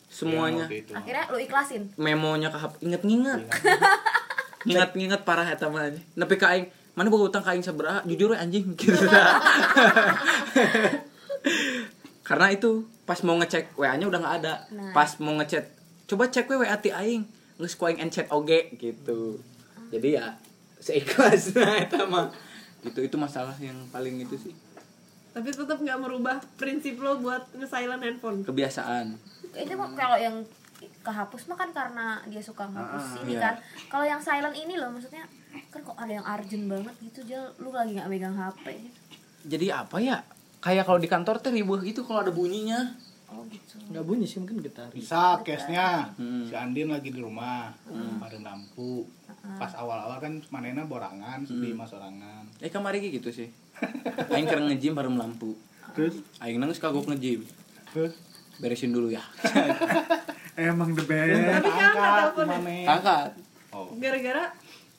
semuanya. 0.08 0.70
Waktu 0.70 0.86
itu. 0.86 0.92
akhirnya 0.96 1.24
lu 1.32 1.38
ikhlasin? 1.42 1.92
Memonya 2.00 2.54
kehapus 2.54 2.80
inget 2.84 3.02
nginget 3.04 3.42
nginget 4.68 4.92
nginget 4.96 5.22
parah 5.24 5.48
eta 5.48 5.72
mah 5.72 5.88
aja 5.88 6.02
nepi 6.20 6.36
ka 6.36 6.52
aing 6.52 6.68
mana 6.92 7.08
boga 7.08 7.32
utang 7.32 7.44
ka 7.44 7.56
aing 7.56 7.64
sabaraha 7.64 8.04
jujur 8.08 8.36
we 8.36 8.38
anjing. 8.38 8.76
Gitu. 8.80 9.08
Karena 12.28 12.52
itu 12.54 12.86
pas 13.08 13.18
mau 13.26 13.40
ngecek 13.40 13.74
WA 13.80 13.96
nya 13.96 14.06
udah 14.06 14.20
nggak 14.20 14.36
ada. 14.44 14.54
Nah. 14.76 14.92
pas 14.94 15.18
mau 15.24 15.34
ngechat 15.40 15.66
coba 16.06 16.28
cek 16.30 16.46
we 16.52 16.56
WA 16.62 16.76
ti 16.78 16.92
aing. 16.92 17.26
Geus 17.60 17.76
ku 17.80 17.88
aing 17.88 18.00
encet 18.04 18.28
oge 18.30 18.76
gitu. 18.78 19.40
Jadi 19.90 20.20
ya 20.20 20.38
seikhlasna 20.80 21.76
eta 21.84 22.08
mah 22.08 22.32
itu 22.80 23.00
itu 23.04 23.16
masalah 23.20 23.56
yang 23.60 23.76
paling 23.92 24.24
itu 24.24 24.36
sih. 24.40 24.56
Tapi 25.36 25.52
tetap 25.52 25.78
nggak 25.78 26.00
merubah 26.00 26.40
prinsip 26.56 26.98
lo 27.04 27.20
buat 27.20 27.44
nge-silent 27.54 28.02
handphone. 28.02 28.42
Kebiasaan. 28.48 29.20
Itu 29.54 29.76
mah 29.76 29.92
kalau 29.94 30.18
yang 30.18 30.42
kehapus 30.80 31.52
mah 31.52 31.58
kan 31.60 31.70
karena 31.76 32.24
dia 32.32 32.40
suka 32.40 32.66
ngapus 32.66 33.28
ini 33.28 33.36
iya. 33.36 33.52
kan. 33.52 33.56
Kalau 33.92 34.06
yang 34.08 34.22
silent 34.24 34.56
ini 34.56 34.80
loh 34.80 34.90
maksudnya 34.90 35.28
kan 35.70 35.84
kok 35.84 35.98
ada 36.00 36.12
yang 36.18 36.26
urgent 36.26 36.66
banget 36.72 36.96
gitu 37.04 37.20
jel. 37.28 37.44
Lu 37.60 37.70
lagi 37.76 38.00
nggak 38.00 38.10
megang 38.10 38.36
hp 38.36 38.66
gitu. 38.66 39.00
Jadi 39.46 39.68
apa 39.70 39.98
ya? 40.00 40.18
Kayak 40.60 40.88
kalau 40.88 41.00
di 41.00 41.08
kantor 41.12 41.36
teh 41.40 41.52
ribuh 41.52 41.80
gitu 41.84 42.04
kalau 42.08 42.24
ada 42.24 42.32
bunyinya 42.32 42.96
oh 43.30 43.44
gitu 43.46 43.76
Enggak 43.86 44.04
bunyi 44.04 44.26
sih 44.26 44.38
mungkin 44.38 44.60
getar. 44.60 44.90
Bisa 44.90 45.42
case-nya. 45.42 46.10
Hmm. 46.14 46.44
Si 46.44 46.54
Andin 46.54 46.90
lagi 46.90 47.10
di 47.10 47.18
rumah, 47.18 47.74
ada 48.20 48.38
lampu. 48.40 49.06
Pas 49.56 49.72
awal-awal 49.72 50.20
kan 50.20 50.34
manena 50.50 50.84
borangan, 50.84 51.42
sedih 51.42 51.74
mas 51.74 51.90
orangan. 51.90 52.44
eh 52.58 52.68
kamari 52.68 53.00
ge 53.00 53.10
gitu 53.14 53.30
sih 53.30 53.48
aing 54.28 54.44
keur 54.44 54.60
nge-gym 54.62 54.92
bareng 54.92 55.16
lampu 55.16 55.56
Terus 55.90 56.20
aing 56.38 56.60
nangis 56.60 56.78
kagok 56.78 57.08
nge-gym 57.08 57.48
terus 57.90 58.14
beresin 58.58 58.92
dulu 58.92 59.08
ya 59.08 59.24
Emang 60.60 60.92
the 60.92 61.02
best. 61.02 61.32
Tapi 61.32 61.70
kan 61.72 61.92
teleponnya. 61.96 62.60
angkat 62.86 63.30
Oh. 63.70 63.88
gara-gara 63.96 64.52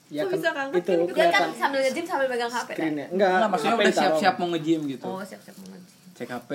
Ya 0.08 0.24
kan 0.24 0.32
bisa 0.32 0.48
keangkat 0.50 0.80
itu 0.80 0.92
kan? 1.04 1.12
dia 1.12 1.26
kan 1.28 1.42
sambil 1.52 1.80
nge-gym 1.82 2.04
sambil 2.04 2.26
megang 2.26 2.48
hp 2.48 2.68
kan. 2.70 2.82
Enggak, 2.88 3.08
Enggak, 3.12 3.46
maksudnya 3.46 3.76
udah 3.76 3.92
siap-siap 3.94 4.34
mau 4.36 4.48
nge-gym 4.48 4.80
gitu 4.88 5.04
oh 5.04 5.20
siap-siap 5.20 5.54
mau 5.56 5.66
nge-gym 5.68 5.92
cek 6.14 6.28
HP 6.30 6.50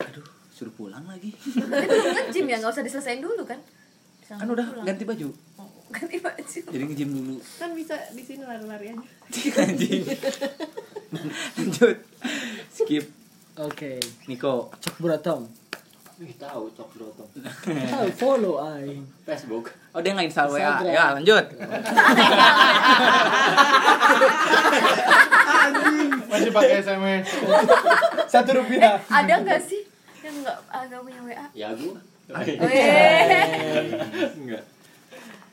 aduh 0.00 0.26
suruh 0.62 0.74
pulang 0.78 1.02
lagi 1.04 1.34
nge-gym 1.34 2.46
ya 2.46 2.56
nggak 2.56 2.70
usah 2.70 2.86
diselesain 2.86 3.18
dulu 3.18 3.42
kan 3.42 3.58
Bisa 4.22 4.38
kan 4.38 4.46
udah 4.46 4.62
pulang. 4.62 4.86
ganti 4.86 5.02
baju 5.02 5.28
oh, 5.58 5.68
ganti 5.90 6.16
baju 6.16 6.60
jadi 6.70 6.84
nge-gym 6.86 7.10
dulu 7.10 7.36
kan 7.58 7.74
bisa 7.74 7.98
di 8.14 8.22
sini 8.22 8.46
lari-lari 8.46 8.94
aja 8.94 9.02
anjing 9.60 10.02
lanjut 11.58 11.96
skip 12.70 13.06
Oke. 13.52 14.00
Niko 14.32 14.72
Cek 14.80 14.96
Buratom. 14.96 15.44
Ih, 16.16 16.32
tahu 16.40 16.72
cok. 16.72 16.88
Ah, 17.68 18.08
follow 18.16 18.56
aing. 18.64 19.04
Facebook. 19.28 19.68
oh 19.92 20.00
dia 20.00 20.16
nggak 20.16 20.24
install 20.24 20.56
WA 20.56 20.80
ya 20.88 21.12
lanjut 21.12 21.44
Masih 26.30 26.50
pakai 26.50 26.80
SMS. 26.80 27.26
Satu 28.24 28.50
rupiah. 28.56 28.96
ada 29.04 29.34
nggak 29.36 29.60
sih 29.60 29.81
yang 30.32 30.40
nggak 30.40 30.58
ah, 30.66 30.82
nggak 30.82 31.00
punya 31.02 31.20
wa 31.20 31.46
Ya 31.52 31.68
gua. 31.76 32.00
Weh. 32.32 32.56
Enggak. 34.34 34.64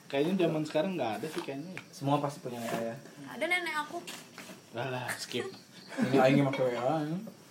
Kayaknya 0.08 0.34
zaman 0.40 0.64
sekarang 0.64 0.92
nggak 0.96 1.12
ada 1.20 1.28
sih 1.28 1.42
kayaknya. 1.44 1.76
semua 1.92 2.18
pasti 2.18 2.40
punya 2.40 2.58
WA 2.58 2.80
ya 2.84 2.96
ada 3.30 3.46
nenek 3.46 3.76
aku 3.78 4.00
Lah 4.72 4.88
lah, 4.88 5.06
skip. 5.14 5.46
ini 6.02 6.16
aing 6.16 6.48
pakai 6.48 6.64
WA 6.72 6.98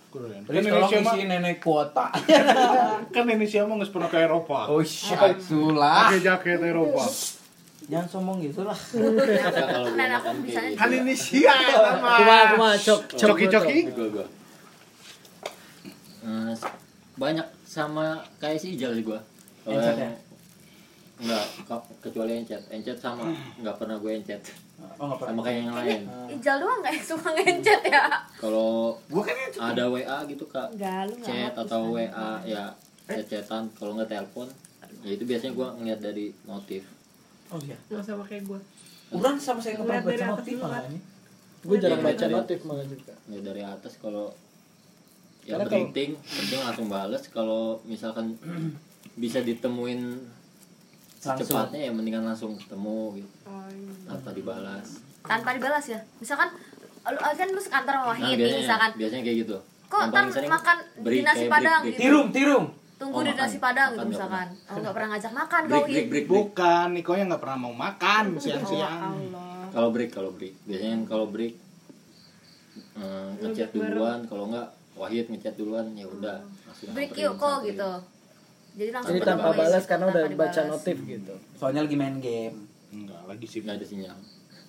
Keren. 0.09 0.41
Kan 0.41 0.53
Indonesia 0.57 0.97
mah 0.99 1.15
nenek 1.15 1.61
kuota 1.61 2.09
kan 3.13 3.23
Indonesia 3.23 3.61
mah 3.63 3.75
nggak 3.77 3.93
pernah 3.93 4.09
ke 4.09 4.19
Eropa. 4.19 4.59
oh 4.67 4.81
shit 4.81 5.15
sulah 5.39 6.09
Pakai 6.09 6.19
jaket 6.19 6.59
Eropa. 6.59 7.05
jangan 7.85 8.07
sombong 8.07 8.37
gitu 8.41 8.65
lah 8.65 8.75
Ya, 9.29 9.85
Nenek 9.87 10.19
aku 10.19 10.29
bisa 10.43 10.59
Kan. 10.73 10.89
Indonesia 10.89 11.53
sama. 11.71 12.09
Kumaha 12.17 12.43
kumaha 12.51 12.75
cok 12.75 13.01
cok 13.13 13.27
Coki-coki. 13.29 13.77
Gua 13.93 14.07
gua. 14.11 14.27
Eh, 17.19 17.21
banyak 17.21 17.47
sama 17.61 18.05
kayak 18.39 18.55
si 18.57 18.73
Ijal 18.73 18.95
sih. 18.95 19.03
Kalau 19.03 19.19
Encet 19.69 19.97
yang- 19.97 20.19
Enggak, 21.19 21.43
ke- 21.61 21.95
kecuali 21.99 22.31
encet. 22.37 22.63
Encet 22.69 22.95
sama 22.95 23.27
enggak 23.53 23.75
pernah 23.75 23.99
gue 23.99 24.11
encet. 24.13 24.39
oh 24.95 25.03
nggak 25.05 25.27
Sama 25.27 25.41
kayak 25.43 25.59
yang 25.61 25.75
lain. 25.75 26.01
Ijal 26.31 26.55
doang 26.57 26.79
nggak 26.79 26.93
yang 26.93 27.03
suka 27.05 27.29
ngencet 27.29 27.81
ya 27.85 28.03
Kalau 28.39 28.95
Gua 29.05 29.21
kan 29.21 29.35
ada 29.67 29.83
WA 29.85 30.17
gitu 30.25 30.47
kak 30.47 30.71
Enggak, 30.71 31.03
lu 31.03 31.13
nggak 31.13 31.27
chat 31.27 31.53
atau 31.57 31.81
kan? 31.83 31.91
WA 31.91 32.29
ya 32.47 32.63
chat-chatan 33.05 33.63
kalau 33.73 33.91
nggak 33.93 34.07
telepon 34.07 34.47
ya 35.01 35.11
itu 35.11 35.23
biasanya 35.25 35.51
gua 35.51 35.67
ngeliat 35.73 35.99
dari 35.99 36.31
notif 36.45 36.87
oh 37.49 37.59
iya 37.59 37.75
nggak 37.85 37.99
sama 38.01 38.23
kayak 38.23 38.47
gue 38.47 38.59
Urang 39.11 39.35
sama 39.35 39.59
saya 39.59 39.75
nggak 39.75 39.87
pernah 39.89 40.03
baca 40.05 40.39
dulu, 40.39 40.55
malah 40.55 40.79
Kak. 40.79 40.87
ini 40.87 40.99
Gue 41.59 41.75
jarang 41.77 41.99
Iya, 41.99 42.07
baca 42.07 42.25
notif 42.31 42.59
malah 42.63 42.85
juga. 42.85 43.13
ngeliat 43.21 43.43
dari 43.43 43.61
atas 43.61 43.93
kalau 43.97 44.25
ya 45.49 45.57
Karena 45.57 45.65
kalau- 45.65 45.89
penting 45.89 46.09
penting 46.15 46.59
langsung 46.61 46.87
bales. 46.87 47.23
Kalau 47.27 47.63
misalkan 47.83 48.37
bisa 49.17 49.41
ditemuin 49.41 50.01
Langsung. 51.19 51.35
secepatnya 51.41 51.89
ya 51.89 51.91
mendingan 51.91 52.23
langsung 52.23 52.53
ketemu 52.55 53.17
gitu. 53.17 53.29
Oh, 53.43 53.65
iya. 53.67 53.91
tanpa 54.07 54.29
dibalas. 54.31 54.87
Tanpa 55.19 55.49
dibalas 55.51 55.85
ya? 55.85 55.99
Misalkan 56.17 56.53
lu 57.01 57.17
kan 57.17 57.47
lu 57.49 57.57
sekantor 57.57 57.89
sama 57.91 58.05
nah 58.05 58.09
Wahid 58.13 58.23
nih 58.23 58.37
biasanya 58.37 58.61
misalkan. 58.61 58.91
biasanya 58.95 59.23
kayak 59.25 59.37
gitu. 59.41 59.57
Kok 59.89 60.01
ntar 60.13 60.23
makan 60.29 60.77
break, 61.01 61.09
di 61.09 61.19
nasi 61.25 61.45
padang 61.49 61.81
break, 61.81 61.89
gitu? 61.89 62.01
tirung 62.05 62.27
tirung 62.29 62.65
tunggu 62.99 63.15
Oh, 63.15 63.23
di 63.25 63.33
nasi 63.33 63.57
padang 63.57 63.89
Makan 63.89 63.97
gitu 63.97 64.11
misalkan. 64.11 64.47
oh 64.69 64.75
nggak 64.77 64.93
pernah 64.93 65.09
ngajak 65.09 65.33
makan 65.41 65.61
break 65.63 65.71
kau 65.71 65.81
break 65.81 65.89
break, 65.89 66.07
break. 66.07 66.27
Bukan, 66.29 66.87
Niko 66.93 67.11
yang 67.15 67.27
nggak 67.27 67.41
pernah 67.41 67.57
mau 67.57 67.73
makan 67.73 68.23
Oh, 68.29 68.41
siang-siang. 68.43 69.01
Allah 69.01 69.65
kalau 69.69 69.89
break 69.89 70.11
kalau 70.11 70.29
break. 70.29 70.53
Biasanya 70.63 70.95
kalau 71.03 71.25
break 71.27 71.53
eh, 72.95 73.29
ngechat 73.39 73.69
duluan. 73.71 74.19
Kalau 74.23 74.45
nggak 74.47 74.67
Wahid 74.99 75.31
ngechat 75.31 75.55
duluan 75.55 75.95
ya 75.95 76.03
udah 76.03 76.43
langsung 76.67 76.91
break 76.91 77.15
yuk 77.15 77.39
kok 77.39 77.63
gitu. 77.63 77.91
jadi 78.75 78.89
langsung 78.91 79.15
Jadi 79.15 79.23
tanpa 79.23 79.49
balas 79.55 79.83
karena 79.87 80.05
tanpa 80.11 80.19
udah 80.27 80.37
baca 80.37 80.61
notif 80.67 80.97
gitu. 81.07 81.33
soalnya 81.55 81.81
lagi 81.87 81.95
main 81.95 82.17
game. 82.19 82.67
Enggak, 82.89 83.21
lagi 83.29 83.45
sih. 83.45 83.59
nggak 83.63 83.77
ada 83.79 83.85
sinyal. 83.85 84.17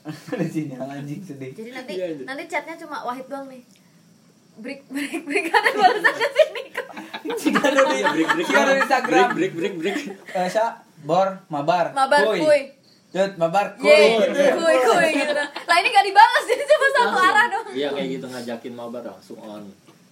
Di 0.41 0.49
sini 0.49 0.73
anjing 0.77 1.21
sedih. 1.21 1.53
Jadi 1.53 1.71
nanti 1.77 1.93
Iya, 1.93 2.07
iya. 2.17 2.25
nanti 2.25 2.45
chatnya 2.49 2.77
cuma 2.81 3.05
Wahid 3.05 3.29
doang 3.29 3.53
nih. 3.53 3.61
Break 4.61 4.89
break 4.89 5.25
break. 5.29 5.45
Ada 5.53 5.71
balasan 5.77 6.15
ke 6.17 6.29
sini 6.33 6.63
kok. 6.73 6.89
Jika 7.37 7.61
ada 7.65 7.83
di 7.85 7.99
break 8.01 8.29
break. 8.33 8.49
jika 8.49 8.59
ada 8.65 8.73
di 8.73 8.81
Instagram. 8.81 9.27
Break 9.37 9.53
break 9.53 9.53
break 9.57 9.75
break. 9.77 9.99
Eh 10.37 10.49
bor 11.01 11.29
mabar 11.49 11.97
mabar 11.97 12.21
kuy 12.29 12.77
Jut, 13.11 13.33
mabar 13.43 13.75
kuy 13.75 13.91
ye 13.91 14.53
kuy 14.55 14.77
kuy 14.87 15.09
gitu. 15.19 15.35
Lah 15.41 15.77
ini 15.83 15.89
gak 15.91 16.05
dibalas 16.07 16.45
jadi 16.47 16.63
cuma 16.63 16.87
satu 16.95 17.19
arah 17.19 17.47
dong 17.51 17.67
iya 17.75 17.89
kayak 17.91 18.09
gitu 18.21 18.27
ngajakin 18.31 18.73
mabar 18.77 19.03
langsung 19.03 19.39
on 19.43 19.65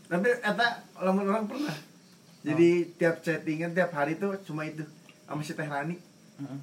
Tapi 0.09 0.29
eta 0.35 0.67
lamun 0.99 1.25
orang 1.27 1.45
pernah. 1.45 1.77
Jadi 2.41 2.69
tiap 2.95 3.21
chattingan 3.21 3.71
tiap 3.71 3.93
hari 3.93 4.17
tuh 4.17 4.41
cuma 4.43 4.65
itu 4.65 4.81
sama 5.23 5.41
si 5.41 5.53
Teh 5.53 5.65
Rani. 5.65 5.97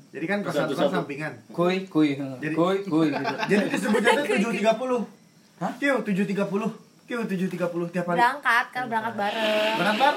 Jadi 0.10 0.26
kan 0.26 0.39
kosan 0.39 0.66
tukang 0.66 0.88
sampingan. 0.89 1.36
kuy 1.52 1.84
kuy 1.86 2.16
Jadi- 2.16 2.56
kuy 2.56 2.78
kuy 2.82 3.08
gitu 3.14 3.36
Jadi 3.46 3.64
disebutnya 3.70 4.12
tuh 4.16 4.26
730. 5.06 5.62
Hah? 5.62 5.72
Kieu 5.78 5.96
730. 6.00 6.84
Q 7.06 7.12
730 7.22 7.93
tiap 7.93 8.06
hari. 8.08 8.18
berangkat 8.18 8.66
kan 8.72 8.84
berangkat 8.89 9.14
bareng 9.14 9.76
Berangkat 9.78 10.16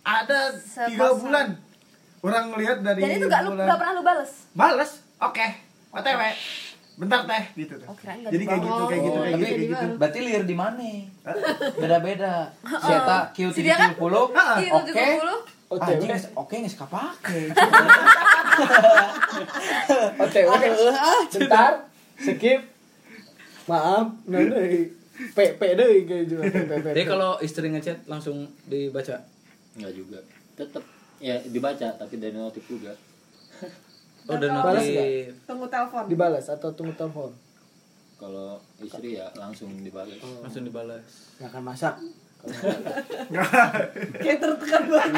ada 0.00 0.40
tiga 0.88 1.08
bulan. 1.12 1.46
Orang 2.18 2.44
ngelihat 2.48 2.80
dari 2.80 3.00
dan 3.04 3.10
itu 3.14 3.26
gak 3.26 3.42
lu 3.44 3.52
gak 3.52 3.76
pernah 3.76 3.92
lu 3.92 4.00
bales 4.00 4.32
Bales, 4.50 4.90
oke, 5.18 5.46
otw, 5.92 6.20
bentar 6.94 7.20
teh 7.24 7.44
gitu 7.56 7.74
tuh. 7.74 7.86
Oh, 7.86 7.96
nggak 7.96 8.30
Jadi 8.30 8.44
kayak 8.44 8.62
gitu, 8.62 8.82
kayak 8.86 9.02
gitu, 9.02 9.12
Oh, 9.12 9.20
kayak 9.20 9.34
tapi 9.34 9.42
gitu, 9.42 9.50
kayak 9.50 9.66
gitu. 9.66 9.86
berarti 9.98 10.18
liar 10.20 10.44
di 10.44 10.54
mana? 10.54 10.88
Beda-beda. 11.74 12.34
Si 12.62 12.90
Eta 12.90 13.18
Si 13.50 13.60
dia 13.60 13.74
kan- 13.74 13.94
Q70, 13.94 14.60
Iya, 14.60 14.72
oke. 14.72 14.92
70. 14.94 15.52
OTW 15.64 15.90
Anjing 15.90 16.06
geus 16.06 16.26
oke 16.34 16.54
kapake. 16.76 17.50
OTW 20.22 20.48
bentar 21.32 21.72
skip 22.14 22.60
maaf 23.64 24.06
nah 24.28 24.38
deui 24.38 24.92
P 25.32 25.38
P 25.56 25.60
deui 25.74 26.04
kayak 26.04 26.24
P 26.28 26.42
Jadi 26.92 27.02
kalau 27.04 27.38
istri 27.40 27.70
ngechat 27.70 28.04
langsung 28.04 28.50
dibaca. 28.66 29.22
Enggak 29.74 29.92
juga. 29.94 30.18
Tetap 30.54 30.84
ya 31.18 31.38
dibaca 31.40 31.88
tapi 31.96 32.14
dari 32.18 32.34
notif 32.34 32.66
juga. 32.66 32.92
Oh, 34.24 34.34
dan 34.34 34.50
Balas 34.54 34.80
notif. 34.80 35.36
tunggu 35.44 35.66
telepon 35.66 36.04
dibalas 36.06 36.46
atau 36.48 36.68
tunggu 36.70 36.92
telepon 36.92 37.28
Kalau 38.14 38.56
istri 38.78 39.14
ya 39.14 39.28
langsung 39.34 39.68
dibalas. 39.78 40.16
Langsung 40.40 40.62
dibalas. 40.62 41.04
nggak 41.36 41.50
akan 41.50 41.62
masak 41.62 41.94
kayak 44.18 44.36
tertekan 44.36 44.82
banget 44.84 45.16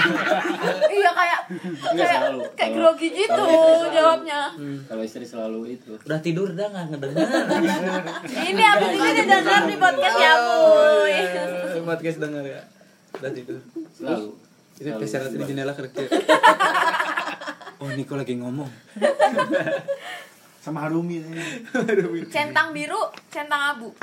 iya 0.95 1.11
kayak 1.11 1.41
Enggak 1.89 2.07
kayak 2.07 2.23
selalu. 2.23 2.41
kayak 2.55 2.71
grogi 2.73 3.09
gitu 3.13 3.43
selalu. 3.43 3.91
jawabnya 3.91 4.41
Kalau 4.87 5.03
istri 5.03 5.25
selalu 5.25 5.61
itu. 5.73 5.93
Udah 6.01 6.21
tidur 6.21 6.49
dah 6.51 6.67
nggak 6.67 6.87
ngedenger. 6.89 7.27
ini 8.47 8.63
abis 8.65 8.91
ini 8.93 9.11
dia 9.13 9.25
denger 9.29 9.63
di 9.65 9.77
podcast 9.77 10.17
ya 10.17 10.33
boy 10.37 11.15
Podcast 11.85 12.19
denger 12.21 12.45
ya. 12.45 12.63
Udah 13.17 13.31
tidur. 13.33 13.59
Selalu. 13.91 14.29
Itu 14.77 14.89
keserat 14.95 15.31
di 15.33 15.43
jendela 15.43 15.73
kerja. 15.73 16.03
Oh, 17.77 17.89
Niko 17.89 18.15
lagi 18.15 18.35
ngomong. 18.35 18.69
Sama 20.65 20.83
Harumi. 20.83 21.23
centang 22.27 22.75
biru 22.75 22.99
centang 23.31 23.77
abu 23.77 23.95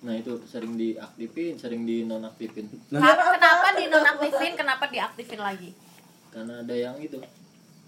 Nah 0.00 0.14
itu 0.14 0.32
sering 0.42 0.74
diaktifin, 0.74 1.58
sering 1.58 1.82
dinonaktifin. 1.84 2.64
Ka- 2.88 3.34
kenapa 3.34 3.76
dinonaktifin 3.76 4.52
kenapa 4.54 4.86
diaktifin 4.86 5.36
lagi 5.38 5.74
Karena 6.30 6.62
ada 6.62 6.72
yang 6.72 6.96
itu 6.96 7.18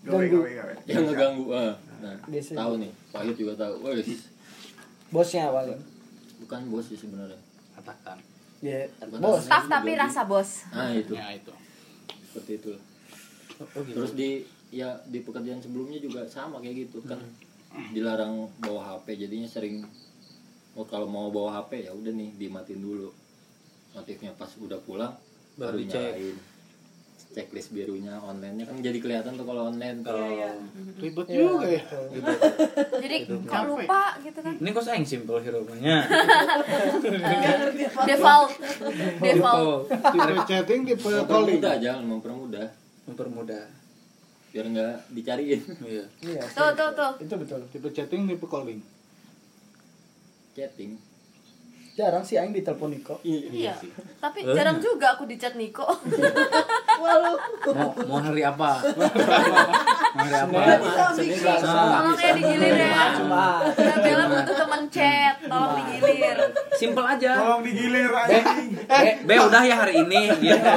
Gawe, 0.00 0.16
gawe, 0.22 0.48
gawe. 0.50 0.74
yang 0.86 1.04
ngeganggu. 1.04 1.44
Ah. 1.50 1.76
Nah, 2.00 2.16
Biasanya. 2.24 2.56
tahu 2.58 2.72
nih. 2.78 2.92
Pahit 3.12 3.36
juga 3.36 3.52
tahu. 3.54 3.74
Wes, 3.86 4.32
bosnya 5.08 5.48
paling 5.48 5.76
bukan 6.40 6.60
bos 6.66 6.84
sih 6.84 6.96
sebenarnya. 6.96 7.36
Katakan. 7.76 8.16
ya 8.58 8.80
Bukan 8.98 9.20
bos 9.20 9.40
staff 9.40 9.68
tapi 9.68 9.92
rasa 9.94 10.24
bos 10.24 10.64
Nah 10.70 10.88
itu 10.90 11.12
Ya 11.12 11.32
itu. 11.32 11.52
seperti 12.26 12.52
itu. 12.58 12.72
Oh, 13.60 13.80
gitu. 13.82 13.92
Terus 13.94 14.12
di 14.14 14.30
ya 14.70 15.02
di 15.06 15.18
pekerjaan 15.20 15.58
sebelumnya 15.58 15.98
juga 15.98 16.22
sama 16.30 16.62
kayak 16.62 16.88
gitu 16.88 17.02
kan. 17.04 17.18
Dilarang 17.94 18.50
bawa 18.58 18.98
HP 18.98 19.26
jadinya 19.26 19.46
sering 19.46 19.82
oh 20.78 20.86
kalau 20.86 21.10
mau 21.10 21.30
bawa 21.30 21.62
HP 21.62 21.86
ya 21.86 21.92
udah 21.94 22.10
nih 22.14 22.30
dimatiin 22.38 22.82
dulu. 22.82 23.10
Notifnya 23.90 24.30
pas 24.38 24.50
udah 24.58 24.78
pulang 24.86 25.14
Baru 25.58 25.74
baru, 25.74 25.82
dicek. 25.82 26.14
nyalain. 26.14 26.36
Checklist 27.30 27.70
birunya 27.70 28.18
online-nya 28.18 28.66
kan 28.66 28.74
jadi 28.82 28.98
kelihatan 28.98 29.38
tuh 29.38 29.46
kalau 29.46 29.70
online 29.70 30.02
tuh. 30.02 30.18
Ribet 30.98 31.26
juga 31.30 31.66
ya. 31.70 31.82
jadi 32.98 33.16
kok 33.22 33.64
lupa 33.70 34.18
gitu 34.18 34.38
kan 34.42 34.54
Ini 34.58 34.68
kok 34.74 34.82
sayang 34.82 35.06
simpel 35.06 35.38
hero-nya. 35.38 36.10
default 38.02 38.50
default 39.22 39.86
Tipe 39.86 40.42
chatting, 40.50 40.80
tipe 40.82 40.98
calling. 41.06 41.22
Mempermudah 41.22 41.74
jangan 41.78 42.02
mempermudah 42.02 42.66
mempermudah. 43.06 43.64
Biar 44.50 44.66
nggak 44.66 44.94
dicariin. 45.10 45.60
Iya. 45.86 46.04
iya 46.20 46.42
tuh 46.44 46.70
tuh 46.72 46.90
tuh 46.90 47.10
itu 47.18 47.34
betul 47.36 47.60
Tipe 47.70 47.88
chatting, 47.88 48.26
tipe 48.26 48.46
calling. 48.46 48.80
Chatting. 50.52 50.98
jarang 51.90 52.24
sih 52.24 52.34
aing 52.34 52.50
ditelepon 52.50 52.90
Niko 52.90 53.20
iya 53.20 53.76
tapi 54.16 54.40
Eh. 54.40 54.54
jarang 54.56 54.80
juga 54.80 55.12
aku 55.12 55.28
dicat 55.28 55.52
Niko 55.52 55.84
Mau 57.00 57.36
mau 58.06 58.18
hari 58.18 58.40
apa? 58.40 58.80
mau 60.16 60.24
hari 60.24 60.32
apa? 60.32 60.60
tolong 61.60 62.16
ya 62.16 62.32
digilir 62.32 62.74
ya 62.74 63.04
Bella 64.00 64.24
butuh 64.28 64.56
teman 64.56 64.82
chat 64.88 65.34
tolong 65.44 65.72
digilir 65.76 66.38
Simpel 66.80 67.04
aja. 67.04 67.30
Tolong 67.36 67.60
digilir 67.60 68.08
anjing. 68.08 68.72
Be, 68.88 69.10
be 69.28 69.34
udah 69.36 69.62
ya 69.68 69.76
hari 69.84 70.00
ini 70.00 70.32
gitu. 70.48 70.72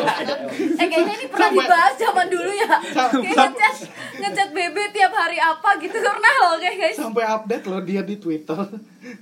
eh 0.76 0.88
kayaknya 0.91 1.14
ini 1.16 1.26
pernah 1.32 1.49
dibahas 1.56 1.95
zaman 1.95 2.28
dulu 2.28 2.51
ya 2.51 2.68
kayak 2.84 3.56
ngechat 3.56 3.76
ngechat 4.20 4.49
bebe 4.51 4.84
tiap 4.91 5.16
hari 5.16 5.39
apa 5.39 5.70
gitu 5.80 5.95
pernah 5.95 6.34
loh 6.43 6.56
kayak 6.60 6.76
guys 6.76 6.97
Sampai 6.99 7.24
update 7.24 7.66
loh 7.72 7.80
dia 7.80 8.04
di 8.04 8.20
Twitter. 8.20 8.60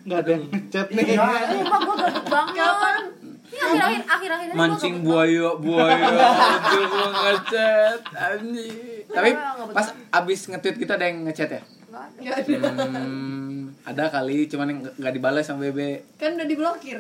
Nggak 0.09 0.19
ada 0.25 0.29
yang 0.34 0.45
ngechat 0.49 0.88
nih. 0.89 1.05
Sumpah 1.21 1.79
gue 1.86 1.95
gabut 2.01 2.25
banget 2.25 3.03
Ini 3.51 3.59
akhir-akhir 3.67 4.01
akhir-akhir 4.07 4.47
ini 4.47 4.55
gua 4.55 4.63
Mancing 4.63 4.95
buaya 5.03 5.49
buaya 5.59 6.07
itu 6.65 6.79
gua 6.89 7.07
ngechat 7.13 7.99
anjing. 8.09 9.05
Tapi 9.11 9.29
pas 9.75 9.88
abis 10.17 10.39
nge-tweet 10.49 10.77
kita 10.82 10.97
ada 10.97 11.05
yang 11.05 11.27
ngechat 11.27 11.49
ya? 11.51 11.61
banget. 11.91 12.11
Nggak 12.23 12.36
ada. 12.39 12.99
Hmm, 13.03 13.50
ada 13.82 14.05
kali 14.07 14.45
cuman 14.45 14.67
yang 14.67 14.79
nggak 14.93 15.13
dibalas 15.13 15.43
sama 15.43 15.65
Bebe. 15.65 16.05
kan 16.15 16.34
udah 16.34 16.45
diblokir 16.45 16.99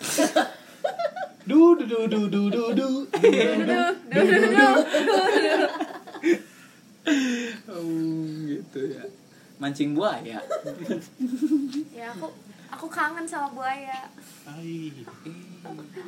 Du 1.44 1.76
du 1.76 1.84
du 1.84 2.08
du 2.08 2.24
du 2.32 2.48
du 2.48 2.72
du. 2.72 2.88
Duh, 3.04 3.60
duh, 3.60 3.92
duh, 4.08 4.24
duh, 4.24 4.48
duh. 4.48 4.76
Oh, 7.68 7.84
gitu 8.48 8.80
ya. 8.88 9.04
Mancing 9.60 9.92
buaya. 9.92 10.40
ya 11.98 12.06
aku 12.10 12.32
aku 12.72 12.86
kangen 12.88 13.22
sama 13.22 13.52
buaya 13.52 14.08
Ai. 14.48 14.90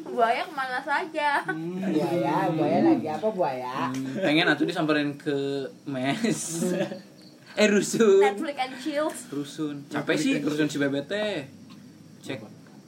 buaya 0.03 0.43
ke 0.43 0.51
mana 0.51 0.81
saja 0.83 1.45
buaya 1.47 2.51
buaya 2.51 2.79
lagi 2.83 3.07
apa 3.07 3.29
buaya 3.31 3.93
Hmm, 3.93 4.19
pengen 4.19 4.51
atuh 4.51 4.67
disamperin 4.67 5.15
ke 5.15 5.69
mes. 5.85 6.41
eh 7.57 7.69
rusun. 7.73 8.21
Netflix 8.21 8.57
and 8.61 8.75
chill 8.85 9.09
Rusun. 9.33 9.77
Capek 9.89 10.17
sih 10.21 10.33
rusun 10.45 10.69
si 10.69 10.77
teh. 10.79 11.49
Cek 12.21 12.41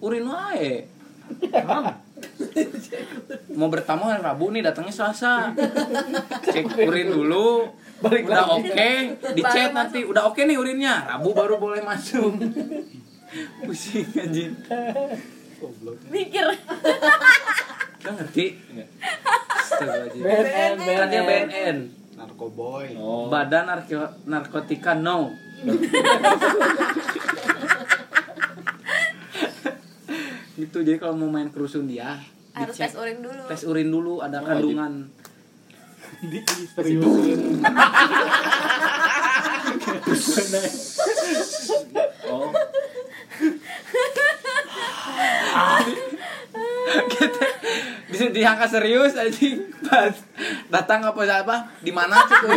urin 0.04 0.28
wae. 0.28 0.84
Mau 3.58 3.68
bertamu 3.72 4.08
hari 4.08 4.20
Rabu 4.20 4.52
nih 4.52 4.62
datangnya 4.64 4.92
Selasa. 4.92 5.56
Cek 6.54 6.76
urin 6.84 7.08
dulu. 7.08 7.72
udah 7.98 8.46
oke, 8.54 8.90
dicet 9.34 9.74
Baru 9.74 9.74
nanti. 9.74 10.06
Udah 10.06 10.30
oke 10.30 10.38
nih 10.44 10.54
urinnya. 10.54 11.16
Rabu 11.16 11.34
baru 11.34 11.58
boleh 11.58 11.82
masuk. 11.82 12.30
Pusing 13.66 14.08
anjing. 14.16 14.52
mikir 16.08 16.46
Kau 17.98 18.14
ngerti? 18.14 18.54
BNN 20.22 20.72
Kan 20.78 21.06
dia 21.10 21.22
BNN. 21.26 21.78
Narkoboy. 22.38 22.94
Oh. 22.94 23.26
Badan 23.26 23.66
Narko- 23.66 24.14
Narkotika 24.22 24.94
No. 24.94 25.34
gitu 30.54 30.82
jadi 30.82 30.98
kalau 30.98 31.14
mau 31.14 31.30
main 31.30 31.50
kerusun 31.50 31.86
dia 31.86 32.18
harus 32.50 32.74
dicek. 32.74 32.90
tes 32.90 32.94
urin 32.98 33.18
dulu 33.22 33.42
tes 33.46 33.62
urin 33.62 33.88
dulu 33.90 34.14
ada 34.18 34.38
kandungan 34.38 35.10
Di 36.18 36.42
seriusin. 36.74 37.42
Oh, 42.28 42.50
gitu 47.12 47.44
bisa 48.08 48.24
diangkat 48.32 48.68
serius 48.72 49.12
anjing. 49.20 49.68
Pas 49.84 50.16
datang 50.72 51.04
apa 51.04 51.20
siapa? 51.28 51.56
Di 51.84 51.92
mana 51.92 52.16
sih 52.24 52.36
tuh 52.40 52.50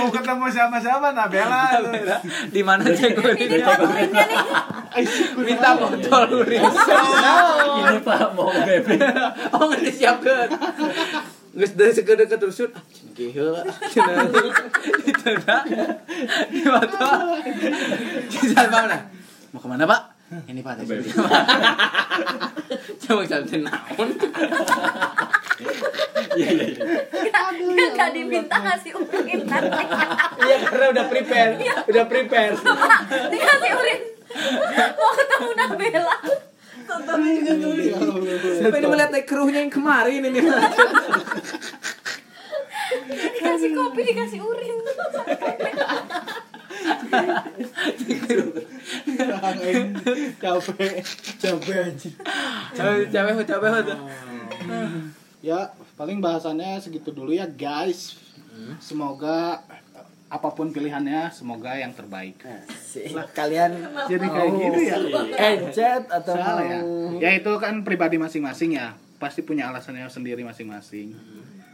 Mau 0.00 0.08
ketemu 0.10 0.46
sama-sama 0.50 1.12
Nabela. 1.12 1.76
di 2.48 2.62
mana 2.64 2.88
cek 2.88 3.20
ini 3.20 3.60
buat 3.60 3.80
urinnya 3.84 4.24
nih. 4.24 4.40
Minta 5.44 5.76
botol 5.76 6.24
urin 6.40 6.64
ini 6.64 7.98
Pak 8.00 8.32
mau 8.32 8.48
bebe. 8.50 8.96
oh 9.54 9.62
nggak 9.68 9.82
disiapkan. 9.84 10.48
Gus 11.54 11.70
dari 11.78 11.94
sekedar 11.94 12.26
terus 12.26 12.66
ah 12.66 12.82
giheu 13.14 13.54
cenah 13.94 14.26
itu 15.06 15.30
dah 15.46 15.62
di 16.50 16.60
foto 16.66 17.10
kisah 18.26 18.66
mana 18.66 19.06
mau 19.54 19.62
ke 19.62 19.70
mana 19.70 19.86
pak? 19.86 20.00
Ini 20.50 20.60
pak 20.66 20.82
tes 20.82 20.90
urin. 20.90 21.06
coba 23.06 23.22
sampai 23.22 23.58
naon? 23.62 24.08
Iya 26.34 26.50
iya. 26.50 26.66
iya. 26.66 27.46
dia 27.78 27.86
nggak 27.94 28.10
diminta 28.10 28.58
ngasih 28.58 28.90
urin 28.98 29.46
nanti 29.46 29.84
iya 30.50 30.56
karena 30.66 30.86
udah 30.90 31.04
prepare. 31.06 31.52
Udah 31.86 32.04
prepare. 32.10 32.58
Dikasih 33.30 33.70
urin. 33.78 34.00
Mau 34.98 35.12
ketemu 35.14 35.50
Nabela. 35.54 36.16
Pengen 38.66 38.88
melihat 38.90 39.10
naik 39.14 39.30
krunya 39.30 39.62
yang 39.62 39.70
kemarin 39.70 40.26
ini. 40.26 40.42
dikasih 43.38 43.70
kopi 43.78 44.00
dikasih 44.10 44.40
urin 44.42 44.74
capek 50.40 51.02
capek 51.40 51.76
anjir 51.88 52.12
Capek, 52.74 53.06
capek, 53.10 53.44
capek. 53.46 53.96
ya 55.44 55.60
paling 55.94 56.18
bahasannya 56.18 56.80
segitu 56.80 57.12
dulu 57.12 57.32
ya 57.32 57.46
guys. 57.46 58.18
Semoga 58.80 59.60
apa 60.30 60.48
pun 60.50 60.74
pilihannya 60.74 61.30
semoga 61.30 61.78
yang 61.78 61.94
terbaik. 61.94 62.42
Sih, 62.74 63.06
kalian 63.34 63.70
jadi 64.10 64.26
kayak 64.26 64.50
gitu 64.58 64.80
ya? 64.82 64.96
encet 65.38 66.02
atau 66.10 66.34
salah 66.34 66.64
ya? 66.66 66.80
ya 67.22 67.30
itu 67.38 67.52
kan 67.62 67.86
pribadi 67.86 68.18
masing-masing 68.18 68.74
ya. 68.74 68.98
Pasti 69.22 69.46
punya 69.46 69.70
alasannya 69.70 70.10
sendiri 70.10 70.42
masing-masing 70.42 71.14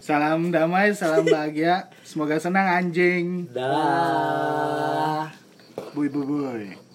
salam 0.01 0.49
damai 0.51 0.97
salam 0.97 1.23
bahagia. 1.29 1.93
Semoga 2.03 2.41
senang 2.41 2.67
anjing. 2.67 3.47
Dah. 3.53 5.31
Buy 5.95 6.09
buy 6.09 6.25
buy 6.25 6.90